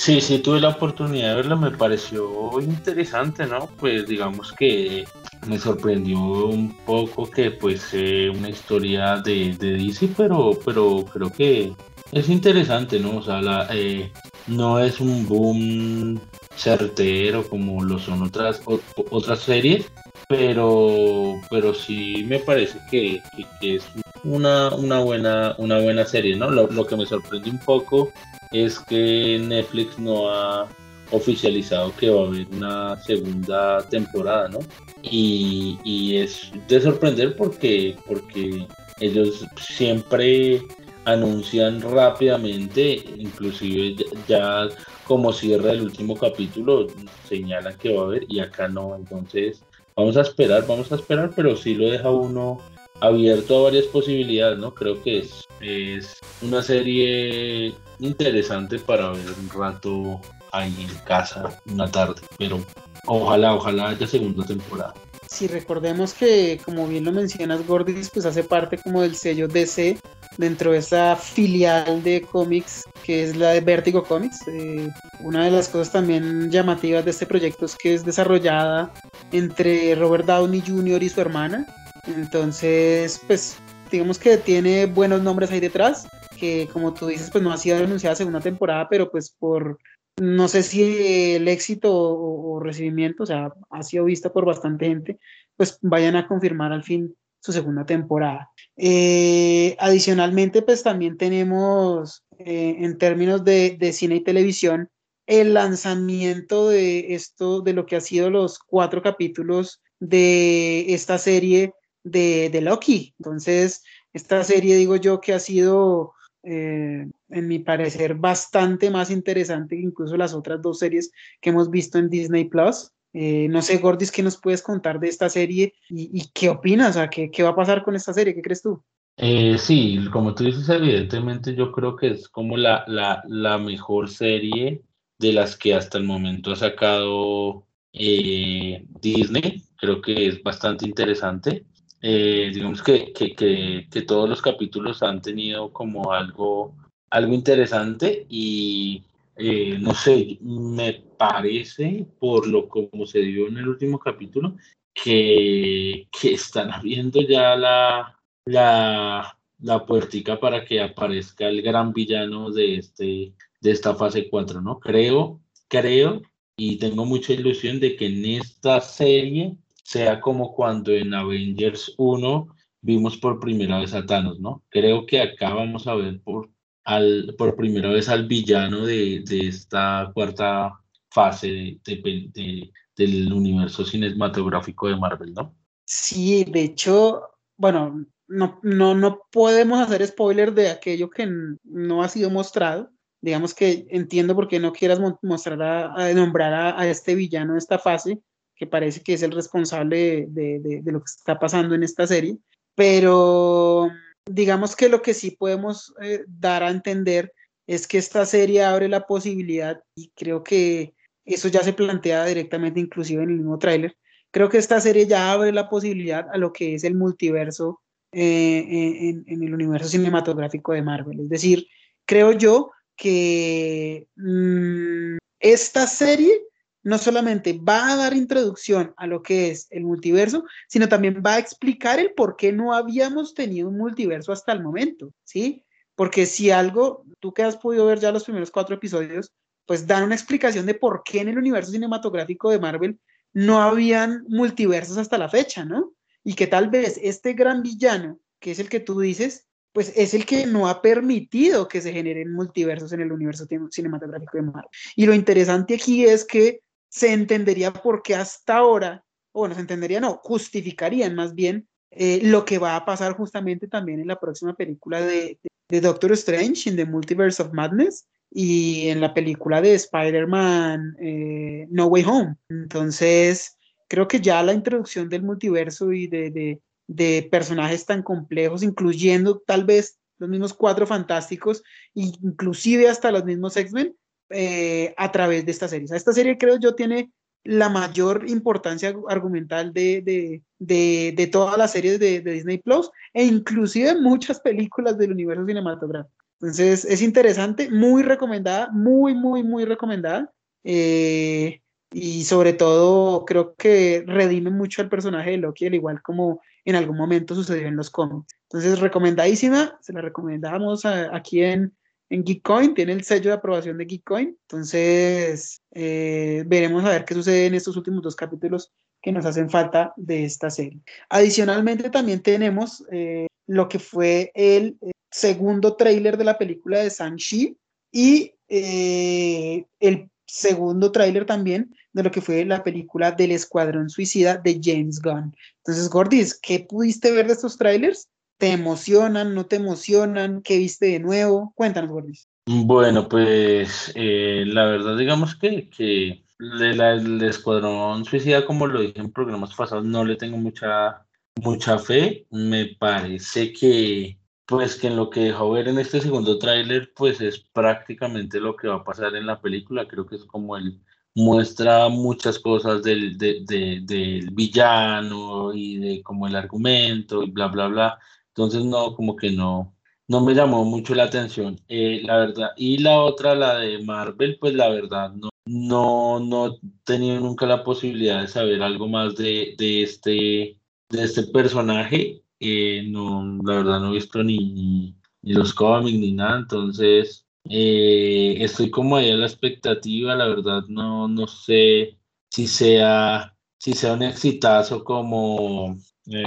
[0.00, 3.68] Sí, sí, tuve la oportunidad de verlo, me pareció interesante, ¿no?
[3.78, 5.04] Pues digamos que
[5.46, 11.30] me sorprendió un poco que pues eh, una historia de, de, DC, pero, pero creo
[11.30, 11.74] que
[12.12, 13.18] es interesante, ¿no?
[13.18, 14.10] O sea, la, eh,
[14.46, 16.18] no es un boom
[16.56, 18.62] certero como lo son otras,
[19.10, 19.92] otras series,
[20.30, 23.20] pero, pero sí me parece que,
[23.60, 23.84] es
[24.24, 26.50] una, una, buena, una buena serie, ¿no?
[26.50, 28.10] Lo, lo que me sorprende un poco
[28.52, 30.68] es que Netflix no ha
[31.12, 34.58] oficializado que va a haber una segunda temporada, ¿no?
[35.02, 38.66] Y, es de sorprender porque, porque
[39.00, 40.62] ellos siempre
[41.04, 43.96] anuncian rápidamente, inclusive
[44.28, 44.68] ya,
[45.04, 46.86] como cierra el último capítulo,
[47.28, 49.62] señalan que va a haber y acá no, entonces
[49.96, 52.60] vamos a esperar, vamos a esperar, pero sí lo deja uno
[53.00, 54.74] abierto a varias posibilidades, ¿no?
[54.74, 60.20] Creo que es, es una serie interesante para ver un rato
[60.52, 62.60] ahí en casa una tarde, pero
[63.06, 64.94] ojalá, ojalá haya segunda temporada.
[65.28, 69.96] Si recordemos que, como bien lo mencionas, Gordis, pues hace parte como del sello DC
[70.38, 74.46] dentro de esa filial de cómics que es la de Vertigo Comics.
[74.48, 74.88] Eh,
[75.20, 78.92] una de las cosas también llamativas de este proyecto es que es desarrollada
[79.32, 81.02] entre Robert Downey Jr.
[81.02, 81.66] y su hermana.
[82.06, 83.58] Entonces, pues
[83.90, 86.06] digamos que tiene buenos nombres ahí detrás
[86.40, 89.78] que como tú dices, pues no ha sido anunciada segunda temporada, pero pues por,
[90.16, 95.18] no sé si el éxito o, recibimiento, o sea, ha sido vista por bastante gente,
[95.56, 98.50] pues vayan a confirmar al fin su segunda temporada.
[98.76, 104.88] Eh, adicionalmente, pues también tenemos eh, en términos de, de, cine y televisión
[105.26, 111.72] el lanzamiento de esto, de lo que ha sido los cuatro capítulos de esta serie
[112.04, 113.14] de, Loki.
[113.18, 116.12] Entonces, esta serie, digo yo, que ha sido
[116.42, 121.70] eh, en mi parecer, bastante más interesante que incluso las otras dos series que hemos
[121.70, 122.92] visto en Disney Plus.
[123.12, 126.96] Eh, no sé, Gordis, ¿qué nos puedes contar de esta serie y, qué opinas?
[126.96, 128.34] O ¿qué, ¿qué, va a pasar con esta serie?
[128.34, 128.82] ¿Qué crees tú?
[129.16, 134.08] Eh, sí, como tú dices, evidentemente yo creo que es como la, la, la mejor
[134.08, 134.82] serie
[135.18, 139.62] de las que hasta el momento ha sacado Disney.
[139.76, 141.66] Creo que es bastante interesante.
[142.02, 146.74] Eh, digamos que, que, que, todos los capítulos han tenido como algo,
[147.10, 149.02] algo interesante y
[149.36, 154.56] eh, no sé, me parece por lo como se dio en el último capítulo
[154.94, 162.50] que, que están abriendo ya la, la, la puertica para que aparezca el gran villano
[162.50, 164.80] de, este, de esta fase 4, ¿no?
[164.80, 166.22] Creo, creo
[166.56, 169.56] y tengo mucha ilusión de que en esta serie
[169.90, 172.46] sea como cuando en Avengers 1
[172.80, 174.62] vimos por primera vez a Thanos, ¿no?
[174.68, 176.48] Creo que acá vamos a ver por,
[176.84, 180.78] al, por primera vez al villano de, de esta cuarta
[181.10, 185.56] fase de, del universo cinematográfico de Marvel, ¿no?
[185.84, 187.22] Sí, de hecho,
[187.56, 191.28] bueno, no, no, no podemos hacer spoiler de aquello que
[191.64, 192.92] no ha sido mostrado.
[193.20, 197.58] Digamos que entiendo por qué no quieras mostrar a, nombrar a, a, este villano de
[197.58, 198.22] esta fase,
[198.60, 202.36] que parece que es el responsable de, lo que está pasando en esta serie,
[202.74, 203.88] pero
[204.26, 207.32] digamos que lo que sí podemos eh, dar a entender
[207.66, 210.92] es que esta serie abre la posibilidad, y creo que
[211.24, 213.96] eso ya se plantea directamente inclusive en el mismo tráiler,
[214.30, 217.80] creo que esta serie ya abre la posibilidad a lo que es el multiverso
[218.12, 221.20] eh, en, el universo cinematográfico de Marvel.
[221.20, 221.66] Es decir,
[222.04, 226.42] creo yo que mm, esta serie
[226.82, 231.34] no solamente va a dar introducción a lo que es el multiverso, sino también va
[231.34, 235.64] a explicar el por qué no habíamos tenido un multiverso hasta el momento, ¿sí?
[235.94, 239.32] Porque si algo, tú que has podido ver ya los primeros cuatro episodios,
[239.66, 242.98] pues dan una explicación de por qué en el universo cinematográfico de Marvel
[243.32, 245.92] no habían multiversos hasta la fecha, ¿no?
[246.24, 250.14] Y que tal vez este gran villano, que es el que tú dices, pues es
[250.14, 254.70] el que no ha permitido que se generen multiversos en el universo cinematográfico de Marvel.
[254.96, 259.62] Y lo interesante aquí es que se entendería por qué hasta ahora, o bueno, se
[259.62, 264.20] entendería, no, justificarían más bien eh, lo que va a pasar justamente también en la
[264.20, 265.38] próxima película de,
[265.68, 271.86] Doctor Strange, en The Multiverse of Madness, y en la película de Spider-Man eh, No
[271.86, 272.36] Way Home.
[272.48, 273.56] Entonces,
[273.88, 279.38] creo que ya la introducción del multiverso y de, de, de personajes tan complejos, incluyendo
[279.46, 281.62] tal vez los mismos cuatro fantásticos,
[281.94, 283.96] inclusive hasta los mismos X-Men,
[284.30, 285.86] eh, a través de esta serie.
[285.90, 287.10] esta serie creo yo tiene
[287.44, 293.24] la mayor importancia argumental de, de, de, de todas las series de, Disney Plus e
[293.24, 296.14] inclusive muchas películas del universo cinematográfico.
[296.40, 300.30] Entonces es interesante, muy recomendada, muy, muy, muy recomendada.
[300.64, 301.60] Eh,
[301.92, 306.76] y sobre todo creo que redime mucho al personaje de Loki, al igual como en
[306.76, 308.34] algún momento sucedió en los cómics.
[308.44, 311.74] Entonces recomendadísima, se la recomendamos aquí en,
[312.10, 314.36] en Geekcoin, tiene el sello de aprobación de Geekcoin.
[314.42, 319.48] Entonces, eh, veremos a ver qué sucede en estos últimos dos capítulos que nos hacen
[319.48, 320.80] falta de esta serie.
[321.08, 326.90] Adicionalmente, también tenemos eh, lo que fue el eh, segundo tráiler de la película de
[326.90, 327.56] Shang-Chi
[327.92, 334.60] y el segundo tráiler también de lo que fue la película del Escuadrón Suicida de
[334.62, 335.34] James Gunn.
[335.58, 338.08] Entonces, Gordis, ¿qué pudiste ver de estos trailers?
[338.40, 339.34] ¿Te emocionan?
[339.34, 340.40] ¿No te emocionan?
[340.40, 341.52] ¿Qué viste de nuevo?
[341.54, 342.26] Cuéntanos, Gordis.
[342.46, 349.12] Bueno, pues eh, la verdad, digamos que, que el Escuadrón Suicida, como lo dije en
[349.12, 351.04] programas pasados, no le tengo mucha,
[351.42, 352.26] mucha fe.
[352.30, 357.20] Me parece que, pues que en lo que dejó ver en este segundo tráiler, pues
[357.20, 359.86] es prácticamente lo que va a pasar en la película.
[359.86, 360.80] Creo que es como el
[361.14, 367.98] muestra muchas cosas del, del villano y de como el argumento y bla, bla, bla.
[368.34, 369.74] Entonces no, como que no,
[370.08, 372.50] no me llamó mucho la atención, eh, la verdad.
[372.56, 377.64] Y la otra, la de Marvel, pues la verdad no, no, no tenido nunca la
[377.64, 380.58] posibilidad de saber algo más de, de este,
[380.88, 382.22] de este personaje.
[382.40, 388.36] Eh, no, la verdad no he visto ni, ni, los cómics ni nada, entonces eh,
[388.40, 391.98] estoy como ahí a la expectativa, la verdad no, no sé
[392.30, 395.76] si sea, si sea un exitazo como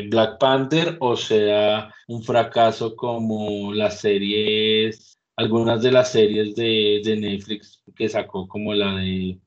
[0.10, 7.18] Black Panther o sea un fracaso como las series, algunas de las series de, de
[7.18, 9.40] Netflix que sacó como la de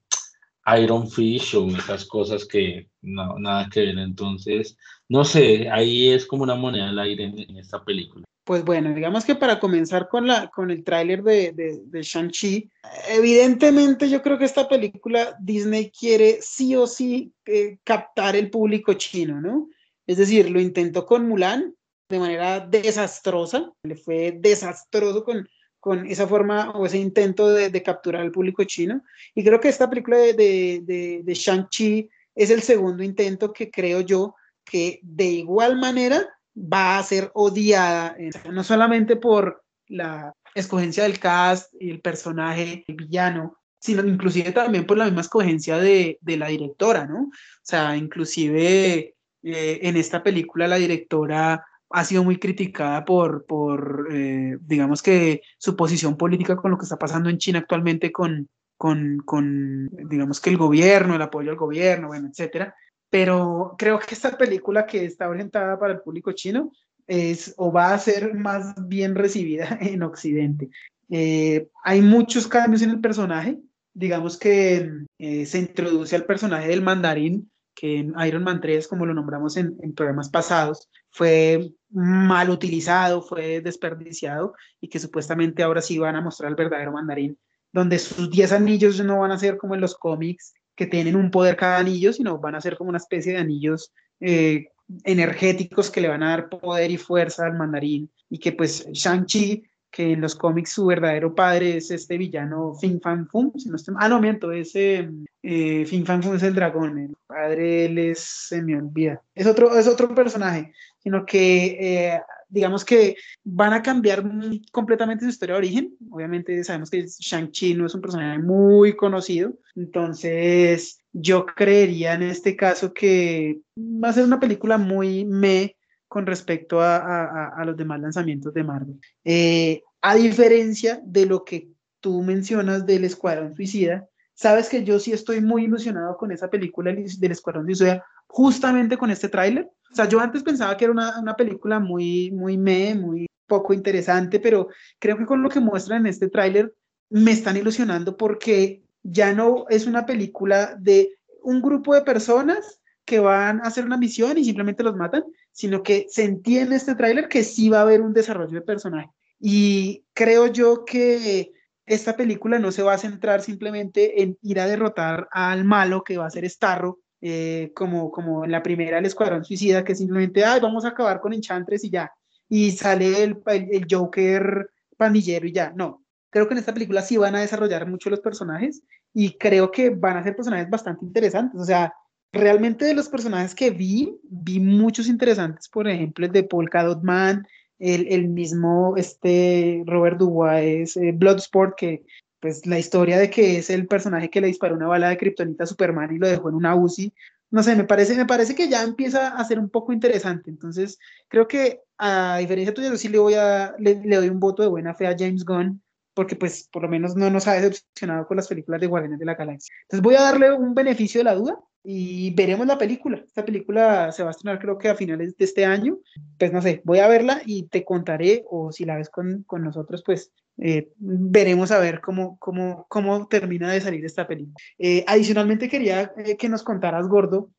[0.78, 3.98] Iron Fish o esas cosas que no, nada que ver.
[3.98, 4.76] Entonces,
[5.08, 8.24] no sé, ahí es como una moneda al aire en, esta película.
[8.44, 12.70] Pues bueno, digamos que para comenzar con, la, con el tráiler de, de, de Shang-Chi,
[13.08, 18.94] evidentemente yo creo que esta película Disney quiere sí o sí eh, captar el público
[18.94, 19.68] chino, ¿no?
[20.06, 21.74] Es decir, lo intentó con Mulan
[22.08, 25.48] de manera desastrosa, le fue desastroso con,
[25.80, 29.02] con esa forma o ese intento de, capturar al público chino.
[29.34, 34.00] Y creo que esta película de, de, de Shang-Chi es el segundo intento que creo
[34.00, 34.34] yo
[34.64, 41.18] que de igual manera va a ser odiada, eh, no solamente por la escogencia del
[41.18, 46.48] cast y el personaje, villano, sino inclusive también por la misma escogencia de, de la
[46.48, 47.24] directora, ¿no?
[47.24, 47.30] O
[47.62, 49.15] sea, inclusive
[49.48, 55.40] eh, en esta película la directora ha sido muy criticada por, por eh, digamos que
[55.56, 60.40] su posición política con lo que está pasando en China actualmente con, con, con, digamos
[60.40, 62.74] que el gobierno, el apoyo al gobierno, bueno, etcétera.
[63.08, 66.72] Pero creo que esta película que está orientada para el público chino
[67.06, 70.70] es o va a ser más bien recibida en Occidente.
[71.08, 73.58] Eh, hay muchos cambios en el personaje.
[73.94, 79.14] Digamos que se introduce al personaje del mandarín que en Iron Man 3, como lo
[79.14, 85.98] nombramos en, en programas pasados, fue mal utilizado, fue desperdiciado y que supuestamente ahora sí
[85.98, 87.38] van a mostrar el verdadero mandarín,
[87.72, 91.30] donde sus 10 anillos no van a ser como en los cómics, que tienen un
[91.30, 94.68] poder cada anillo, sino van a ser como una especie de anillos eh,
[95.04, 99.64] energéticos que le van a dar poder y fuerza al mandarín y que pues Shang-Chi
[99.96, 103.78] que en los cómics su verdadero padre es este villano Fin Fan Fum, si no
[103.98, 105.08] ah, no, miento, ese
[105.42, 109.46] eh, Fin Fan Fum es el dragón, el padre él es, se me olvida, es
[109.46, 112.20] otro, es otro personaje, sino que eh,
[112.50, 114.22] digamos que van a cambiar
[114.70, 119.54] completamente su historia de origen, obviamente sabemos que Shang-Chi no es un personaje muy conocido,
[119.76, 125.74] entonces yo creería en este caso que va a ser una película muy me
[126.06, 129.00] con respecto a, a, a, los demás lanzamientos de Marvel.
[129.24, 131.68] Eh, a diferencia de lo que
[132.00, 136.92] tú mencionas del Escuadrón Suicida, sabes que yo sí estoy muy ilusionado con esa película
[136.92, 139.70] del Escuadrón Suicida, justamente con este tráiler.
[139.90, 143.72] O sea, yo antes pensaba que era una, una película muy, muy me, muy poco
[143.72, 144.68] interesante, pero
[144.98, 146.74] creo que con lo que muestran en este tráiler
[147.08, 153.20] me están ilusionando porque ya no es una película de un grupo de personas que
[153.20, 157.28] van a hacer una misión y simplemente los matan, sino que se entiende este tráiler
[157.28, 159.08] que sí va a haber un desarrollo de personaje.
[159.48, 161.52] Y creo yo que
[161.86, 166.18] esta película no se va a centrar simplemente en ir a derrotar al malo que
[166.18, 170.44] va a ser Starro, eh, como, como en la primera el Escuadrón Suicida, que simplemente,
[170.44, 172.10] ay, vamos a acabar con Enchantress y ya,
[172.48, 176.02] y sale el, el, Joker pandillero y ya, no.
[176.30, 178.82] Creo que en esta película sí van a desarrollar mucho los personajes
[179.14, 181.60] y creo que van a ser personajes bastante interesantes.
[181.60, 181.94] O sea,
[182.32, 187.04] realmente de los personajes que vi, vi muchos interesantes, por ejemplo, el de Polka Dot
[187.04, 187.46] Man,
[187.78, 192.04] el, el mismo este Robert Dubois, eh, Bloodsport, que
[192.40, 195.64] pues la historia de que es el personaje que le disparó una bala de kriptonita
[195.64, 197.12] a Superman y lo dejó en una UCI,
[197.50, 200.50] no sé, me parece, me parece que ya empieza a ser un poco interesante.
[200.50, 200.98] Entonces,
[201.28, 204.62] creo que a diferencia tuya, yo sí le voy a, le, le doy un voto
[204.62, 205.82] de buena fe a James Gunn,
[206.12, 209.26] porque pues por lo menos no nos ha decepcionado con las películas de Guardianes de
[209.26, 209.74] la Galaxia.
[209.82, 211.58] Entonces voy a darle un beneficio de la duda
[211.88, 213.22] y veremos la película.
[213.24, 215.98] Esta película se va a estrenar creo que a finales de este año.
[216.36, 219.62] Pues no sé, voy a verla y te contaré o si la ves con, con
[219.62, 224.56] nosotros, pues eh, veremos a ver cómo, cómo, cómo termina de salir esta película.
[224.78, 227.52] Eh, adicionalmente quería eh, que nos contaras, Gordo,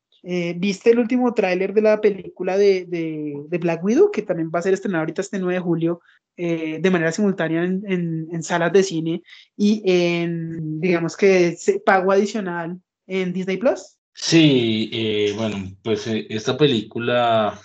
[0.56, 4.58] ¿viste el último tráiler de la película de, de, de, Black Widow, que también va
[4.58, 6.00] a ser estrenado ahorita este 9 de julio
[6.36, 9.22] de manera simultánea en, en, en, salas de cine
[9.56, 13.97] y en, digamos que, pago adicional en Disney Plus?
[14.20, 17.58] Sí, bueno, pues esta película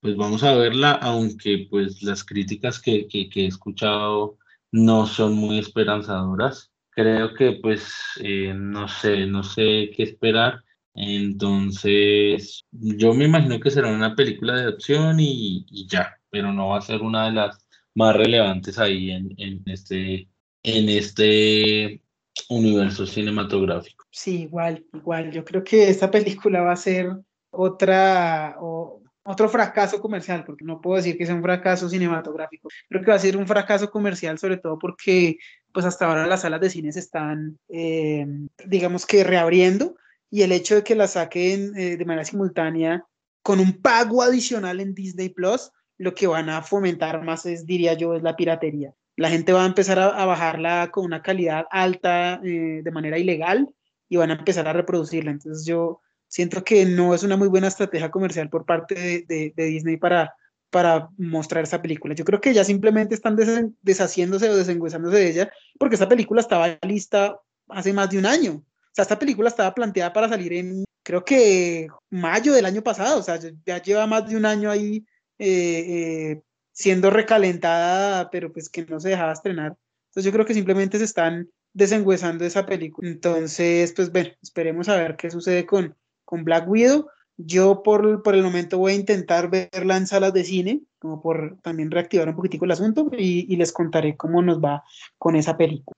[0.00, 4.38] pues vamos a verla, aunque pues las críticas que, que, he escuchado
[4.72, 6.72] no son muy esperanzadoras.
[6.90, 10.62] Creo que pues eh, no sé, no sé qué esperar.
[10.94, 16.68] Entonces, yo me imagino que será una película de acción y, y ya, pero no
[16.68, 20.28] va a ser una de las más relevantes ahí en, en, este,
[20.62, 22.02] en este
[22.48, 24.01] universo cinematográfico.
[24.12, 25.30] Sí, igual, igual.
[25.32, 27.10] Yo creo que esta película va a ser
[27.50, 32.68] otra, o otro fracaso comercial, porque no puedo decir que sea un fracaso cinematográfico.
[32.90, 35.38] Creo que va a ser un fracaso comercial, sobre todo porque
[35.72, 38.26] pues hasta ahora las salas de cines están, eh,
[38.66, 39.96] digamos que reabriendo
[40.30, 43.06] y el hecho de que la saquen eh, de manera simultánea
[43.42, 47.94] con un pago adicional en Disney Plus, lo que van a fomentar más es, diría
[47.94, 48.92] yo, es la piratería.
[49.16, 53.72] La gente va a empezar a, bajarla con una calidad alta eh, de manera ilegal
[54.12, 55.30] y van a empezar a reproducirla.
[55.30, 59.96] Entonces yo siento que no es una muy buena estrategia comercial por parte de, Disney
[59.96, 60.34] para,
[60.68, 62.14] para mostrar esa película.
[62.14, 63.38] Yo creo que ya simplemente están
[63.80, 68.52] deshaciéndose o desengüezándose de ella porque esta película estaba lista hace más de un año.
[68.56, 73.18] O sea, esta película estaba planteada para salir en, creo que mayo del año pasado.
[73.18, 75.06] O sea, ya lleva más de un año ahí
[75.38, 79.74] eh, eh, siendo recalentada, pero pues que no se dejaba estrenar.
[80.10, 83.08] Entonces yo creo que simplemente se están desengüezando esa película.
[83.08, 87.06] Entonces, pues bueno, esperemos a ver qué sucede con, con Black Widow.
[87.36, 91.58] Yo por, por el momento voy a intentar verla en salas de cine, como por
[91.62, 94.84] también reactivar un poquitico el asunto y, y les contaré cómo nos va
[95.18, 95.96] con esa película.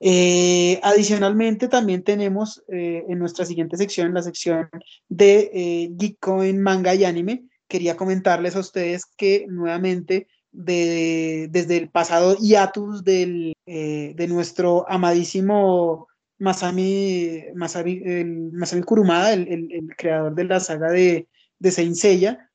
[0.00, 4.68] Eh, adicionalmente, también tenemos eh, en nuestra siguiente sección, la sección
[5.08, 7.44] de eh, Geekcoin, manga y anime.
[7.68, 14.88] Quería comentarles a ustedes que nuevamente de, desde el pasado hiatus del, eh, de nuestro
[14.88, 16.08] amadísimo
[16.38, 21.26] Masami, Masami, el, Masami Kurumada, el, el, creador de la saga de,
[21.58, 21.96] de Saint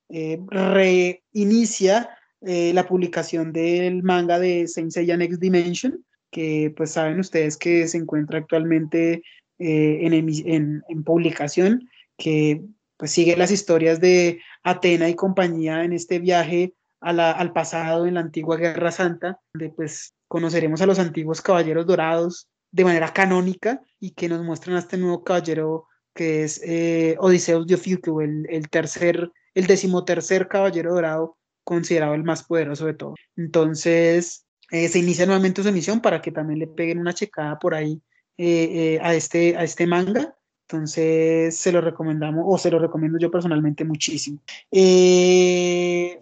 [0.10, 2.10] eh, reinicia
[2.42, 7.98] eh, la publicación del manga de Saint Next Dimension, que pues saben ustedes que se
[7.98, 9.24] encuentra actualmente
[9.62, 12.62] en, en, en, publicación, que
[12.96, 18.16] pues sigue las historias de Atena y compañía en este viaje a al pasado en
[18.16, 23.82] la antigua Guerra Santa, donde pues conoceremos a los antiguos caballeros dorados de manera canónica
[24.00, 28.70] y que nos muestran a este nuevo caballero que es eh, Odiseus Diofilco, el, el
[28.70, 33.16] tercer, el decimotercer caballero dorado, considerado el más poderoso de todos.
[33.36, 37.74] Entonces, eh, se inicia nuevamente su emisión para que también le peguen una checada por
[37.74, 38.02] ahí
[38.38, 40.36] eh, eh, a, este, a este manga.
[40.70, 44.40] Entonces, se lo recomendamos o se lo recomiendo yo personalmente muchísimo.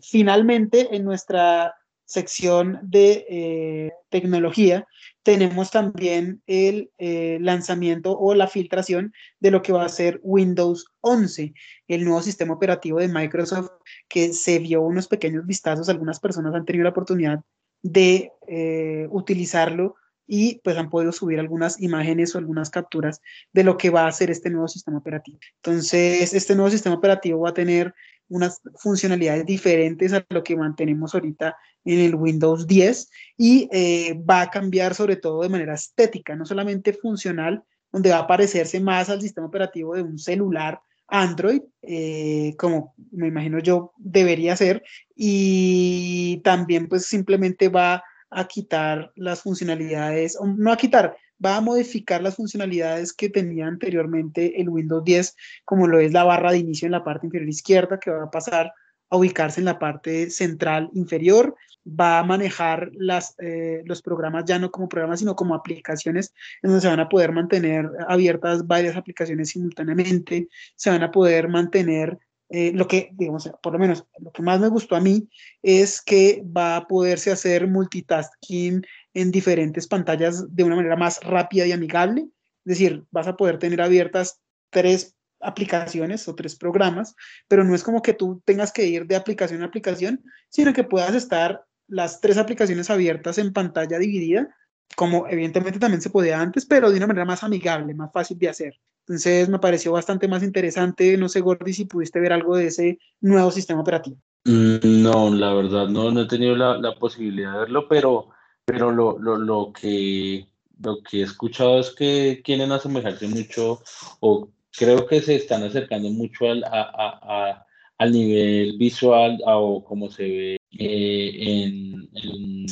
[0.02, 1.76] finalmente, en nuestra
[2.06, 4.88] sección de tecnología,
[5.28, 9.11] tenemos también el eh, lanzamiento o la filtración
[9.41, 11.53] de lo que va a ser Windows 11,
[11.90, 13.72] el nuevo sistema operativo de Microsoft
[14.07, 17.41] que se vio unos pequeños vistazos, algunas personas han tenido la oportunidad
[17.82, 19.95] de eh, utilizarlo
[20.28, 23.22] y pues han podido subir algunas imágenes o algunas capturas
[23.54, 25.40] de lo que va a ser este nuevo sistema operativo.
[25.64, 27.94] Entonces, este nuevo sistema operativo va a tener
[28.30, 31.56] unas funcionalidades diferentes a lo que mantenemos ahorita
[31.86, 36.45] en el Windows 10 y eh, va a cambiar sobre todo de manera estética, no
[36.45, 42.54] solamente funcional, donde va a parecerse más al sistema operativo de un celular Android, eh,
[42.58, 44.84] como me imagino yo debería ser,
[45.16, 52.22] y también pues simplemente va a quitar las funcionalidades, no a quitar, va a modificar
[52.22, 55.36] las funcionalidades que tenía anteriormente el Windows 10,
[55.66, 58.32] como lo es la barra de inicio en la parte inferior izquierda, que va a
[58.32, 58.74] pasar
[59.10, 61.56] a ubicarse en la parte central inferior,
[61.88, 66.70] va a manejar las, eh, los programas ya no como programas, sino como aplicaciones, en
[66.70, 72.20] donde se van a poder mantener abiertas varias aplicaciones simultáneamente, se van a poder mantener
[72.49, 75.30] eh, lo que, digamos, por lo menos lo que más me gustó a mí
[75.61, 81.65] es que va a poderse hacer multitasking en diferentes pantallas de una manera más rápida
[81.65, 82.22] y amigable.
[82.65, 87.15] Es decir, vas a poder tener abiertas tres aplicaciones o tres programas,
[87.48, 90.84] pero no es como que tú tengas que ir de aplicación a aplicación, sino que
[90.84, 94.56] puedas estar las tres aplicaciones abiertas en pantalla dividida,
[94.95, 98.49] como evidentemente también se podía antes, pero de una manera más amigable, más fácil de
[98.49, 98.74] hacer.
[99.08, 101.18] Entonces me pareció bastante más interesante.
[101.18, 104.18] No sé, Gordy, si pudiste ver algo de ese nuevo sistema operativo.
[104.46, 108.30] Mm, no, la verdad, no, he tenido la, la posibilidad de verlo, pero
[108.68, 110.46] pero lo, lo, lo, que,
[110.84, 113.80] lo que he escuchado es que quieren asemejarse mucho
[114.20, 117.66] o creo que se están acercando mucho al, a, a,
[117.98, 122.66] al nivel visual o como se ve eh, en, en,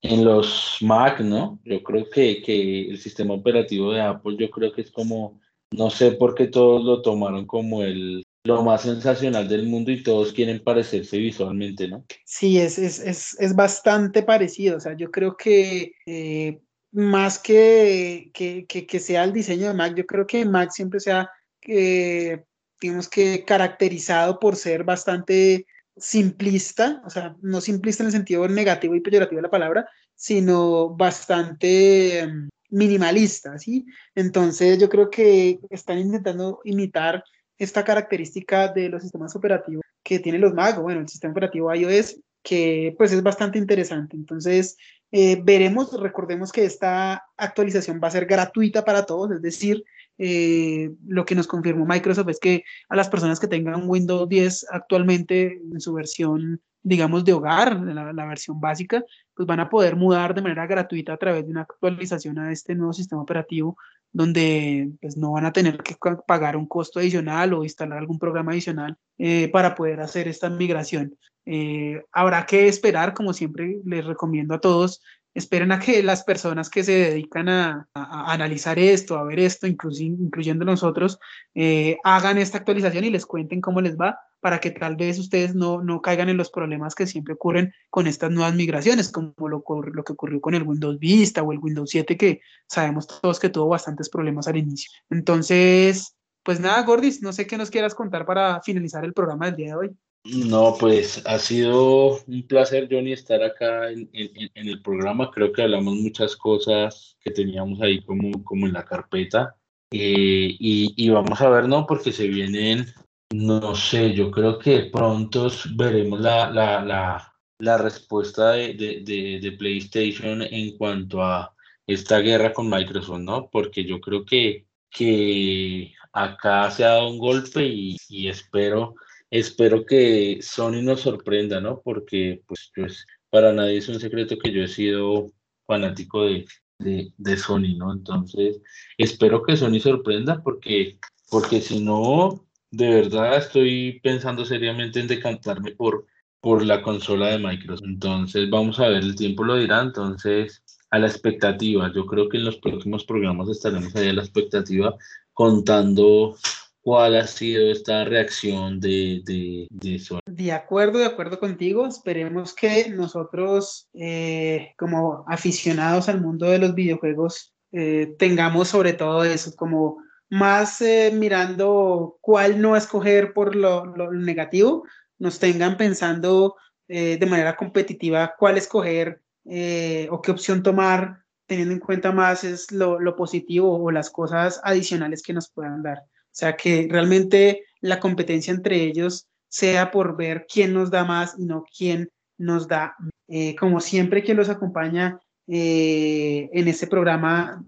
[0.00, 1.60] en, los Mac, ¿no?
[1.66, 5.38] Yo creo que, que el sistema operativo de Apple, yo creo que es como,
[5.72, 10.02] no sé por qué todos lo tomaron como el, lo más sensacional del mundo y
[10.02, 12.04] todos quieren parecerse visualmente, ¿no?
[12.24, 14.76] Sí, es, es, es, es bastante parecido.
[14.76, 16.60] O sea, yo creo que eh,
[16.92, 21.12] más que, que, que, sea el diseño de Mac, yo creo que Mac siempre se
[21.12, 21.30] ha,
[21.66, 22.42] eh,
[22.80, 25.66] digamos que, caracterizado por ser bastante
[25.96, 30.90] simplista, o sea, no simplista en el sentido negativo y peyorativo de la palabra, sino
[30.90, 33.86] bastante em, minimalista, ¿sí?
[34.14, 37.22] Entonces yo creo que están intentando imitar
[37.58, 42.18] esta característica de los sistemas operativos que tienen los Mac, bueno, el sistema operativo iOS,
[42.42, 44.16] que pues es bastante interesante.
[44.16, 44.76] Entonces,
[45.12, 49.84] eh, veremos, recordemos que esta actualización va a ser gratuita para todos, es decir,
[50.18, 54.66] eh, lo que nos confirmó Microsoft es que a las personas que tengan Windows 10
[54.70, 59.04] actualmente en su versión, digamos, de hogar, la, versión básica,
[59.34, 62.74] pues van a poder mudar de manera gratuita a través de una actualización a este
[62.74, 63.76] nuevo sistema operativo
[64.12, 65.96] donde pues, no van a tener que
[66.26, 71.16] pagar un costo adicional o instalar algún programa adicional eh, para poder hacer esta migración.
[71.46, 75.02] Eh, habrá que esperar, como siempre les recomiendo a todos,
[75.34, 80.64] esperen a que las personas que se dedican a, analizar esto, a ver esto, incluyendo
[80.64, 81.18] nosotros,
[81.54, 85.54] eh, hagan esta actualización y les cuenten cómo les va para que tal vez ustedes
[85.54, 89.62] no, no caigan en los problemas que siempre ocurren con estas nuevas migraciones, como lo,
[89.92, 93.50] lo que ocurrió con el Windows Vista o el Windows 7, que sabemos todos que
[93.50, 94.90] tuvo bastantes problemas al inicio.
[95.10, 99.56] Entonces, pues nada, Gordis, no sé qué nos quieras contar para finalizar el programa del
[99.56, 99.90] día de hoy.
[100.24, 105.30] No, pues ha sido un placer, Johnny, estar acá en, el programa.
[105.30, 109.56] Creo que hablamos muchas cosas que teníamos ahí como, como en la carpeta.
[109.92, 111.86] Eh, y, vamos a ver, ¿no?
[111.86, 112.86] Porque se vienen,
[113.32, 119.52] no sé, yo creo que pronto veremos la, la, la, la respuesta de, de, de,
[119.52, 121.54] PlayStation en cuanto a
[121.86, 123.48] esta guerra con Microsoft, ¿no?
[123.50, 128.94] Porque yo creo que, que acá se ha dado un golpe y, y espero
[129.32, 131.80] espero que Sony nos sorprenda, ¿no?
[131.82, 135.32] Porque pues, pues, para nadie es un secreto que yo he sido
[135.66, 136.44] fanático de,
[136.78, 137.92] de, Sony, ¿no?
[137.92, 138.60] Entonces,
[138.98, 140.98] espero que Sony sorprenda porque,
[141.30, 146.06] porque si no, de verdad estoy pensando seriamente en decantarme por,
[146.40, 147.86] por la consola de Microsoft.
[147.86, 151.92] Entonces, vamos a ver, el tiempo lo dirá, entonces, a la expectativa.
[151.94, 154.96] Yo creo que en los próximos programas estaremos ahí a la expectativa
[155.34, 156.34] contando
[156.80, 160.00] cuál ha sido esta reacción de, de, de.
[160.24, 161.86] De acuerdo, de acuerdo contigo.
[161.86, 169.24] Esperemos que nosotros, eh, como aficionados al mundo de los videojuegos, eh, tengamos sobre todo
[169.24, 169.98] eso, como
[170.32, 174.84] más eh, mirando cuál no escoger por lo, lo negativo,
[175.18, 176.56] nos tengan pensando
[176.88, 183.00] de manera competitiva cuál escoger o qué opción tomar, teniendo en cuenta más es lo,
[183.00, 186.00] lo positivo o las cosas adicionales que nos puedan dar.
[186.00, 191.34] O sea, que realmente la competencia entre ellos sea por ver quién nos da más
[191.38, 192.96] y no quién nos da.
[193.28, 197.62] Eh, como siempre, quien los acompaña eh, en este programa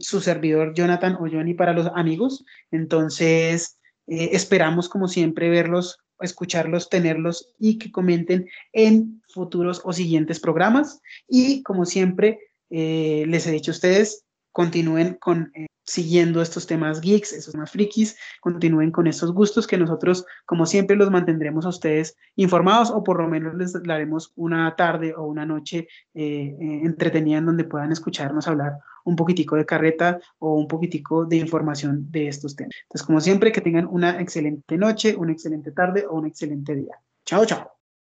[0.00, 2.44] su servidor Jonathan o Johnny para los amigos.
[2.70, 10.40] Entonces, eh, esperamos como siempre verlos, escucharlos, tenerlos y que comenten en futuros o siguientes
[10.40, 11.00] programas.
[11.28, 12.38] Y como siempre,
[12.70, 15.52] eh, les he dicho a ustedes, continúen con
[15.86, 20.96] siguiendo estos temas geeks, esos temas frikis, continúen con estos gustos que nosotros, como siempre,
[20.96, 25.46] los mantendremos a ustedes informados o por lo menos les daremos una tarde o una
[25.46, 30.66] noche eh, eh, entretenida en donde puedan escucharnos hablar un poquitico de carreta o un
[30.66, 32.74] poquitico de información de estos temas.
[32.82, 37.00] Entonces, como siempre, que tengan una excelente noche, una excelente tarde o un excelente día.
[37.24, 37.75] Chao, chao.